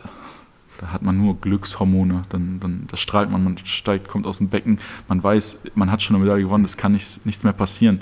[0.81, 2.23] da, hat man nur Glückshormone.
[2.31, 4.79] Dann, dann da strahlt man, man steigt, kommt aus dem Becken.
[5.07, 8.01] Man weiß, man hat schon eine Medaille gewonnen, es kann nichts, nichts mehr passieren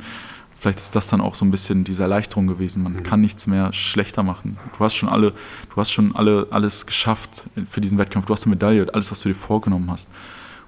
[0.58, 2.82] vielleicht ist das dann auch so ein bisschen diese Erleichterung gewesen.
[2.82, 3.02] Man mhm.
[3.04, 4.58] kann nichts mehr schlechter machen.
[4.76, 8.26] Du hast schon alle, du hast schon alle, alles geschafft für diesen Wettkampf.
[8.26, 10.08] Du hast eine Medaille, alles, was du dir vorgenommen hast.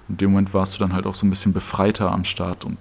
[0.07, 2.63] Und in dem Moment warst du dann halt auch so ein bisschen befreiter am Start
[2.63, 2.77] und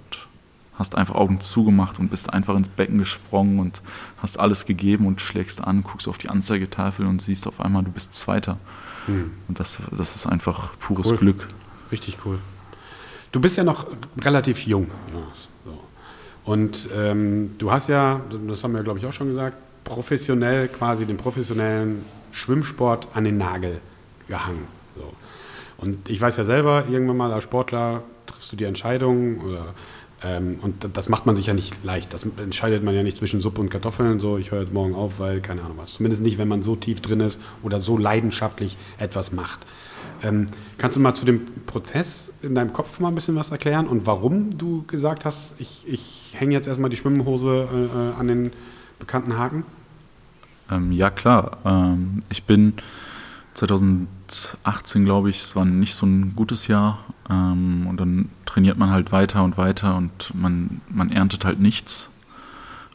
[0.79, 3.83] hast einfach Augen zugemacht und bist einfach ins Becken gesprungen und
[4.19, 7.91] hast alles gegeben und schlägst an, guckst auf die Anzeigetafel und siehst auf einmal, du
[7.91, 8.57] bist Zweiter.
[9.07, 9.33] Hm.
[9.49, 11.19] Und das, das ist einfach pures cool.
[11.19, 11.49] Glück.
[11.91, 12.39] Richtig cool.
[13.33, 13.87] Du bist ja noch
[14.19, 14.87] relativ jung.
[15.13, 15.23] Ja.
[16.45, 21.07] Und ähm, du hast ja, das haben wir glaube ich auch schon gesagt, professionell quasi
[21.07, 23.81] den professionellen Schwimmsport an den Nagel
[24.29, 24.67] gehangen.
[24.97, 25.13] So.
[25.79, 29.75] Und ich weiß ja selber, irgendwann mal als Sportler triffst du die Entscheidung oder,
[30.23, 32.13] ähm, und das macht man sich ja nicht leicht.
[32.15, 35.19] Das entscheidet man ja nicht zwischen Suppe und Kartoffeln, so ich höre jetzt morgen auf,
[35.19, 35.95] weil keine Ahnung was.
[35.95, 39.61] Zumindest nicht, wenn man so tief drin ist oder so leidenschaftlich etwas macht.
[40.23, 40.49] Ähm,
[40.79, 44.07] kannst du mal zu dem Prozess in deinem Kopf mal ein bisschen was erklären und
[44.07, 48.53] warum du gesagt hast, ich, ich hänge jetzt erstmal die Schwimmhose äh, äh an den
[48.99, 49.65] bekannten Haken?
[50.71, 51.59] Ähm, ja, klar.
[51.65, 52.75] Ähm, ich bin
[53.55, 56.99] 2018, glaube ich, es war nicht so ein gutes Jahr.
[57.29, 62.11] Ähm, und dann trainiert man halt weiter und weiter und man, man erntet halt nichts.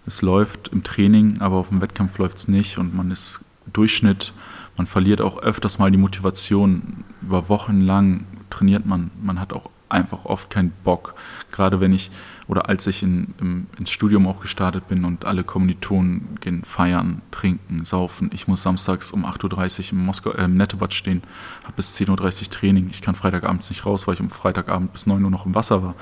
[0.06, 3.40] Es läuft im Training, aber auf dem Wettkampf läuft es nicht und man ist
[3.72, 4.34] Durchschnitt.
[4.78, 7.04] Man verliert auch öfters mal die Motivation.
[7.22, 9.12] Über Wochen lang trainiert man.
[9.22, 11.16] Man hat auch einfach oft keinen Bock.
[11.52, 12.12] Gerade wenn ich
[12.48, 17.22] oder als ich in, im, ins Studium auch gestartet bin und alle Kommilitonen gehen feiern,
[17.32, 18.30] trinken, saufen.
[18.34, 21.24] Ich muss samstags um 8.30 Uhr im, Moskau, äh, im Nettebad stehen,
[21.64, 22.90] habe bis 10.30 Uhr Training.
[22.92, 25.82] Ich kann Freitagabends nicht raus, weil ich um Freitagabend bis 9 Uhr noch im Wasser
[25.82, 25.96] war.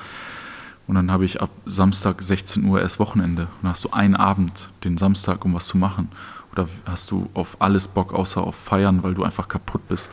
[0.86, 3.44] Und dann habe ich ab Samstag 16 Uhr erst Wochenende.
[3.44, 6.10] Und dann hast du einen Abend, den Samstag, um was zu machen.
[6.54, 10.12] Oder hast du auf alles Bock außer auf Feiern, weil du einfach kaputt bist.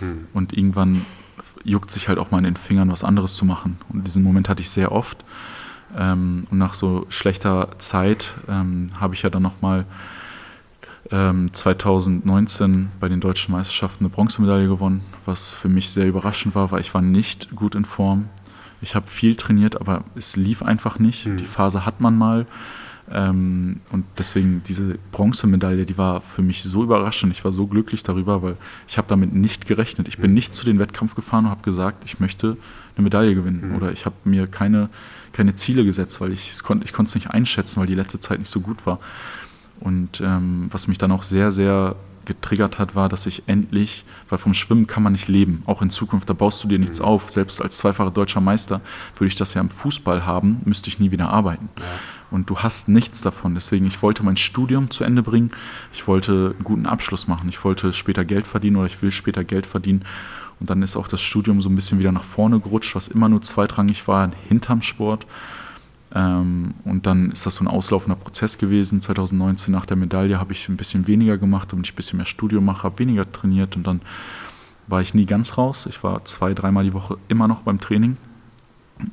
[0.00, 0.26] Hm.
[0.34, 1.06] Und irgendwann
[1.62, 3.78] juckt sich halt auch mal in den Fingern, was anderes zu machen.
[3.88, 5.24] Und diesen Moment hatte ich sehr oft.
[5.96, 9.86] Ähm, und nach so schlechter Zeit ähm, habe ich ja dann nochmal
[11.12, 16.72] ähm, 2019 bei den deutschen Meisterschaften eine Bronzemedaille gewonnen, was für mich sehr überraschend war,
[16.72, 18.28] weil ich war nicht gut in Form.
[18.80, 21.26] Ich habe viel trainiert, aber es lief einfach nicht.
[21.26, 21.36] Mhm.
[21.36, 22.46] Die Phase hat man mal.
[23.10, 27.32] Ähm, und deswegen diese Bronzemedaille, die war für mich so überraschend.
[27.32, 28.56] Ich war so glücklich darüber, weil
[28.88, 30.08] ich habe damit nicht gerechnet.
[30.08, 30.34] Ich bin mhm.
[30.34, 32.56] nicht zu den Wettkampf gefahren und habe gesagt, ich möchte
[32.96, 33.70] eine Medaille gewinnen.
[33.70, 33.76] Mhm.
[33.76, 34.88] Oder ich habe mir keine,
[35.32, 38.38] keine Ziele gesetzt, weil ich es konnte ich es nicht einschätzen, weil die letzte Zeit
[38.38, 38.98] nicht so gut war.
[39.78, 41.96] Und ähm, was mich dann auch sehr, sehr
[42.26, 45.90] getriggert hat, war, dass ich endlich, weil vom Schwimmen kann man nicht leben, auch in
[45.90, 47.06] Zukunft, da baust du dir nichts mhm.
[47.06, 47.30] auf.
[47.30, 48.80] Selbst als zweifacher deutscher Meister
[49.16, 51.68] würde ich das ja im Fußball haben, müsste ich nie wieder arbeiten.
[51.78, 51.84] Ja.
[52.30, 53.54] Und du hast nichts davon.
[53.54, 55.52] Deswegen, ich wollte mein Studium zu Ende bringen.
[55.92, 57.48] Ich wollte einen guten Abschluss machen.
[57.48, 60.04] Ich wollte später Geld verdienen oder ich will später Geld verdienen.
[60.58, 63.28] Und dann ist auch das Studium so ein bisschen wieder nach vorne gerutscht, was immer
[63.28, 65.26] nur zweitrangig war, hinterm Sport.
[66.14, 69.00] Ähm, und dann ist das so ein auslaufender Prozess gewesen.
[69.00, 72.26] 2019 nach der Medaille habe ich ein bisschen weniger gemacht, damit ich ein bisschen mehr
[72.26, 74.00] Studium mache, habe weniger trainiert und dann
[74.86, 75.86] war ich nie ganz raus.
[75.86, 78.16] Ich war zwei, dreimal die Woche immer noch beim Training.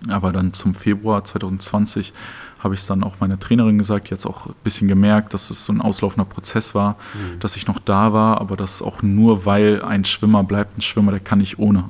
[0.08, 2.14] Aber dann zum Februar 2020
[2.60, 5.66] habe ich es dann auch meiner Trainerin gesagt, jetzt auch ein bisschen gemerkt, dass es
[5.66, 7.40] so ein auslaufender Prozess war, mhm.
[7.40, 11.12] dass ich noch da war, aber das auch nur, weil ein Schwimmer bleibt ein Schwimmer,
[11.12, 11.90] der kann nicht ohne.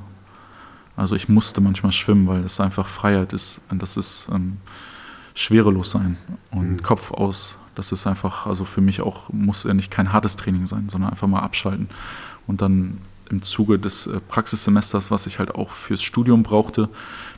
[0.96, 3.60] Also ich musste manchmal schwimmen, weil das einfach Freiheit ist.
[3.70, 4.58] Und das ist ähm,
[5.34, 6.16] schwerelos sein
[6.50, 6.82] und mhm.
[6.82, 7.58] Kopf aus.
[7.74, 11.10] Das ist einfach, also für mich auch, muss ja nicht kein hartes Training sein, sondern
[11.10, 11.88] einfach mal abschalten.
[12.46, 12.98] Und dann
[13.30, 16.88] im Zuge des äh, Praxissemesters, was ich halt auch fürs Studium brauchte,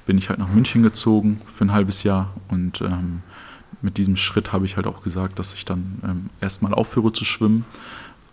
[0.05, 3.23] bin ich halt nach München gezogen für ein halbes Jahr und ähm,
[3.83, 7.25] mit diesem Schritt habe ich halt auch gesagt, dass ich dann ähm, erstmal aufhöre zu
[7.25, 7.65] schwimmen.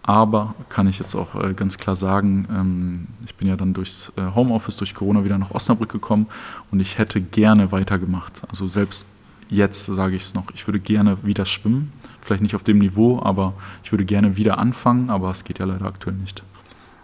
[0.05, 4.11] Aber kann ich jetzt auch äh, ganz klar sagen, ähm, ich bin ja dann durchs
[4.17, 6.27] äh, Homeoffice, durch Corona wieder nach Osnabrück gekommen
[6.71, 8.41] und ich hätte gerne weitergemacht.
[8.49, 9.05] Also selbst
[9.49, 11.91] jetzt sage ich es noch, ich würde gerne wieder schwimmen.
[12.21, 15.65] Vielleicht nicht auf dem Niveau, aber ich würde gerne wieder anfangen, aber es geht ja
[15.65, 16.43] leider aktuell nicht.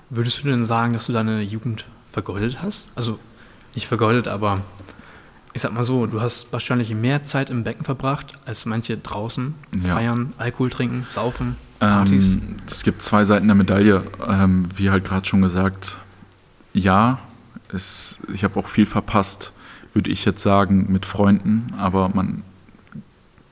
[0.09, 2.89] Würdest du denn sagen, dass du deine Jugend vergeudet hast?
[2.95, 3.19] Also
[3.75, 4.61] nicht vergeudet, aber
[5.53, 9.53] ich sag mal so, du hast wahrscheinlich mehr Zeit im Becken verbracht als manche draußen.
[9.83, 9.95] Ja.
[9.95, 12.33] Feiern, Alkohol trinken, saufen, Partys.
[12.33, 14.03] Ähm, es gibt zwei Seiten der Medaille.
[14.27, 15.97] Ähm, wie halt gerade schon gesagt,
[16.73, 17.19] ja,
[17.71, 19.53] es, ich habe auch viel verpasst,
[19.93, 21.73] würde ich jetzt sagen, mit Freunden.
[21.77, 22.43] Aber man,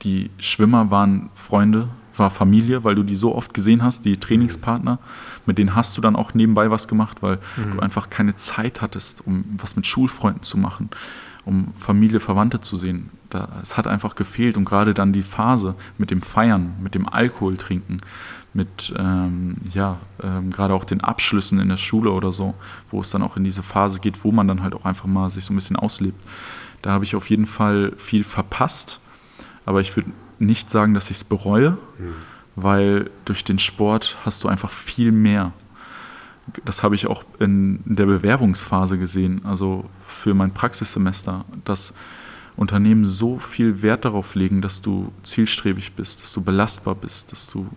[0.02, 4.98] die Schwimmer waren Freunde, war Familie, weil du die so oft gesehen hast, die Trainingspartner,
[5.46, 7.72] mit denen hast du dann auch nebenbei was gemacht, weil mhm.
[7.72, 10.90] du einfach keine Zeit hattest, um was mit Schulfreunden zu machen,
[11.44, 13.10] um Familie, Verwandte zu sehen.
[13.30, 17.08] Da, es hat einfach gefehlt und gerade dann die Phase mit dem Feiern, mit dem
[17.08, 17.98] Alkohol trinken,
[18.54, 22.54] mit ähm, ja, ähm, gerade auch den Abschlüssen in der Schule oder so,
[22.90, 25.30] wo es dann auch in diese Phase geht, wo man dann halt auch einfach mal
[25.30, 26.20] sich so ein bisschen auslebt.
[26.82, 29.00] Da habe ich auf jeden Fall viel verpasst,
[29.66, 32.14] aber ich würde nicht sagen, dass ich es bereue, mhm.
[32.56, 35.52] weil durch den Sport hast du einfach viel mehr.
[36.64, 41.92] Das habe ich auch in der Bewerbungsphase gesehen, also für mein Praxissemester, dass
[42.58, 47.46] Unternehmen so viel Wert darauf legen, dass du zielstrebig bist, dass du belastbar bist, dass
[47.46, 47.68] du,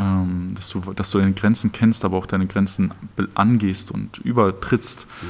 [0.00, 2.90] ähm, dass du, dass du deine Grenzen kennst, aber auch deine Grenzen
[3.34, 5.06] angehst und übertrittst.
[5.20, 5.26] Mhm.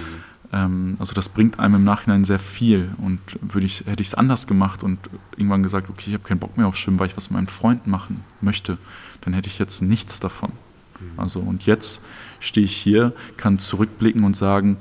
[0.52, 2.90] Ähm, also das bringt einem im Nachhinein sehr viel.
[2.98, 4.98] Und würde ich, hätte ich es anders gemacht und
[5.36, 7.48] irgendwann gesagt, okay, ich habe keinen Bock mehr auf Schwimmen, weil ich was mit meinen
[7.48, 8.78] Freunden machen möchte,
[9.22, 10.52] dann hätte ich jetzt nichts davon.
[11.00, 11.18] Mhm.
[11.18, 12.02] Also und jetzt
[12.38, 14.78] stehe ich hier, kann zurückblicken und sagen,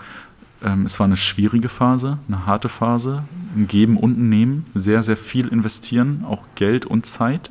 [0.63, 3.23] ähm, es war eine schwierige Phase, eine harte Phase,
[3.55, 7.49] ein Geben und ein Nehmen, sehr, sehr viel investieren, auch Geld und Zeit.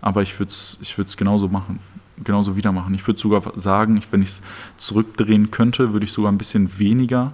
[0.00, 1.80] Aber ich würde es ich genauso machen,
[2.22, 2.94] genauso wieder machen.
[2.94, 4.42] Ich würde sogar sagen, ich, wenn ich es
[4.76, 7.32] zurückdrehen könnte, würde ich sogar ein bisschen weniger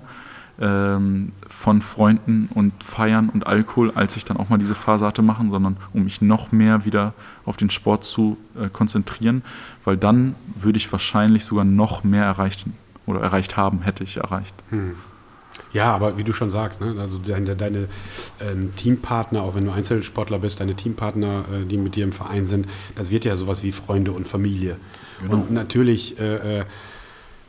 [0.61, 5.23] ähm, von Freunden und Feiern und Alkohol, als ich dann auch mal diese Phase hatte,
[5.23, 7.13] machen, sondern um mich noch mehr wieder
[7.45, 9.43] auf den Sport zu äh, konzentrieren,
[9.85, 12.75] weil dann würde ich wahrscheinlich sogar noch mehr erreichen
[13.07, 14.55] oder erreicht haben, hätte ich erreicht.
[14.71, 14.95] Hm.
[15.73, 17.89] Ja, aber wie du schon sagst, ne, also deine, deine
[18.41, 22.47] ähm, Teampartner, auch wenn du Einzelsportler bist, deine Teampartner, äh, die mit dir im Verein
[22.47, 24.77] sind, das wird ja sowas wie Freunde und Familie.
[25.21, 25.35] Genau.
[25.35, 26.65] Und natürlich, äh, äh,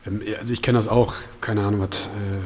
[0.07, 2.39] ähm, also ich kenne das auch, keine Ahnung, was, äh,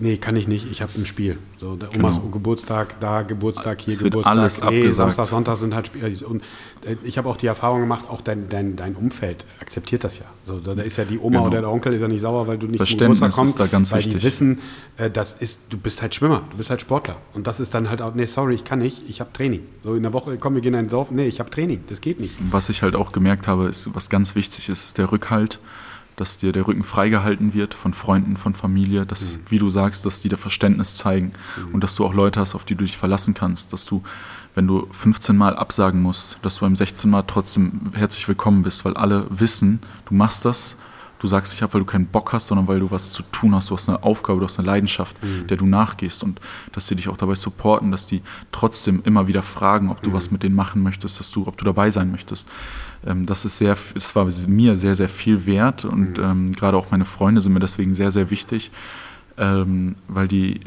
[0.00, 1.38] nee, kann ich nicht, ich habe ein Spiel.
[1.58, 2.28] So, der Omas genau.
[2.28, 4.36] Geburtstag, da Geburtstag, hier es Geburtstag.
[4.36, 4.94] Alles nee, abgesagt.
[4.94, 6.14] Samstag, Sonntag sind halt Spiele.
[6.26, 6.42] Und
[6.84, 10.26] äh, ich habe auch die Erfahrung gemacht, auch dein, dein, dein Umfeld akzeptiert das ja.
[10.44, 11.46] So, da ist ja die Oma genau.
[11.46, 13.66] oder der Onkel ist ja nicht sauer, weil du nicht zum Geburtstag kommst, ist da
[13.66, 14.20] ganz weil wichtig.
[14.20, 14.58] die wissen,
[14.96, 17.16] äh, das ist, du bist halt Schwimmer, du bist halt Sportler.
[17.32, 19.62] Und das ist dann halt auch, nee, sorry, ich kann nicht, ich habe Training.
[19.82, 22.20] So in der Woche, komm, wir gehen einen Saufen, nee, ich habe Training, das geht
[22.20, 22.34] nicht.
[22.50, 25.60] Was ich halt auch gemerkt habe, ist, was ganz wichtig ist, ist der Rückhalt
[26.16, 29.40] dass dir der Rücken freigehalten wird von Freunden, von Familie, dass, mhm.
[29.48, 31.74] wie du sagst, dass die dir Verständnis zeigen mhm.
[31.74, 34.02] und dass du auch Leute hast, auf die du dich verlassen kannst, dass du,
[34.54, 38.84] wenn du 15 Mal absagen musst, dass du beim 16 Mal trotzdem herzlich willkommen bist,
[38.84, 40.76] weil alle wissen, du machst das,
[41.24, 43.54] du sagst nicht ab, weil du keinen Bock hast, sondern weil du was zu tun
[43.54, 45.46] hast, du hast eine Aufgabe, du hast eine Leidenschaft, mhm.
[45.46, 46.38] der du nachgehst und
[46.72, 48.22] dass sie dich auch dabei supporten, dass die
[48.52, 50.14] trotzdem immer wieder fragen, ob du mhm.
[50.14, 52.46] was mit denen machen möchtest, dass du, ob du dabei sein möchtest.
[53.06, 56.24] Ähm, das ist sehr, es war mir sehr, sehr viel wert und mhm.
[56.24, 58.70] ähm, gerade auch meine Freunde sind mir deswegen sehr, sehr wichtig,
[59.36, 60.60] ähm, weil die,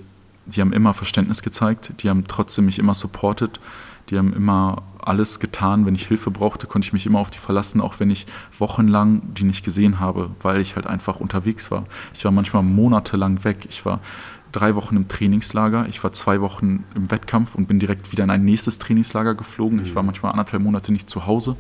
[0.45, 3.59] die haben immer Verständnis gezeigt, die haben trotzdem mich immer supportet,
[4.09, 5.85] die haben immer alles getan.
[5.85, 8.25] Wenn ich Hilfe brauchte, konnte ich mich immer auf die verlassen, auch wenn ich
[8.57, 11.85] wochenlang die nicht gesehen habe, weil ich halt einfach unterwegs war.
[12.13, 13.67] Ich war manchmal monatelang weg.
[13.69, 13.99] Ich war
[14.51, 18.29] drei Wochen im Trainingslager, ich war zwei Wochen im Wettkampf und bin direkt wieder in
[18.29, 19.81] ein nächstes Trainingslager geflogen.
[19.83, 20.07] Ich war mhm.
[20.07, 21.57] manchmal anderthalb Monate nicht zu Hause.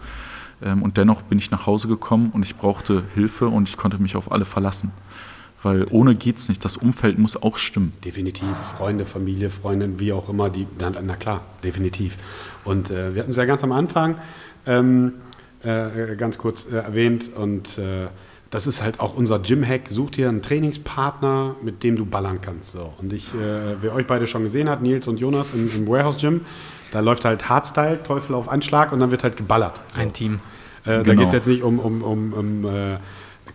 [0.61, 3.99] Ähm, und dennoch bin ich nach Hause gekommen und ich brauchte Hilfe und ich konnte
[3.99, 4.91] mich auf alle verlassen.
[5.63, 6.63] Weil ohne geht's nicht.
[6.63, 7.93] Das Umfeld muss auch stimmen.
[8.05, 8.55] Definitiv.
[8.77, 12.17] Freunde, Familie, Freundin, wie auch immer, die, na klar, definitiv.
[12.63, 14.15] Und äh, wir hatten es ja ganz am Anfang
[14.67, 15.13] ähm,
[15.63, 18.07] äh, ganz kurz äh, erwähnt und äh,
[18.49, 19.89] das ist halt auch unser Gym-Hack.
[19.89, 22.71] Such dir einen Trainingspartner, mit dem du ballern kannst.
[22.71, 22.93] So.
[22.97, 26.17] Und ich, äh, wer euch beide schon gesehen hat, Nils und Jonas im, im Warehouse
[26.17, 26.41] Gym,
[26.91, 29.81] da läuft halt Hardstyle, Teufel auf Anschlag und dann wird halt geballert.
[29.93, 30.01] So.
[30.01, 30.39] Ein Team.
[30.85, 31.03] Äh, genau.
[31.03, 32.97] Da geht es jetzt nicht um, um, um, um äh,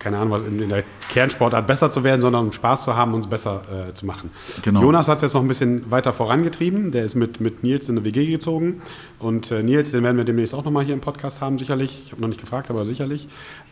[0.03, 3.21] keine Ahnung, was in, der Kernsportart besser zu werden, sondern um Spaß zu haben und
[3.21, 4.31] es besser äh, zu machen.
[4.63, 4.83] Genau.
[4.83, 6.91] Jonas hat es jetzt noch ein bisschen weiter vorangetrieben.
[6.91, 8.83] Der ist mit, mit Nils in eine WG gezogen.
[9.19, 12.03] Und äh, Nils, den werden wir demnächst auch nochmal hier im Podcast haben, sicherlich.
[12.05, 13.29] Ich habe noch nicht gefragt, aber sicherlich.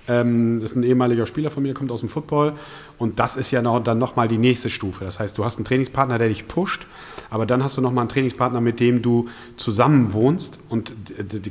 [0.09, 2.55] Ähm, das ist ein ehemaliger Spieler von mir, kommt aus dem Football.
[2.99, 5.05] Und das ist ja noch, dann nochmal die nächste Stufe.
[5.05, 6.87] Das heißt, du hast einen Trainingspartner, der dich pusht,
[7.31, 10.95] aber dann hast du nochmal einen Trainingspartner, mit dem du zusammen wohnst und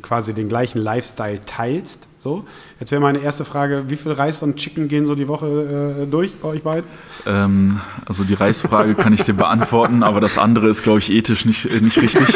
[0.01, 2.09] quasi den gleichen Lifestyle teilst.
[2.22, 2.46] So,
[2.82, 6.06] jetzt wäre meine erste Frage, wie viel Reis und Chicken gehen so die Woche äh,
[6.06, 6.84] durch bei euch beiden?
[7.26, 11.46] Ähm, also die Reisfrage kann ich dir beantworten, aber das andere ist, glaube ich, ethisch
[11.46, 12.28] nicht, äh, nicht richtig.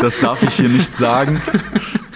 [0.00, 1.42] Das darf ich hier nicht sagen.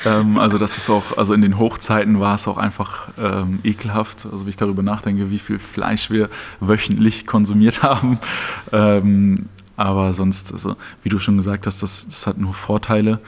[0.05, 4.25] Ähm, also das ist auch, also in den Hochzeiten war es auch einfach ähm, ekelhaft.
[4.25, 6.29] Also wenn ich darüber nachdenke, wie viel Fleisch wir
[6.61, 8.21] wöchentlich konsumiert haben.
[8.71, 9.47] Ähm,
[9.77, 13.19] aber sonst, also, wie du schon gesagt hast, das, das hat nur Vorteile.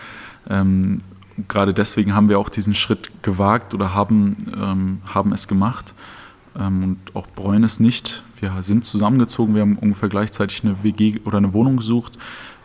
[1.47, 5.94] Gerade deswegen haben wir auch diesen Schritt gewagt oder haben, ähm, haben es gemacht
[6.59, 8.23] ähm, und auch bereuen es nicht.
[8.40, 12.19] Wir sind zusammengezogen, wir haben ungefähr gleichzeitig eine WG oder eine Wohnung gesucht.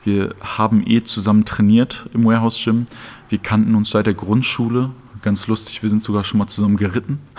[0.04, 2.86] Wir haben eh zusammen trainiert im Warehouse Gym.
[3.30, 4.90] Wir kannten uns seit der Grundschule.
[5.22, 7.20] Ganz lustig, wir sind sogar schon mal zusammen geritten.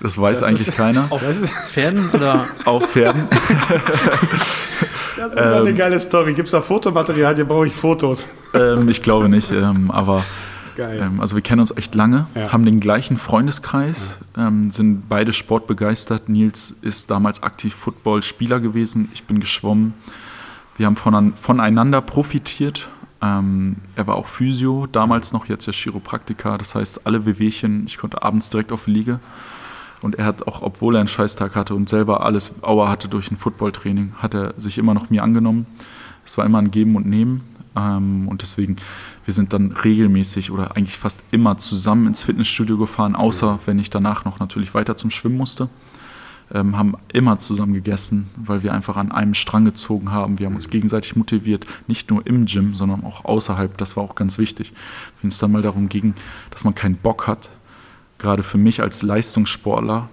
[0.00, 1.06] Das weiß das eigentlich keiner.
[1.08, 1.22] Auf
[1.70, 2.46] Pferden oder?
[2.64, 3.28] Auf Pferden.
[5.24, 6.34] Das ist ähm, eine geile Story.
[6.34, 7.34] Gibt es da Fotomaterial?
[7.34, 8.28] Hier brauche ich Fotos.
[8.52, 10.22] Ähm, ich glaube nicht, ähm, aber
[10.78, 12.52] ähm, also wir kennen uns echt lange, ja.
[12.52, 14.48] haben den gleichen Freundeskreis, ja.
[14.48, 16.28] Ähm, sind beide sportbegeistert.
[16.28, 19.94] Nils ist damals aktiv Footballspieler gewesen, ich bin geschwommen.
[20.76, 22.88] Wir haben von, voneinander profitiert.
[23.22, 26.58] Ähm, er war auch Physio, damals noch, jetzt ja Chiropraktiker.
[26.58, 29.20] Das heißt, alle Wehwehchen, ich konnte abends direkt auf die Liege.
[30.04, 33.30] Und er hat auch, obwohl er einen Scheißtag hatte und selber alles Auer hatte durch
[33.30, 35.64] ein Footballtraining, hat er sich immer noch mir angenommen.
[36.26, 37.40] Es war immer ein Geben und Nehmen.
[37.74, 38.76] Ähm, und deswegen,
[39.24, 43.88] wir sind dann regelmäßig oder eigentlich fast immer zusammen ins Fitnessstudio gefahren, außer wenn ich
[43.88, 45.70] danach noch natürlich weiter zum Schwimmen musste.
[46.52, 50.38] Ähm, haben immer zusammen gegessen, weil wir einfach an einem Strang gezogen haben.
[50.38, 53.78] Wir haben uns gegenseitig motiviert, nicht nur im Gym, sondern auch außerhalb.
[53.78, 54.74] Das war auch ganz wichtig.
[55.22, 56.12] Wenn es dann mal darum ging,
[56.50, 57.48] dass man keinen Bock hat,
[58.18, 60.08] gerade für mich als Leistungssportler,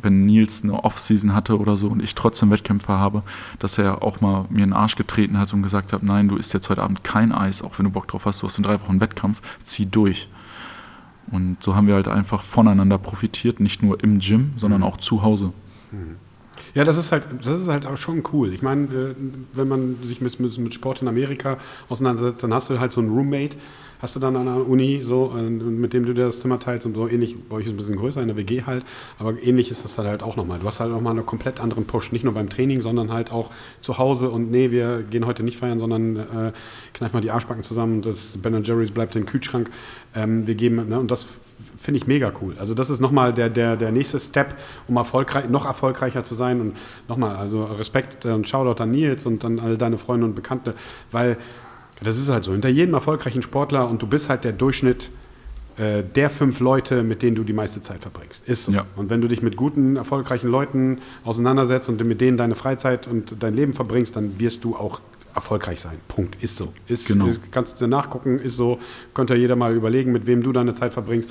[0.00, 3.22] wenn Nils eine Offseason hatte oder so und ich trotzdem Wettkämpfe habe,
[3.58, 6.36] dass er auch mal mir in den Arsch getreten hat und gesagt hat, nein, du
[6.36, 8.64] isst jetzt heute Abend kein Eis, auch wenn du Bock drauf hast, du hast in
[8.64, 10.28] drei Wochen Wettkampf, zieh durch.
[11.30, 15.22] Und so haben wir halt einfach voneinander profitiert, nicht nur im Gym, sondern auch zu
[15.22, 15.52] Hause.
[16.74, 18.52] Ja, das ist halt, das ist halt auch schon cool.
[18.52, 19.14] Ich meine, äh,
[19.52, 21.58] wenn man sich mit, mit, mit Sport in Amerika
[21.88, 23.56] auseinandersetzt, dann hast du halt so einen Roommate,
[24.00, 26.86] hast du dann an der Uni, so, äh, mit dem du dir das Zimmer teilst
[26.86, 28.84] und so ähnlich, bei euch ist es ein bisschen größer in der WG halt,
[29.18, 30.58] aber ähnlich ist das halt auch nochmal.
[30.58, 33.50] Du hast halt nochmal einen komplett anderen Push, nicht nur beim Training, sondern halt auch
[33.80, 36.52] zu Hause und nee, wir gehen heute nicht feiern, sondern äh,
[36.94, 39.70] kneifen mal die Arschbacken zusammen, das Ben Jerry's bleibt im Kühlschrank.
[40.14, 41.26] Ähm, wir geben, ne, und das
[41.76, 42.56] finde ich mega cool.
[42.58, 44.54] Also das ist nochmal der, der, der nächste Step,
[44.86, 46.76] um erfolgreich, noch erfolgreicher zu sein und
[47.08, 50.74] nochmal, also Respekt und Shoutout an Nils und an all deine Freunde und Bekannte,
[51.10, 51.36] weil
[52.02, 52.52] das ist halt so.
[52.52, 55.10] Hinter jedem erfolgreichen Sportler und du bist halt der Durchschnitt
[55.78, 58.48] äh, der fünf Leute, mit denen du die meiste Zeit verbringst.
[58.48, 58.72] Ist so.
[58.72, 58.86] Ja.
[58.96, 63.36] Und wenn du dich mit guten, erfolgreichen Leuten auseinandersetzt und mit denen deine Freizeit und
[63.40, 65.00] dein Leben verbringst, dann wirst du auch
[65.34, 65.98] erfolgreich sein.
[66.08, 66.42] Punkt.
[66.42, 66.72] Ist so.
[66.88, 67.26] Ist, Genau.
[67.26, 68.80] ist, kannst du nachgucken, ist so.
[69.14, 71.30] Könnte ja jeder mal überlegen, mit wem du deine Zeit verbringst.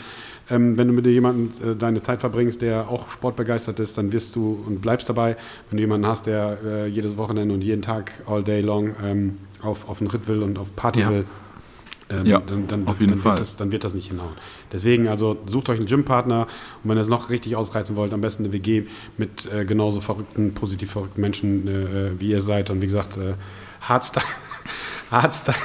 [0.50, 4.36] Ähm, wenn du mit jemandem äh, deine Zeit verbringst, der auch sportbegeistert ist, dann wirst
[4.38, 5.36] du und bleibst dabei.
[5.70, 9.38] Wenn du jemanden hast, der äh, jedes Wochenende und jeden Tag, all day long, ähm,
[9.62, 11.10] auf, auf den Ritt will und auf Party Ja.
[11.10, 11.26] will,
[12.10, 13.32] ähm, Ja, dann, dann, auf jeden dann, Fall.
[13.34, 14.34] Wird das, dann wird das nicht hinhauen.
[14.72, 16.48] Deswegen, also sucht euch einen Gympartner
[16.84, 18.84] und wenn ihr es noch richtig ausreizen wollt, am besten eine WG
[19.18, 22.70] mit äh, genauso verrückten, positiv verrückten Menschen, äh, wie ihr seid.
[22.70, 23.34] Und wie gesagt, äh,
[23.82, 24.26] Hardstyle.
[25.12, 25.58] Hardstyle.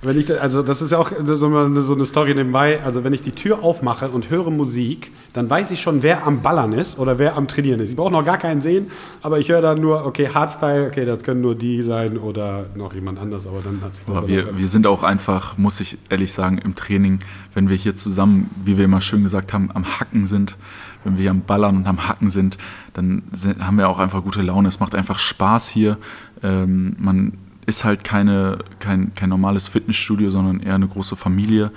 [0.00, 2.80] Wenn ich, da- also das ist ja auch so eine, so eine Story nebenbei.
[2.84, 6.40] Also wenn ich die Tür aufmache und höre Musik, dann weiß ich schon, wer am
[6.40, 7.90] Ballern ist oder wer am Trainieren ist.
[7.90, 8.92] Ich brauche noch gar keinen sehen,
[9.22, 12.94] aber ich höre dann nur, okay, Hardstyle, okay, das können nur die sein oder noch
[12.94, 15.98] jemand anders, aber dann hat sich das Aber wir, wir sind auch einfach, muss ich
[16.10, 17.18] ehrlich sagen, im Training,
[17.54, 20.56] wenn wir hier zusammen, wie wir immer schön gesagt haben, am Hacken sind,
[21.02, 22.56] wenn wir hier am Ballern und am Hacken sind,
[22.94, 24.68] dann sind, haben wir auch einfach gute Laune.
[24.68, 25.96] Es macht einfach Spaß hier.
[26.42, 27.32] Ähm, man
[27.68, 31.70] ist halt keine, kein, kein normales Fitnessstudio, sondern eher eine große Familie.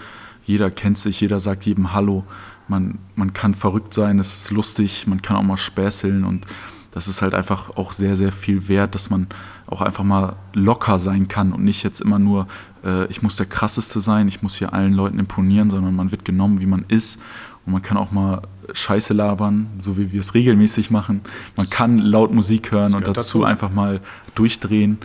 [0.46, 2.24] Jeder kennt sich, jeder sagt jedem Hallo.
[2.70, 6.46] Man, man kann verrückt sein, es ist lustig, man kann auch mal späßeln und
[6.92, 9.28] das ist halt einfach auch sehr, sehr viel wert, dass man
[9.68, 12.48] auch einfach mal locker sein kann und nicht jetzt immer nur,
[12.86, 16.24] äh, ich muss der krasseste sein, ich muss hier allen Leuten imponieren, sondern man wird
[16.24, 17.22] genommen, wie man ist
[17.66, 18.42] und man kann auch mal
[18.74, 21.22] Scheiße labern, so wie wir es regelmäßig machen.
[21.58, 23.44] Man kann laut Musik hören und dazu dazu.
[23.44, 24.00] einfach mal
[24.36, 25.00] durchdrehen.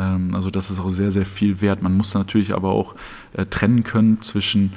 [0.00, 1.82] Ähm, also das ist auch sehr, sehr viel wert.
[1.82, 2.94] Man muss natürlich aber auch
[3.34, 4.72] äh, trennen können zwischen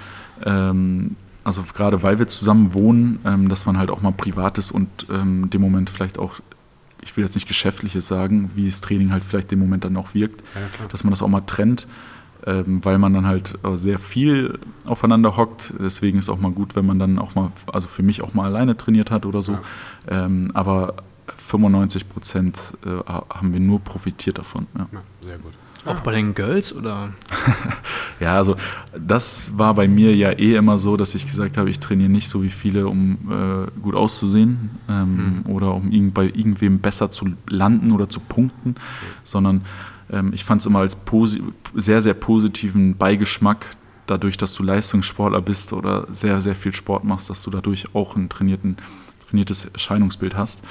[0.45, 4.89] ähm, also gerade weil wir zusammen wohnen, ähm, dass man halt auch mal Privates und
[5.09, 6.35] ähm, dem Moment vielleicht auch,
[7.01, 10.13] ich will jetzt nicht Geschäftliches sagen, wie das Training halt vielleicht dem Moment dann auch
[10.13, 11.87] wirkt, Ja, dass man das auch mal trennt,
[12.45, 15.73] ähm, weil man dann halt äh, sehr viel aufeinander hockt.
[15.79, 18.45] Deswegen ist auch mal gut, wenn man dann auch mal, also für mich auch mal
[18.45, 19.57] alleine trainiert hat oder so.
[20.07, 20.95] Ähm, aber
[21.37, 24.67] 95 Prozent äh, haben wir nur profitiert davon.
[24.77, 24.87] Ja.
[24.91, 25.53] Ja, sehr gut.
[25.85, 27.09] Auch bei den Girls oder?
[28.19, 28.55] Ja, also
[28.97, 32.29] das war bei mir ja eh immer so, dass ich gesagt habe, ich trainiere nicht
[32.29, 37.33] so wie viele, um äh, gut auszusehen ähm, oder um irgend, bei irgendwem besser zu
[37.47, 38.75] landen oder zu punkten,
[39.25, 39.61] sondern
[40.09, 40.97] ähm, ich fand es immer als
[41.73, 43.75] sehr, sehr positiven Beigeschmack,
[44.05, 48.15] dadurch, dass du Leistungssportler bist oder sehr, sehr viel Sport machst, dass du dadurch auch
[48.15, 48.77] ein trainierten,
[49.27, 50.61] trainiertes Erscheinungsbild hast.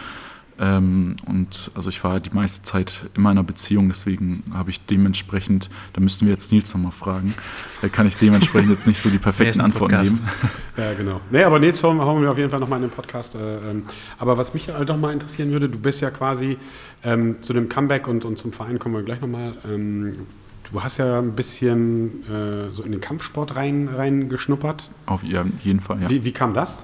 [0.59, 5.71] Ähm, und also ich war die meiste Zeit in meiner Beziehung, deswegen habe ich dementsprechend,
[5.93, 7.35] da müssten wir jetzt Nils nochmal fragen,
[7.81, 10.17] da kann ich dementsprechend jetzt nicht so die perfekten Antworten Podcast?
[10.17, 10.29] geben.
[10.75, 11.21] Ja, genau.
[11.31, 13.35] Nee, aber Nils hauen hauen wir auf jeden Fall nochmal in den Podcast.
[13.35, 13.39] Äh,
[13.71, 13.83] ähm,
[14.19, 16.57] aber was mich halt noch mal interessieren würde, du bist ja quasi
[17.05, 19.53] ähm, zu dem Comeback und, und zum Verein kommen wir gleich nochmal.
[19.71, 20.27] Ähm,
[20.73, 24.89] du hast ja ein bisschen äh, so in den Kampfsport rein, reingeschnuppert.
[25.05, 26.09] Auf ja, jeden Fall, ja.
[26.09, 26.83] Wie, wie kam das?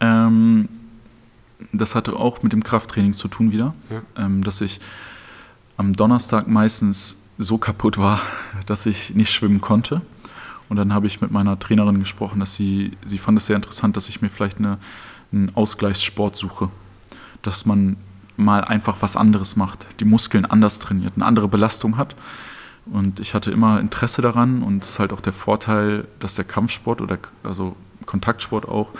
[0.00, 0.68] Ähm,
[1.72, 4.24] das hatte auch mit dem Krafttraining zu tun wieder, Ja.
[4.24, 4.80] ähm, dass ich
[5.76, 8.20] am Donnerstag meistens so kaputt war,
[8.66, 10.00] dass ich nicht schwimmen konnte.
[10.68, 13.96] Und dann habe ich mit meiner Trainerin gesprochen, dass sie, sie fand es sehr interessant,
[13.96, 14.78] dass ich mir vielleicht eine,
[15.32, 16.68] einen Ausgleichssport suche.
[17.40, 17.96] Dass man
[18.36, 22.14] mal einfach was anderes macht, die Muskeln anders trainiert, eine andere Belastung hat.
[22.86, 26.44] Und ich hatte immer Interesse daran und es ist halt auch der Vorteil, dass der
[26.44, 27.74] Kampfsport oder also
[28.06, 28.90] Kontaktsport auch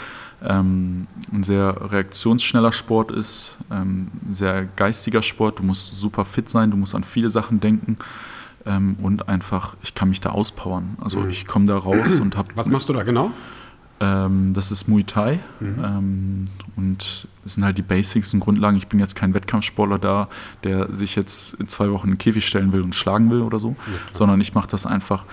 [0.44, 5.58] ähm, ein sehr reaktionsschneller Sport ist, ähm, ein sehr geistiger Sport.
[5.58, 7.96] Du musst super fit sein, du musst an viele Sachen denken.
[8.66, 10.96] ähm, und einfach, ich kann mich da auspowern.
[11.00, 12.48] Also ich komme da raus und habe.
[12.54, 13.30] Was machst du da genau?
[14.00, 16.44] Ähm, das ist Muay Thai ähm,
[16.76, 18.76] und es sind halt die Basics und Grundlagen.
[18.76, 20.28] Ich bin jetzt kein Wettkampfsportler da,
[20.62, 23.58] der sich jetzt in zwei Wochen in den Käfig stellen will und schlagen will oder
[23.58, 23.74] so,
[24.12, 25.24] sondern ich mache das einfach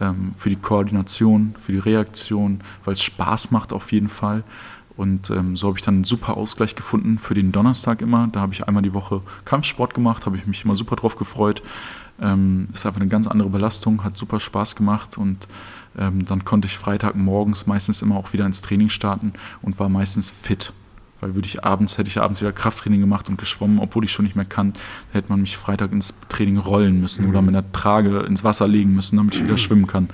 [0.00, 4.44] ähm, für die Koordination, für die Reaktion, weil es Spaß macht auf jeden Fall.
[4.96, 8.28] Und ähm, so habe ich dann einen super Ausgleich gefunden für den Donnerstag immer.
[8.30, 11.62] Da habe ich einmal die Woche Kampfsport gemacht, habe ich mich immer super drauf gefreut.
[12.20, 15.48] Ähm, ist einfach eine ganz andere Belastung, hat super Spaß gemacht und
[15.98, 19.32] ähm, dann konnte ich Freitagmorgens meistens immer auch wieder ins Training starten
[19.62, 20.72] und war meistens fit.
[21.20, 24.24] Weil würde ich abends, hätte ich abends wieder Krafttraining gemacht und geschwommen, obwohl ich schon
[24.24, 24.72] nicht mehr kann,
[25.12, 28.94] hätte man mich Freitag ins Training rollen müssen oder mit einer Trage ins Wasser legen
[28.94, 30.08] müssen, damit ich wieder schwimmen kann.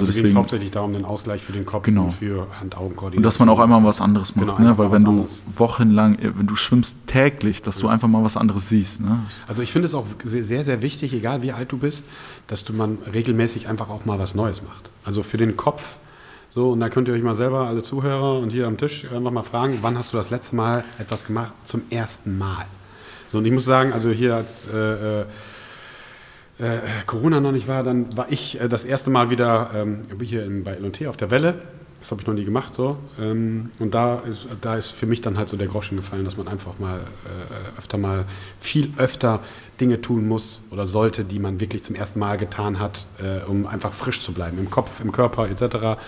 [0.00, 0.36] Also, Also, deswegen.
[0.38, 2.04] hauptsächlich darum, den Ausgleich für den Kopf Genau.
[2.04, 3.18] und für Hand-Augen-Koordination.
[3.18, 4.78] Und dass man auch einmal was anderes macht, Genau, ne?
[4.78, 5.42] weil wenn du anderes.
[5.56, 9.00] wochenlang, äh, wenn du schwimmst täglich, dass du einfach mal was anderes siehst.
[9.00, 9.20] Ne?
[9.46, 12.04] Also ich finde es auch sehr, sehr, sehr wichtig, egal wie alt du bist,
[12.46, 14.90] dass du man regelmäßig einfach auch mal was Neues macht.
[15.04, 15.82] Also für den Kopf.
[16.50, 19.30] So, und da könnt ihr euch mal selber, alle Zuhörer und hier am Tisch, einfach
[19.30, 21.52] mal fragen, wann hast du das letzte Mal etwas gemacht?
[21.64, 22.64] Zum ersten Mal.
[23.26, 25.24] So, und ich muss sagen, also hier als äh,
[26.58, 30.44] äh, Corona noch nicht war, dann war ich äh, das erste Mal wieder ähm, hier
[30.44, 31.54] in, bei LT auf der Welle.
[32.00, 32.98] Das habe ich noch nie gemacht so.
[33.18, 36.36] Ähm, und da ist, da ist für mich dann halt so der Groschen gefallen, dass
[36.36, 38.26] man einfach mal äh, öfter mal,
[38.60, 39.40] viel öfter
[39.80, 43.66] Dinge tun muss oder sollte, die man wirklich zum ersten Mal getan hat, äh, um
[43.66, 44.58] einfach frisch zu bleiben.
[44.58, 45.98] Im Kopf, im Körper etc.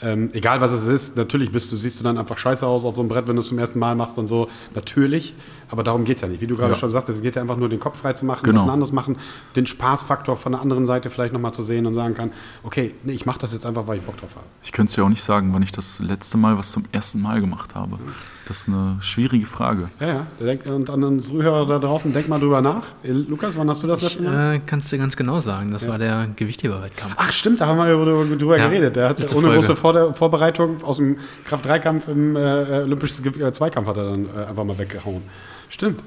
[0.00, 2.94] Ähm, egal was es ist, natürlich bist du, siehst du dann einfach scheiße aus auf
[2.94, 4.48] so einem Brett, wenn du es zum ersten Mal machst und so.
[4.74, 5.34] Natürlich.
[5.70, 6.40] Aber darum geht es ja nicht.
[6.40, 6.78] Wie du gerade Ja.
[6.78, 8.62] schon sagtest, es geht ja einfach nur, den Kopf frei zu machen, Genau.
[8.62, 9.16] was anderes machen,
[9.56, 12.32] den Spaßfaktor von der anderen Seite vielleicht nochmal zu sehen und sagen kann,
[12.62, 14.46] okay, nee, ich mache das jetzt einfach, weil ich Bock drauf habe.
[14.62, 17.20] Ich könnte es ja auch nicht sagen, wann ich das letzte Mal was zum ersten
[17.20, 17.98] Mal gemacht habe.
[18.46, 19.90] Das ist eine schwierige Frage.
[20.00, 20.26] Ja, ja.
[20.40, 22.84] Denk- Und an den Zuhörer da draußen, denk mal drüber nach.
[23.02, 24.54] Äh, Lukas, wann hast du das letzte Mal?
[24.54, 27.14] Äh, kannst du ganz genau sagen, das war der Gewichtheberwettkampf.
[27.18, 28.96] Ach stimmt, da haben wir drüber, drüber Ja, geredet.
[28.96, 29.54] Der hat ohne Folge.
[29.56, 32.38] große Vor Vorbereitung aus dem Kraft-3-Kampf im äh,
[32.84, 35.22] Olympischen Ge- äh, Zweikampf hat er dann äh, einfach mal weggehauen.
[35.68, 36.00] Stimmt.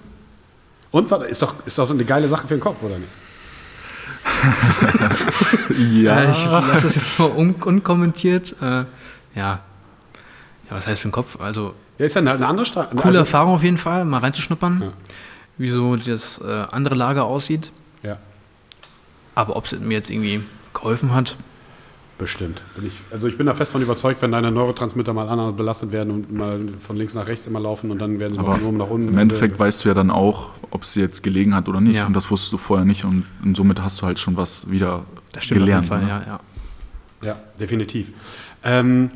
[0.91, 3.09] Und warte, ist doch, ist doch eine geile Sache für den Kopf, oder nicht?
[5.77, 8.55] Ja, ich lasse es jetzt mal un unkommentiert.
[8.61, 8.85] Äh, ja.
[9.35, 9.61] Ja,
[10.69, 11.39] was heißt für den Kopf?
[11.39, 12.89] Also, Ja, ist ja eine, eine andere Straße.
[12.91, 14.91] coole also, Erfahrung auf jeden Fall, mal reinzuschnuppern, Ja.
[15.57, 17.71] wie so das äh, andere Lager aussieht.
[18.03, 18.17] Ja,
[19.35, 20.41] Aber ob es mir jetzt irgendwie
[20.73, 21.35] geholfen hat,
[22.21, 22.61] bestimmt.
[22.75, 25.91] Bin ich, also ich bin da fest von überzeugt, wenn deine Neurotransmitter mal anders belastet
[25.91, 28.63] werden und mal von links nach rechts immer laufen und dann werden sie Aber von
[28.63, 29.09] oben nach unten.
[29.09, 31.97] im Endeffekt weißt du ja dann auch, ob es jetzt gelegen hat oder nicht.
[31.97, 32.05] Ja.
[32.05, 33.03] Und das wusstest du vorher nicht.
[33.03, 35.03] Und, und somit hast du halt schon was wieder
[35.33, 35.91] das stimmt gelernt.
[35.91, 36.25] auf jeden Fall, ne?
[36.25, 36.39] ja, ja.
[37.23, 38.13] Ja, definitiv.
[38.63, 39.09] Ähm,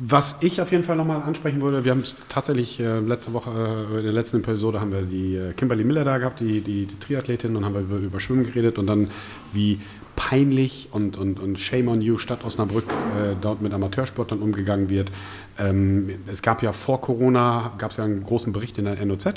[0.00, 3.50] was ich auf jeden Fall nochmal ansprechen würde, wir haben es tatsächlich äh, letzte Woche,
[3.50, 6.86] äh, in der letzten Episode haben wir die äh, Kimberly Miller da gehabt, die, die,
[6.86, 9.10] die Triathletin, und haben wir über, über Schwimmen geredet und dann
[9.52, 9.80] wie
[10.18, 15.12] peinlich und, und, und Shame on You Stadt Osnabrück äh, dort mit Amateursportlern umgegangen wird.
[15.58, 19.26] Ähm, es gab ja vor Corona, gab es ja einen großen Bericht in der NOZ,
[19.26, 19.32] äh,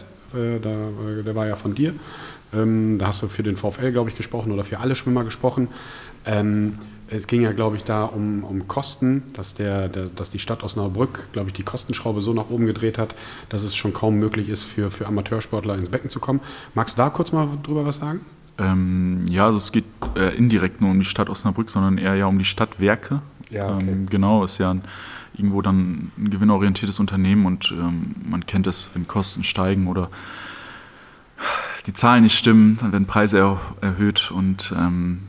[0.59, 1.93] da, äh, der war ja von dir.
[2.51, 5.67] Ähm, da hast du für den VfL, glaube ich, gesprochen oder für alle Schwimmer gesprochen.
[6.25, 6.79] Ähm,
[7.09, 10.63] es ging ja, glaube ich, da um, um Kosten, dass, der, der, dass die Stadt
[10.63, 13.13] Osnabrück, glaube ich, die Kostenschraube so nach oben gedreht hat,
[13.49, 16.39] dass es schon kaum möglich ist, für, für Amateursportler ins Becken zu kommen.
[16.73, 18.21] Magst du da kurz mal drüber was sagen?
[18.57, 22.25] Ähm, ja, also es geht äh, indirekt nur um die Stadt Osnabrück, sondern eher ja
[22.25, 23.21] um die Stadtwerke.
[23.49, 23.85] Ja, okay.
[23.89, 24.83] ähm, genau, ist ja ein,
[25.33, 30.09] irgendwo dann ein gewinnorientiertes Unternehmen und ähm, man kennt es, wenn Kosten steigen oder
[31.87, 35.23] die Zahlen nicht stimmen, dann werden Preise er erhöht und ähm,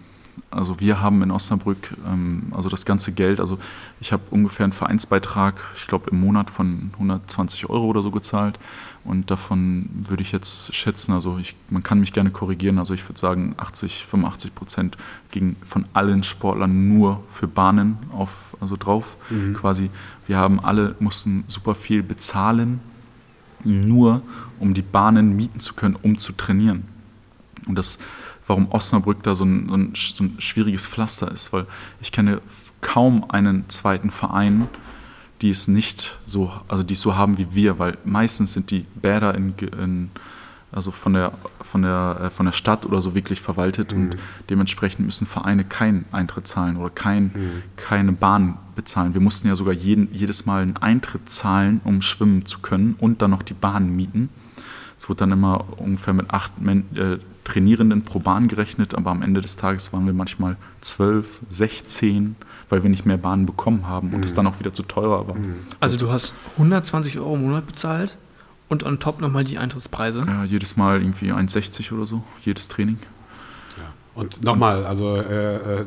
[0.53, 3.59] also wir haben in Osnabrück ähm, also das ganze Geld, also
[4.01, 8.59] ich habe ungefähr einen Vereinsbeitrag, ich glaube im Monat von 120 Euro oder so gezahlt
[9.05, 13.09] und davon würde ich jetzt schätzen, also ich, man kann mich gerne korrigieren, also ich
[13.09, 14.97] würde sagen 80, 85 Prozent
[15.31, 19.17] ging von allen Sportlern nur für Bahnen auf, also drauf.
[19.55, 19.91] Quasi,
[20.27, 22.81] wir haben alle, mussten super viel bezahlen,
[23.65, 24.23] nur
[24.61, 26.85] um die Bahnen mieten zu können, um zu trainieren.
[27.67, 27.99] Und das,
[28.53, 31.67] warum Osnabrück da so ein, so ein, so ein schwieriges Pflaster ist, weil
[32.03, 32.43] ich kenne
[32.83, 34.69] kaum einen zweiten Verein,
[35.41, 38.85] die es nicht so, also die es so haben wie wir, weil meistens sind die
[38.95, 40.11] Bäder in, in
[40.71, 44.17] also von der, von, der, äh, von der Stadt oder so wirklich verwaltet und
[44.51, 49.15] dementsprechend müssen Vereine keinen Eintritt zahlen oder kein, keine Bahn bezahlen.
[49.15, 53.23] Wir mussten ja sogar jeden, jedes Mal einen Eintritt zahlen, um schwimmen zu können und
[53.23, 54.29] dann noch die Bahn mieten.
[54.99, 56.53] Es wurde dann immer ungefähr mit acht
[56.95, 62.37] äh, Trainierenden pro Bahn gerechnet, aber am Ende des Tages waren wir manchmal zwölf, 16,
[62.69, 65.37] weil wir nicht mehr Bahnen bekommen haben und es dann auch wieder zu teurer war.
[65.81, 68.17] Also du hast 120 Euro im Monat bezahlt
[68.69, 70.23] und on top nochmal die Eintrittspreise.
[70.27, 72.99] Ja, jedes Mal irgendwie 1,60 oder so, jedes Training.
[74.15, 75.85] Und nochmal, also äh, äh,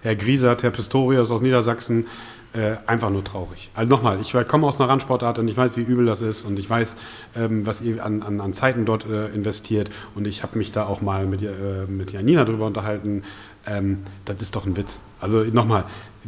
[0.00, 2.06] Herr Griesert, Herr Pistorius aus Niedersachsen,
[2.54, 3.70] äh, einfach nur traurig.
[3.74, 6.58] Also nochmal, ich komme aus einer Randsportart und ich weiß, wie übel das ist und
[6.58, 6.96] ich weiß,
[7.36, 10.86] ähm, was ihr an, an, an, Zeiten dort äh, investiert und ich habe mich da
[10.86, 13.22] auch mal mit, äh, mit Janina drüber unterhalten.
[13.66, 15.00] Ähm, das ist doch ein Witz.
[15.20, 15.84] Also nochmal,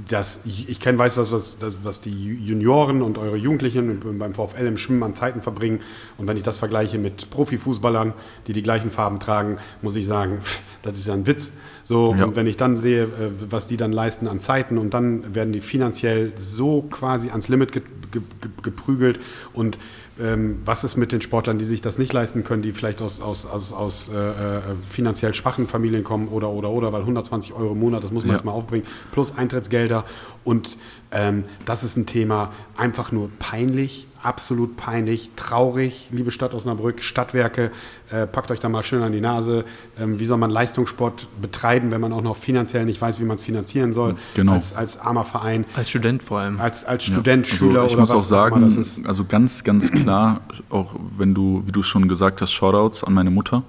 [0.09, 4.78] das, ich kenne, weiß, was, was, was die Junioren und eure Jugendlichen beim VfL im
[4.78, 5.80] Schwimmen an Zeiten verbringen.
[6.18, 8.12] Und wenn ich das vergleiche mit Profifußballern,
[8.46, 10.38] die die gleichen Farben tragen, muss ich sagen,
[10.82, 11.52] das ist ja ein Witz.
[11.85, 12.24] So, ja.
[12.24, 13.09] und wenn ich dann sehe, äh,
[13.51, 17.73] was die dann leisten an Zeiten und dann werden die finanziell so quasi ans Limit
[17.73, 18.23] ge ge
[18.62, 19.20] geprügelt
[19.52, 19.78] und
[20.20, 23.20] ähm, was ist mit den Sportlern, die sich das nicht leisten können, die vielleicht aus,
[23.20, 27.73] aus, aus, aus äh, äh finanziell schwachen Familien kommen oder, oder, oder, weil 120 Euro
[27.73, 28.36] im Monat, das muss man ja.
[28.36, 30.05] jetzt mal aufbringen, plus Eintrittsgelder.
[30.44, 30.78] Und
[31.11, 37.70] ähm, das ist ein Thema einfach nur peinlich, absolut peinlich, traurig, liebe Stadt Osnabrück, Stadtwerke,
[38.10, 39.64] äh, packt euch da mal schön an die Nase.
[40.01, 43.36] Ähm, wie soll man Leistungssport betreiben, wenn man auch noch finanziell nicht weiß, wie man
[43.36, 44.16] es finanzieren soll?
[44.34, 44.52] Genau.
[44.52, 45.66] Als, als armer Verein.
[45.76, 46.60] Als Student vor allem.
[46.60, 47.55] Als, als Student, ja.
[47.55, 50.40] Schüler also ich oder muss was auch sagen, immer, also ganz, ganz klar,
[50.70, 53.62] auch wenn du, wie du schon gesagt hast, Shoutouts an meine Mutter,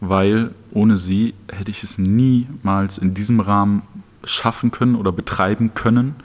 [0.00, 3.82] weil ohne sie hätte ich es niemals in diesem Rahmen
[4.24, 6.16] schaffen können oder betreiben können,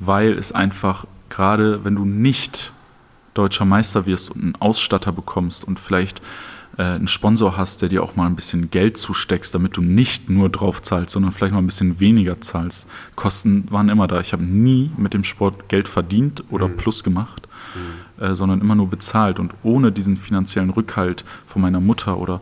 [0.00, 2.72] weil es einfach gerade, wenn du nicht
[3.34, 6.22] deutscher Meister wirst und einen Ausstatter bekommst und vielleicht
[6.78, 10.30] äh, einen Sponsor hast, der dir auch mal ein bisschen Geld zusteckst, damit du nicht
[10.30, 12.86] nur drauf zahlst, sondern vielleicht mal ein bisschen weniger zahlst.
[13.14, 14.20] Kosten waren immer da.
[14.20, 16.76] Ich habe nie mit dem Sport Geld verdient oder mhm.
[16.76, 18.24] Plus gemacht, mhm.
[18.24, 19.38] äh, sondern immer nur bezahlt.
[19.38, 22.40] Und ohne diesen finanziellen Rückhalt von meiner Mutter oder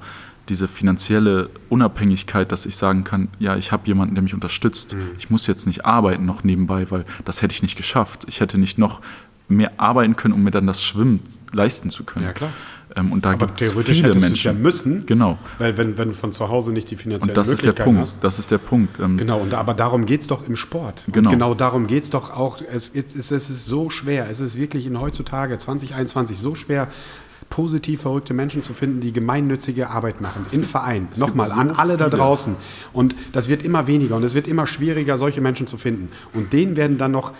[0.49, 4.95] diese finanzielle Unabhängigkeit, dass ich sagen kann, ja, ich habe jemanden, der mich unterstützt.
[4.95, 5.11] Mhm.
[5.17, 8.25] Ich muss jetzt nicht arbeiten noch nebenbei, weil das hätte ich nicht geschafft.
[8.27, 9.01] Ich hätte nicht noch
[9.53, 11.21] mehr arbeiten können, um mir dann das Schwimmen
[11.53, 12.27] leisten zu können.
[12.27, 12.51] Ja, klar.
[12.97, 14.47] Ähm, und da gibt es viele Menschen.
[14.47, 15.39] Ja müssen, genau.
[15.59, 18.01] Weil wenn, wenn du von zu Hause nicht die finanziellen und das ist der Punkt.
[18.01, 18.99] Hast, das ist der Punkt.
[19.01, 21.05] Ähm, genau, und, aber darum geht es doch im Sport.
[21.11, 21.31] Genau.
[21.31, 22.61] Und genau darum geht es doch auch.
[22.61, 24.29] Es, es, es ist so schwer.
[24.29, 26.89] Es ist wirklich in heutzutage 2021 so schwer,
[27.49, 31.09] positiv verrückte Menschen zu finden, die gemeinnützige Arbeit machen, es in Vereinen.
[31.17, 32.57] Nochmal, so an alle da draußen.
[32.93, 36.09] Und das wird immer weniger und es wird immer schwieriger, solche Menschen zu finden.
[36.33, 37.33] Und denen werden dann noch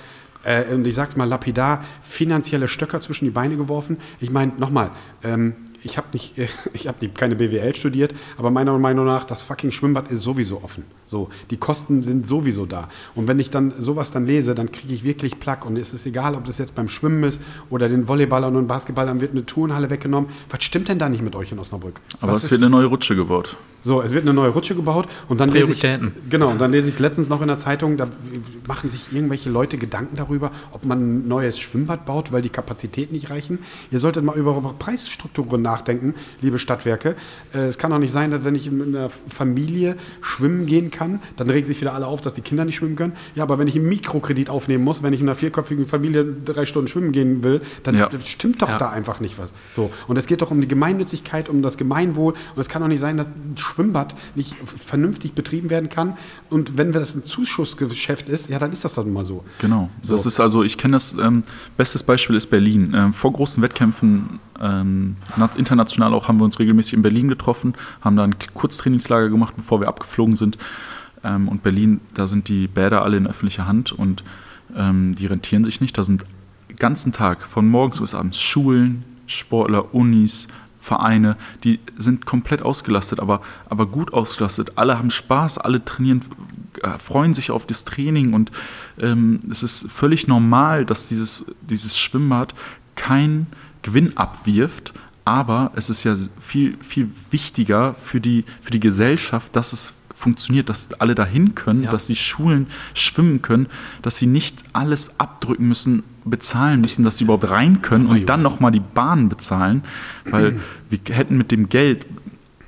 [0.45, 3.99] äh, und ich sag's mal lapidar, finanzielle Stöcker zwischen die Beine geworfen.
[4.21, 4.91] Ich meine, nochmal,
[5.23, 6.35] ähm, ich habe nicht,
[6.73, 10.85] ich habe keine BWL studiert, aber meiner Meinung nach, das fucking Schwimmbad ist sowieso offen.
[11.13, 12.89] So, die Kosten sind sowieso da.
[13.15, 15.67] Und wenn ich dann sowas dann lese, dann kriege ich wirklich Plack.
[15.67, 19.21] Und es ist egal, ob das jetzt beim Schwimmen ist oder den Volleyballern und Basketballern
[19.21, 20.31] wird eine Turnhalle weggenommen.
[20.49, 22.01] Was stimmt denn da nicht mit euch in Osnabrück?
[22.23, 23.59] Aber Was es wird eine neue Rutsche gebaut.
[23.85, 25.83] So, es wird eine neue Rutsche gebaut und dann lese ich,
[26.31, 28.07] genau, und dann lese ich letztens noch in der Zeitung, da
[28.69, 33.13] machen sich irgendwelche Leute Gedanken darüber, ob man ein neues Schwimmbad baut, weil die Kapazitäten
[33.13, 33.59] nicht reichen.
[33.91, 37.17] Ihr solltet mal über Preisstrukturen nachdenken, liebe Stadtwerke.
[37.53, 41.02] Äh, es kann doch nicht sein, dass wenn ich in einer Familie schwimmen gehen kann,
[41.37, 43.13] dann regen sich wieder alle auf, dass die Kinder nicht schwimmen können.
[43.35, 46.67] Ja, aber wenn ich einen Mikrokredit aufnehmen muss, wenn ich in einer vierköpfigen Familie drei
[46.67, 48.11] Stunden schwimmen gehen will, dann ja.
[48.25, 48.79] stimmt doch ja.
[48.79, 49.53] da einfach nicht was.
[49.73, 52.89] So, und es geht doch um die Gemeinnützigkeit, um das Gemeinwohl und es kann doch
[52.89, 56.17] nicht sein, dass Schwimmbad nicht vernünftig betrieben werden kann.
[56.51, 59.45] Und wenn das ein Zuschussgeschäft ist, ja, dann ist das dann mal so.
[59.59, 59.91] Genau.
[60.03, 60.13] So.
[60.13, 61.43] Das ist also, ich kenne das, ähm,
[61.77, 62.93] bestes Beispiel ist Berlin.
[62.95, 65.17] Ähm, vor großen Wettkämpfen, ähm,
[65.57, 69.81] international auch, haben wir uns regelmäßig in Berlin getroffen, haben da ein Kurztrainingslager gemacht, bevor
[69.81, 70.59] wir abgeflogen sind.
[71.25, 74.25] Ähm, und Berlin, da sind die Bäder alle in öffentlicher Hand und
[74.77, 75.97] ähm, die rentieren sich nicht.
[75.97, 76.25] Da sind
[76.69, 80.49] den ganzen Tag, von morgens bis abends, Schulen, Sportler, Unis,
[80.83, 84.73] Vereine, die sind komplett ausgelastet, aber, aber gut ausgelastet.
[84.77, 86.23] Alle haben Spaß, alle trainieren,
[86.83, 88.51] äh, freuen sich auf das Training und
[88.99, 92.55] ähm, es ist völlig normal, dass dieses, dieses Schwimmbad
[92.97, 93.47] keinen
[93.83, 94.93] Gewinn abwirft,
[95.25, 100.69] aber es ist ja viel, viel wichtiger für die, für die Gesellschaft, dass es funktioniert,
[100.69, 101.91] dass alle dahin können, ja.
[101.91, 103.67] dass die Schulen schwimmen können,
[104.01, 108.43] dass sie nicht alles abdrücken müssen, bezahlen müssen, dass sie überhaupt rein können und dann
[108.43, 109.83] nochmal die Bahn bezahlen,
[110.25, 112.07] weil wir hätten mit dem Geld,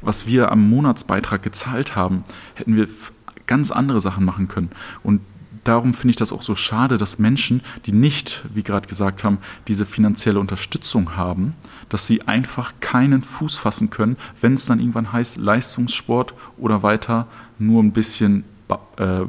[0.02, 2.24] was wir am Monatsbeitrag gezahlt haben,
[2.54, 2.88] hätten wir
[3.46, 4.70] ganz andere Sachen machen können.
[5.02, 5.20] Und
[5.64, 9.38] darum finde ich das auch so schade, dass Menschen, die nicht, wie gerade gesagt haben,
[9.66, 11.54] diese finanzielle Unterstützung haben,
[11.88, 17.26] dass sie einfach keinen Fuß fassen können, wenn es dann irgendwann heißt Leistungssport oder weiter
[17.58, 18.44] nur ein bisschen,
[18.96, 19.22] äh,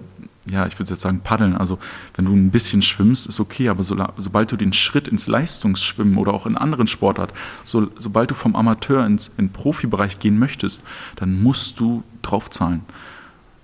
[0.47, 1.55] ja, ich würde jetzt sagen paddeln.
[1.55, 1.79] Also
[2.15, 6.17] wenn du ein bisschen schwimmst, ist okay, aber so, sobald du den Schritt ins Leistungsschwimmen
[6.17, 7.33] oder auch in anderen Sportarten,
[7.63, 10.83] so, sobald du vom Amateur ins in Profibereich gehen möchtest,
[11.15, 12.81] dann musst du draufzahlen.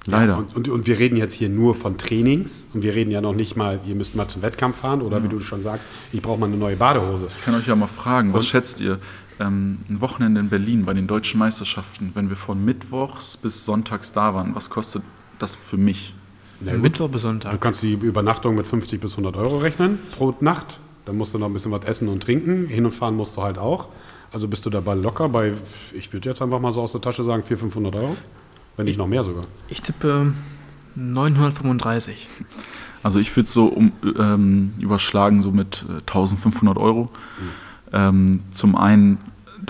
[0.07, 0.33] Leider.
[0.33, 3.21] Ja, und, und, und, wir reden jetzt hier nur von Trainings und wir reden ja
[3.21, 5.23] noch nicht mal, ihr müsst mal zum Wettkampf fahren oder ja.
[5.23, 7.27] wie du schon sagst, ich brauche mal eine neue Badehose.
[7.37, 8.99] Ich kann euch ja mal fragen, was schätzt ihr?
[9.41, 14.13] Ähm, ein Wochenende in Berlin bei den deutschen Meisterschaften, wenn wir von Mittwochs bis Sonntags
[14.13, 15.03] da waren, was kostet
[15.39, 16.13] das für mich?
[16.63, 17.51] Ja, Mittwoch bis Sonntag.
[17.51, 20.79] Du kannst die Übernachtung mit 50 bis 100 Euro rechnen pro Nacht.
[21.05, 22.67] Dann musst du noch ein bisschen was essen und trinken.
[22.67, 23.87] Hin und fahren musst du halt auch.
[24.31, 25.53] Also bist du dabei locker bei,
[25.93, 28.15] ich würde jetzt einfach mal so aus der Tasche sagen, 400, 500 Euro.
[28.77, 29.45] Wenn nicht noch mehr sogar.
[29.69, 30.33] Ich tippe
[30.95, 32.27] 935.
[33.03, 37.03] Also ich würde so um, ähm, überschlagen so mit 1500 äh, Euro.
[37.03, 37.49] Mhm.
[37.93, 39.17] Ähm, zum einen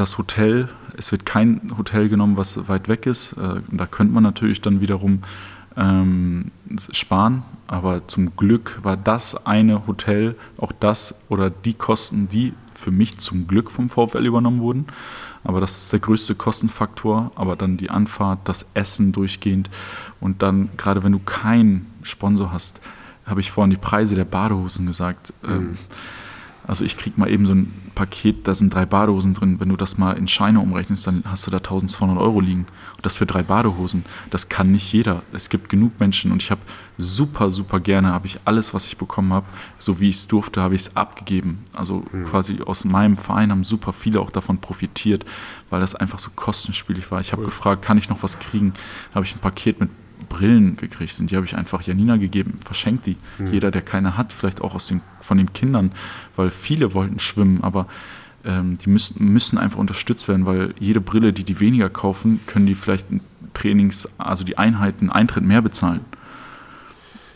[0.01, 0.67] das Hotel.
[0.97, 3.33] Es wird kein Hotel genommen, was weit weg ist.
[3.33, 5.21] Äh, da könnte man natürlich dann wiederum
[5.77, 6.51] ähm,
[6.91, 7.43] sparen.
[7.67, 13.19] Aber zum Glück war das eine Hotel auch das oder die Kosten, die für mich
[13.19, 14.87] zum Glück vom VfL übernommen wurden.
[15.43, 17.31] Aber das ist der größte Kostenfaktor.
[17.35, 19.69] Aber dann die Anfahrt, das Essen durchgehend
[20.19, 22.81] und dann, gerade wenn du keinen Sponsor hast,
[23.25, 25.31] habe ich vorhin die Preise der Badehosen gesagt.
[25.43, 25.51] Mhm.
[25.51, 25.77] Ähm,
[26.67, 29.59] also ich kriege mal eben so ein Paket, da sind drei Badehosen drin.
[29.59, 32.65] Wenn du das mal in Scheine umrechnest, dann hast du da 1200 Euro liegen.
[32.95, 34.05] Und das für drei Badehosen.
[34.31, 35.21] Das kann nicht jeder.
[35.33, 36.61] Es gibt genug Menschen und ich habe
[36.97, 39.45] super, super gerne, habe ich alles, was ich bekommen habe,
[39.77, 41.63] so wie ich es durfte, habe ich es abgegeben.
[41.75, 42.25] Also mhm.
[42.25, 45.23] quasi aus meinem Verein haben super viele auch davon profitiert,
[45.69, 47.21] weil das einfach so kostenspielig war.
[47.21, 47.49] Ich habe cool.
[47.49, 48.73] gefragt, kann ich noch was kriegen?
[49.09, 49.91] Da habe ich ein Paket mit
[50.29, 53.17] Brillen gekriegt und die habe ich einfach Janina gegeben, verschenkt die.
[53.39, 53.53] Mhm.
[53.53, 55.91] Jeder, der keine hat, vielleicht auch aus den, von den Kindern,
[56.35, 57.87] weil viele wollten schwimmen, aber
[58.43, 62.65] ähm, die müssen, müssen einfach unterstützt werden, weil jede Brille, die die weniger kaufen, können
[62.65, 63.07] die vielleicht
[63.53, 66.01] Trainings, also die Einheiten, Eintritt mehr bezahlen.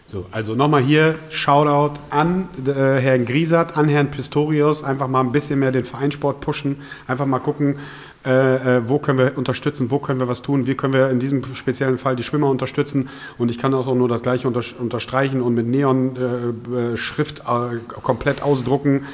[0.08, 5.32] So, also nochmal hier Shoutout an äh, Herrn Griesert, an Herrn Pistorius, einfach mal ein
[5.32, 7.78] bisschen mehr den Vereinssport pushen, einfach mal gucken,
[8.26, 11.20] äh, äh, wo können wir unterstützen, wo können wir was tun, wie können wir in
[11.20, 13.10] diesem speziellen Fall die Schwimmer unterstützen.
[13.38, 18.42] Und ich kann auch nur das Gleiche unter, unterstreichen und mit Neon-Schrift äh, äh, komplett
[18.42, 19.06] ausdrucken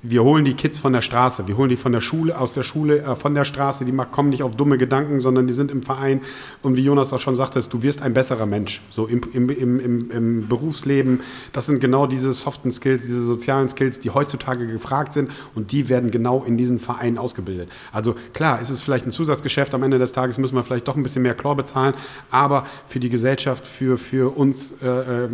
[0.00, 2.62] wir holen die Kids von der Straße, wir holen die von der Schule, aus der
[2.62, 5.82] Schule, äh, von der Straße, die kommen nicht auf dumme Gedanken, sondern die sind im
[5.82, 6.20] Verein.
[6.62, 8.80] Und wie Jonas auch schon sagte, du wirst ein besserer Mensch.
[8.90, 11.20] So im, im, im, im Berufsleben,
[11.52, 15.88] das sind genau diese soften Skills, diese sozialen Skills, die heutzutage gefragt sind und die
[15.88, 17.68] werden genau in diesen Vereinen ausgebildet.
[17.92, 20.96] Also klar, ist es vielleicht ein Zusatzgeschäft, am Ende des Tages müssen wir vielleicht doch
[20.96, 21.94] ein bisschen mehr Chlor bezahlen,
[22.30, 25.28] aber für die Gesellschaft, für, für uns äh, äh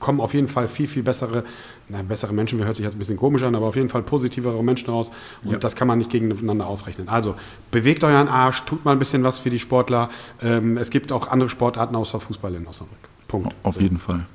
[0.00, 1.44] kommen auf jeden Fall viel, viel bessere
[1.90, 4.62] na, bessere Menschen hört sich jetzt ein bisschen komisch an, aber auf jeden Fall positivere
[4.62, 5.10] Menschen raus.
[5.44, 5.58] Und ja.
[5.58, 7.08] das kann man nicht gegeneinander aufrechnen.
[7.08, 7.34] Also
[7.70, 10.10] bewegt euren Arsch, tut mal ein bisschen was für die Sportler.
[10.42, 12.98] Ähm, es gibt auch andere Sportarten außer Fußball in Osnabrück.
[13.28, 13.54] Punkt.
[13.62, 14.26] Auf jeden Fall.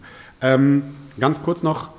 [0.42, 0.84] Ähm,
[1.20, 1.90] ganz kurz noch,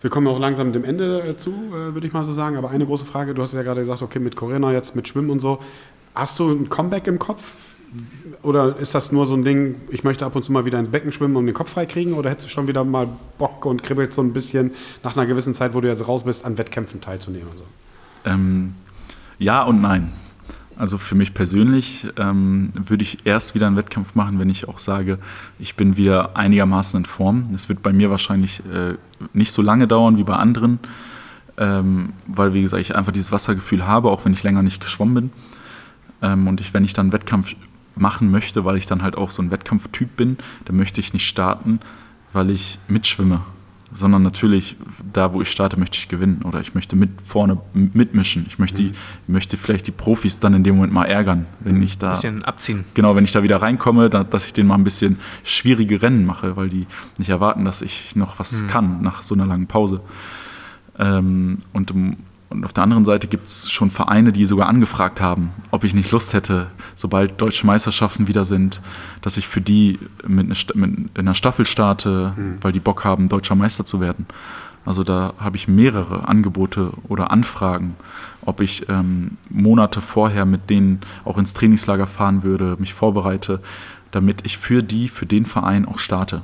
[0.00, 2.56] wir kommen auch langsam dem Ende äh, zu, äh, würde ich mal so sagen.
[2.56, 5.30] Aber eine große Frage, du hast ja gerade gesagt, okay, mit Corinna jetzt, mit Schwimmen
[5.30, 5.60] und so.
[6.14, 7.75] Hast du ein Comeback im Kopf?
[8.42, 10.88] Oder ist das nur so ein Ding, ich möchte ab und zu mal wieder ins
[10.88, 12.14] Becken schwimmen und den Kopf frei kriegen?
[12.14, 13.08] Oder hättest du schon wieder mal
[13.38, 14.72] Bock und kribbelt so ein bisschen
[15.02, 17.48] nach einer gewissen Zeit, wo du jetzt raus bist, an Wettkämpfen teilzunehmen?
[17.50, 17.64] Also?
[18.24, 18.74] Ähm,
[19.38, 20.12] ja und nein.
[20.78, 24.78] Also für mich persönlich ähm, würde ich erst wieder einen Wettkampf machen, wenn ich auch
[24.78, 25.18] sage,
[25.58, 27.48] ich bin wieder einigermaßen in Form.
[27.52, 28.94] Das wird bei mir wahrscheinlich äh,
[29.32, 30.78] nicht so lange dauern wie bei anderen,
[31.56, 35.14] ähm, weil wie gesagt ich einfach dieses Wassergefühl habe, auch wenn ich länger nicht geschwommen
[35.14, 35.30] bin.
[36.20, 37.54] Ähm, und ich, wenn ich dann einen Wettkampf
[37.96, 41.26] machen möchte, weil ich dann halt auch so ein Wettkampftyp bin, dann möchte ich nicht
[41.26, 41.80] starten,
[42.32, 43.40] weil ich mitschwimme,
[43.92, 44.76] sondern natürlich
[45.12, 48.46] da, wo ich starte, möchte ich gewinnen oder ich möchte mit vorne mitmischen.
[48.48, 48.92] Ich möchte, mhm.
[49.26, 52.08] möchte vielleicht die Profis dann in dem Moment mal ärgern, wenn ich da.
[52.08, 52.84] Ein bisschen abziehen.
[52.94, 56.26] Genau, wenn ich da wieder reinkomme, da, dass ich denen mal ein bisschen schwierige Rennen
[56.26, 56.86] mache, weil die
[57.18, 58.66] nicht erwarten, dass ich noch was mhm.
[58.68, 60.00] kann nach so einer langen Pause.
[60.98, 61.92] Ähm, und
[62.48, 65.94] und auf der anderen Seite gibt es schon Vereine, die sogar angefragt haben, ob ich
[65.94, 68.80] nicht Lust hätte, sobald deutsche Meisterschaften wieder sind,
[69.20, 72.62] dass ich für die mit, einer Staffel starte, mhm.
[72.62, 74.26] weil die Bock haben, deutscher Meister zu werden.
[74.84, 77.96] Also da habe ich mehrere Angebote oder Anfragen,
[78.42, 83.60] ob ich ähm, Monate vorher mit denen auch ins Trainingslager fahren würde, mich vorbereite,
[84.12, 86.42] damit ich für die, für den Verein auch starte.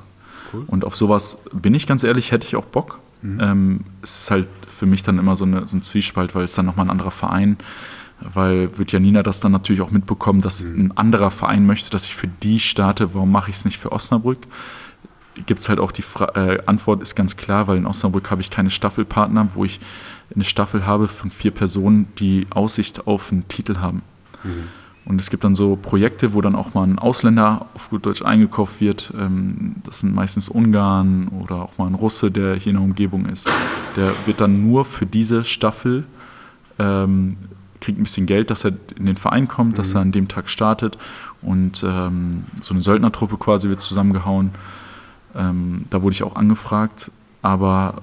[0.52, 0.64] Cool.
[0.66, 2.98] Und auf sowas bin ich ganz ehrlich, hätte ich auch Bock.
[3.22, 3.40] Mhm.
[3.40, 4.48] Ähm, es ist halt
[4.82, 7.12] für mich dann immer so, eine, so ein Zwiespalt, weil es dann nochmal ein anderer
[7.12, 7.56] Verein,
[8.18, 10.86] weil wird Janina das dann natürlich auch mitbekommen, dass mhm.
[10.86, 13.92] ein anderer Verein möchte, dass ich für die starte, warum mache ich es nicht für
[13.92, 14.40] Osnabrück?
[15.46, 18.40] Gibt es halt auch die Fra äh, Antwort ist ganz klar, weil in Osnabrück habe
[18.40, 19.78] ich keine Staffelpartner, wo ich
[20.34, 24.02] eine Staffel habe von vier Personen, die Aussicht auf einen Titel haben.
[24.42, 24.64] Mhm.
[25.04, 28.22] Und es gibt dann so Projekte, wo dann auch mal ein Ausländer auf gut Deutsch
[28.22, 29.12] eingekauft wird.
[29.18, 33.26] Ähm, das sind meistens Ungarn oder auch mal ein Russe, der hier in der Umgebung
[33.26, 33.50] ist.
[33.96, 36.04] Der wird dann nur für diese Staffel
[36.78, 37.36] ähm,
[37.80, 40.48] kriegt ein bisschen Geld, dass er in den Verein kommt, dass er an dem Tag
[40.48, 40.96] startet
[41.42, 44.52] und ähm, so eine Söldnertruppe quasi wird zusammengehauen.
[45.34, 47.10] Ähm, da wurde ich auch angefragt,
[47.42, 48.02] aber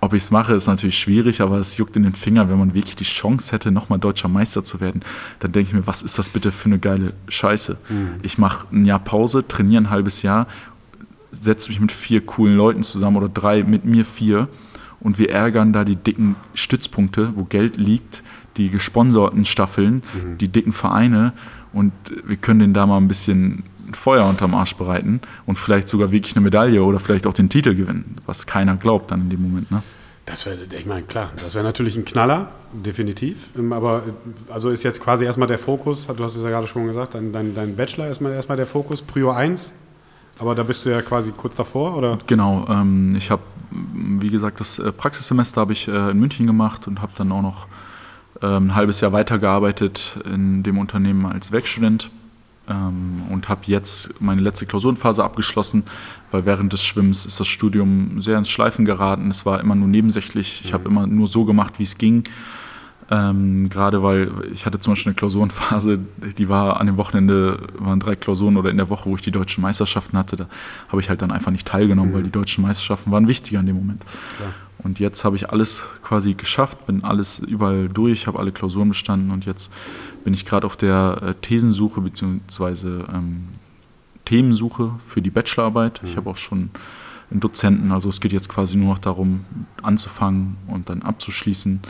[0.00, 2.72] ob ich es mache, ist natürlich schwierig, aber es juckt in den Fingern, wenn man
[2.72, 5.02] wirklich die Chance hätte, nochmal deutscher Meister zu werden.
[5.40, 7.76] Dann denke ich mir, was ist das bitte für eine geile Scheiße?
[8.22, 10.46] Ich mache ein Jahr Pause, trainiere ein halbes Jahr,
[11.32, 14.48] setze mich mit vier coolen Leuten zusammen oder drei, mit mir vier
[15.00, 18.22] und wir ärgern da die dicken Stützpunkte, wo Geld liegt,
[18.56, 20.02] die gesponserten Staffeln,
[20.40, 21.32] die dicken Vereine
[21.72, 21.92] und
[22.24, 23.64] wir können denen da mal ein bisschen
[23.94, 27.74] Feuer unterm Arsch bereiten und vielleicht sogar wirklich eine Medaille oder vielleicht auch den Titel
[27.74, 29.70] gewinnen, was keiner glaubt dann in dem Moment.
[29.70, 29.82] Ne?
[30.26, 33.48] Das wäre, ich meine, klar, das wäre natürlich ein Knaller, definitiv.
[33.58, 36.66] Ähm, Aber äh, also ist jetzt quasi erstmal der Fokus, du hast es ja gerade
[36.66, 39.74] schon gesagt, dein, dein, dein Bachelor ist erstmal, erstmal der Fokus, Prio 1.
[40.38, 42.16] Aber da bist du ja quasi kurz davor, oder?
[42.26, 46.86] Genau, ähm, ich habe, wie gesagt, das äh, Praxissemester habe ich äh, in München gemacht
[46.86, 47.66] und habe dann auch noch
[48.40, 52.10] ähm, ein halbes Jahr weitergearbeitet in dem Unternehmen als Werkstudent
[52.70, 55.84] ähm, und habe jetzt meine letzte Klausurenphase abgeschlossen,
[56.30, 59.28] weil während des Schwimmens ist das Studium sehr ins Schleifen geraten.
[59.30, 60.62] Es war immer nur nebensächlich.
[60.64, 62.24] Ich habe immer nur so gemacht, wie es ging.
[63.10, 65.98] Ähm, Gerade weil ich hatte zum Beispiel eine Klausurenphase,
[66.38, 69.32] die war an dem Wochenende, waren drei Klausuren oder in der Woche, wo ich die
[69.32, 70.36] deutschen Meisterschaften hatte.
[70.36, 70.46] Da
[70.88, 73.76] habe ich halt dann einfach nicht teilgenommen, weil die deutschen Meisterschaften waren wichtiger in dem
[73.76, 74.04] Moment.
[74.36, 74.52] Klar.
[74.82, 79.30] Und jetzt habe ich alles quasi geschafft, bin alles überall durch, habe alle Klausuren bestanden
[79.30, 79.70] und jetzt
[80.24, 83.04] bin ich gerade auf der äh, Thesensuche bzw.
[83.12, 83.48] Ähm,
[84.24, 86.00] Themensuche für die Bachelorarbeit.
[86.04, 86.70] Ich habe auch schon
[87.30, 89.44] einen Dozenten, also es geht jetzt quasi nur noch darum,
[89.82, 91.80] anzufangen und dann abzuschließen.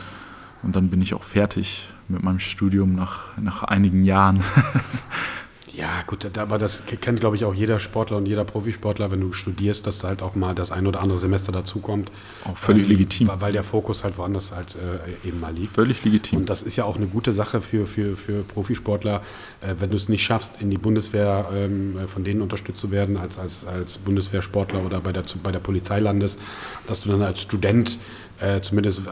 [0.63, 4.43] Und dann bin ich auch fertig mit meinem Studium nach, nach einigen Jahren.
[5.73, 9.31] Ja, gut, aber das kennt, glaube ich, auch jeder Sportler und jeder Profisportler, wenn du
[9.31, 12.11] studierst, dass da halt auch mal das ein oder andere Semester dazukommt.
[12.43, 13.29] Auch völlig legitim.
[13.39, 15.73] Weil der Fokus halt woanders halt äh, eben mal liegt.
[15.73, 16.39] Völlig legitim.
[16.39, 19.21] Und das ist ja auch eine gute Sache für, für, für Profisportler,
[19.61, 22.91] äh, wenn du es nicht schaffst, in die Bundeswehr ähm, äh, von denen unterstützt zu
[22.91, 26.37] werden, als, als, als Bundeswehrsportler oder bei der, zu- bei der Polizei landest,
[26.85, 27.97] dass du dann als Student
[28.41, 29.03] äh, zumindest,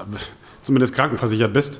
[0.63, 1.79] zumindest krankenversichert bist.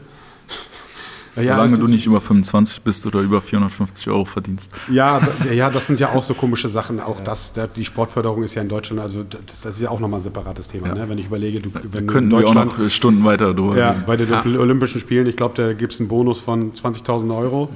[1.44, 4.72] Solange es du nicht über 25 bist oder über 450 Euro verdienst.
[4.92, 7.00] Ja, da- ja, das sind ja auch so komische Sachen.
[7.00, 10.00] Auch das, der, die Sportförderung ist ja in Deutschland, also das, das ist ja auch
[10.00, 10.88] nochmal ein separates Thema.
[10.88, 10.96] Ja.
[10.96, 11.10] Ne?
[11.10, 13.78] Wenn ich überlege, du, Da wenn du in könnten wir auch noch Stunden weiter drüber
[13.78, 17.70] ja, bei den Olympischen Spielen, ich glaube, da gibt es einen Bonus von 20.000 Euro.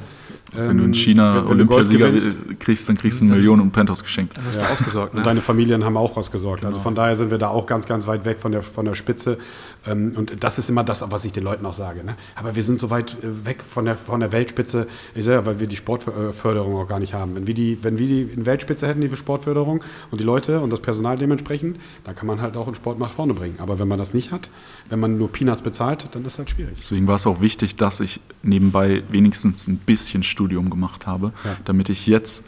[0.55, 3.33] Wenn du Ähm, in China wenn- wenn du Gold Olympiasieger kriegst, dann kriegst du eine
[3.33, 4.37] Million und Penthouse geschenkt.
[4.37, 5.25] Dann hast du ausgesorgt, Und ne?
[5.25, 6.63] deine Familien haben auch ausgesorgt.
[6.63, 8.93] Also von daher sind wir da auch ganz, ganz weit weg von der, von der
[8.93, 9.39] Spitze.
[9.85, 12.03] Ähm, Und das ist immer das, was ich den Leuten auch sage.
[12.03, 12.15] Ne?
[12.35, 15.45] Aber wir sind so weit äh, weg von der, von der Weltspitze, ich sage ja,
[15.45, 17.35] weil wir die Sportförderung auch gar nicht haben.
[17.35, 20.69] Wenn wir die, wenn wir die in Weltspitze hätten, die Sportförderung und die Leute und
[20.69, 23.55] das Personal dementsprechend, dann kann man halt auch einen Sport nach vorne bringen.
[23.59, 24.49] Aber wenn man das nicht hat,
[24.89, 26.75] wenn man nur Peanuts bezahlt, dann ist das halt schwierig.
[26.77, 31.57] Deswegen war es auch wichtig, dass ich nebenbei wenigstens ein bisschen Studium gemacht habe, Ja.
[31.65, 32.43] damit ich jetzt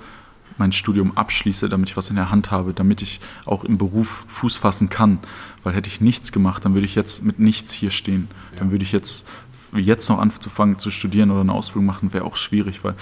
[0.57, 4.25] mein Studium abschließe, damit ich was in der Hand habe, damit ich auch im Beruf
[4.27, 5.19] Fuß fassen kann.
[5.63, 8.29] Weil hätte ich nichts gemacht, dann würde ich jetzt mit nichts hier stehen.
[8.57, 9.25] Dann würde ich jetzt
[9.73, 12.95] jetzt noch anzufangen zu studieren oder eine Ausbildung machen, wäre auch schwierig, weil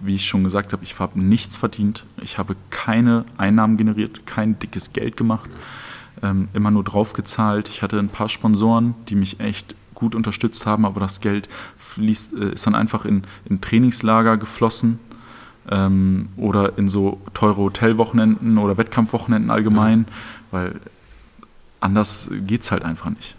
[0.00, 4.58] wie ich schon gesagt habe, ich habe nichts verdient, ich habe keine Einnahmen generiert, kein
[4.58, 5.50] dickes Geld gemacht,
[6.22, 7.68] ähm, immer nur draufgezahlt.
[7.68, 12.32] Ich hatte ein paar Sponsoren, die mich echt gut unterstützt haben, aber das Geld fließt,
[12.34, 15.00] äh, ist dann einfach in, in Trainingslager geflossen
[15.70, 20.06] ähm, oder in so teure Hotelwochenenden oder Wettkampfwochenenden allgemein,
[20.50, 20.76] weil
[21.80, 23.34] anders geht es halt einfach nicht.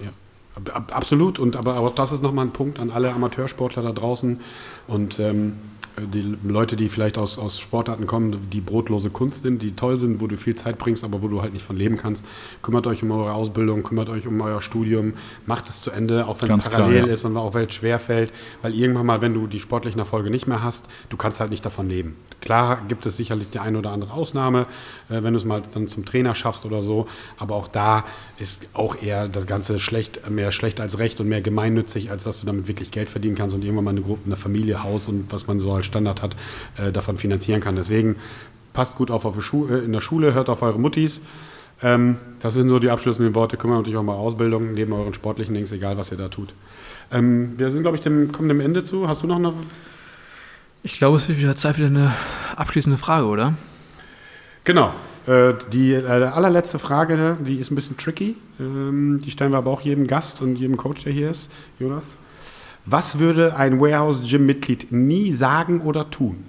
[0.00, 0.08] Ja,
[0.56, 1.38] ab- ab- absolut.
[1.38, 4.40] Und aber auch das ist nochmal ein Punkt an alle Amateursportler da draußen
[4.86, 5.54] und ähm,
[5.98, 10.20] die Leute, die vielleicht aus, aus Sportarten kommen, die brotlose Kunst sind, die toll sind,
[10.20, 12.24] wo du viel Zeit bringst, aber wo du halt nicht von leben kannst.
[12.62, 15.14] Kümmert euch um eure Ausbildung, kümmert euch um euer Studium,
[15.44, 17.12] macht es zu Ende, auch wenn Ganz es klar, parallel ja.
[17.12, 18.32] ist und auch wenn es schwer fällt,
[18.62, 21.64] weil irgendwann mal, wenn du die sportlichen Erfolge nicht mehr hast, du kannst halt nicht
[21.64, 22.16] davon leben.
[22.40, 24.66] Klar gibt es sicherlich die eine oder andere Ausnahme,
[25.12, 27.06] wenn du es mal dann zum Trainer schaffst oder so,
[27.38, 28.04] aber auch da
[28.38, 32.40] ist auch eher das Ganze schlecht, mehr schlecht als recht und mehr gemeinnützig, als dass
[32.40, 35.32] du damit wirklich Geld verdienen kannst und irgendwann mal eine Gruppe, eine Familie, Haus und
[35.32, 36.36] was man so als Standard hat,
[36.78, 37.76] äh, davon finanzieren kann.
[37.76, 38.16] Deswegen
[38.72, 41.20] passt gut auf, auf äh, in der Schule, hört auf eure Muttis.
[41.82, 43.56] Ähm, das sind so die abschließenden Worte.
[43.56, 46.54] Kümmert euch auch mal Ausbildung neben euren sportlichen Dings, egal was ihr da tut.
[47.10, 49.08] Ähm, wir sind, glaube ich, dem, kommen dem Ende zu.
[49.08, 49.52] Hast du noch eine
[50.82, 52.14] Ich glaube, es wird wieder Zeit für eine
[52.56, 53.54] abschließende Frage, oder?
[54.64, 54.92] Genau.
[55.26, 58.36] Äh, die äh, allerletzte Frage, die ist ein bisschen tricky.
[58.58, 61.50] Ähm, die stellen wir aber auch jedem Gast und jedem Coach, der hier ist.
[61.78, 62.14] Jonas.
[62.84, 66.44] Was würde ein Warehouse Gym Mitglied nie sagen oder tun?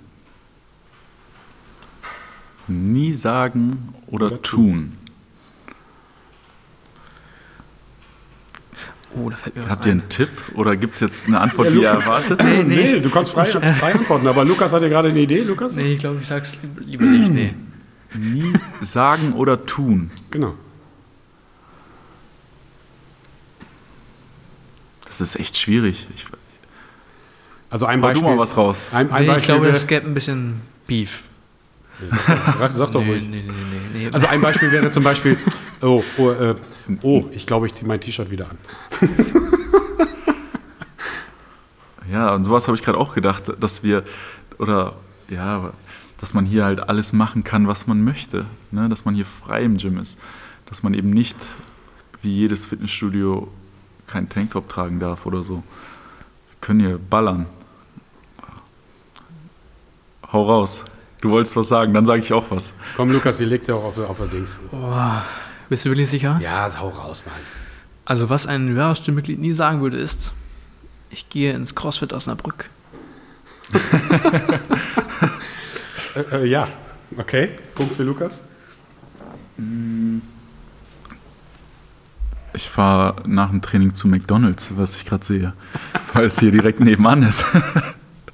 [2.68, 4.94] Nie sagen oder, Oder tun.
[9.16, 10.00] Oh, da fällt mir was Habt ihr ein.
[10.00, 12.42] einen Tipp oder gibt es jetzt eine Antwort, die ihr erwartet?
[12.44, 13.00] Nee, nee.
[13.00, 15.76] du kannst frei, frei antworten, aber Lukas hat ja gerade eine Idee, Lukas?
[15.76, 17.32] Nee, ich glaube, ich sag's lieb- lieber nicht.
[17.32, 17.54] Nee.
[18.16, 20.12] Nie sagen oder tun.
[20.32, 20.54] Genau.
[25.08, 26.08] Das ist echt schwierig.
[26.16, 26.26] Ich,
[27.70, 28.24] Also ein Beispiel.
[28.24, 28.90] du mal was raus.
[28.92, 31.24] Ein, ein nee Beispiel ich glaube, wäre, es gäbe ein bisschen Beef.
[32.60, 33.24] sag, sag doch nee, ruhig.
[33.24, 33.54] nee, nee,
[33.94, 34.10] nee, nee.
[34.12, 35.38] Also ein Beispiel wäre zum Beispiel,
[35.82, 36.56] oh, oh, äh,
[37.02, 38.58] oh ich glaube, ich ziehe mein T-Shirt wieder an.
[42.12, 44.04] Ja, und sowas habe ich gerade auch gedacht, dass wir,
[44.60, 44.94] oder
[45.30, 45.74] ja,
[46.24, 48.46] dass man hier halt alles machen kann, was man möchte.
[48.72, 48.88] Ne?
[48.88, 50.18] Dass man hier frei im Gym ist.
[50.66, 51.36] Dass man eben nicht
[52.22, 53.50] wie jedes Fitnessstudio
[54.08, 55.56] keinen Tanktop tragen darf oder so.
[55.56, 57.46] Wir können hier ballern.
[60.32, 60.86] Hau raus.
[61.20, 62.74] Du wolltest was sagen, dann sage ich auch was.
[62.96, 64.58] Komm, Lukas, die legt ja auch auf, auf der Dings.
[64.72, 65.26] Boah,
[65.68, 66.40] bist du wirklich sicher?
[66.42, 67.36] Ja, hau raus, Mann.
[68.06, 70.32] Also, was ein Hörerstimmmitglied nie sagen würde, ist,
[71.10, 72.70] ich gehe ins CrossFit Osnabrück.
[76.16, 76.68] Äh, äh, ja,
[77.18, 77.50] okay.
[77.76, 78.42] Punkt für Lukas.
[82.54, 85.54] Ich fahre nach dem Training zu McDonalds, was ich gerade sehe.
[86.14, 87.46] Weil es hier direkt nebenan ist.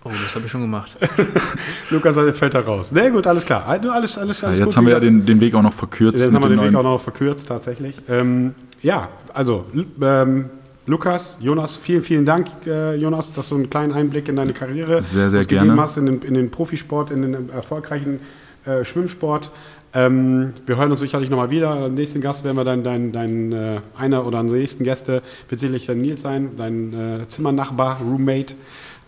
[0.05, 0.97] Oh, das habe ich schon gemacht.
[1.89, 2.89] Lukas äh, fällt da raus.
[2.93, 3.67] Nee, gut, alles klar.
[3.67, 4.77] Also Alles, alles, Ja, alles jetzt gut.
[4.77, 6.19] haben wir ja den, den Weg auch noch verkürzt.
[6.23, 7.99] Jetzt haben wir den Weg auch noch verkürzt, tatsächlich.
[8.07, 9.65] Ähm, ja, also,
[10.01, 10.49] ähm,
[10.89, 15.03] Lukas, Jonas, vielen, vielen Dank, äh, Jonas, dass du einen kleinen Einblick in deine Karriere
[15.03, 15.81] Sehr, sehr gegeben gerne.
[15.83, 18.21] hast, in den, in den Profisport, in den erfolgreichen
[18.65, 19.51] äh, Schwimmsport.
[19.93, 21.69] Ähm, wir hören uns sicherlich nochmal wieder.
[21.69, 25.85] Am nächsten Gast werden wir dann dein, dein äh, einer oder nächsten Gäste wird sicherlich
[25.85, 28.55] dann Nils sein, dein äh, Zimmernachbar, Roommate.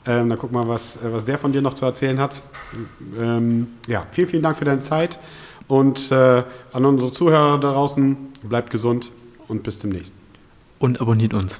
[0.06, 2.44] Ähm, da gucken wir mal, was, äh, was der von dir noch zu erzählen hat.
[3.20, 5.18] Ähm, ja, vielen, vielen Dank für deine Zeit.
[5.68, 6.44] Und äh,
[6.74, 8.18] an unsere Zuhörer da draußen,
[8.48, 9.10] bleibt gesund
[9.48, 10.14] und bis demnächst.
[10.78, 11.60] Und abonniert uns.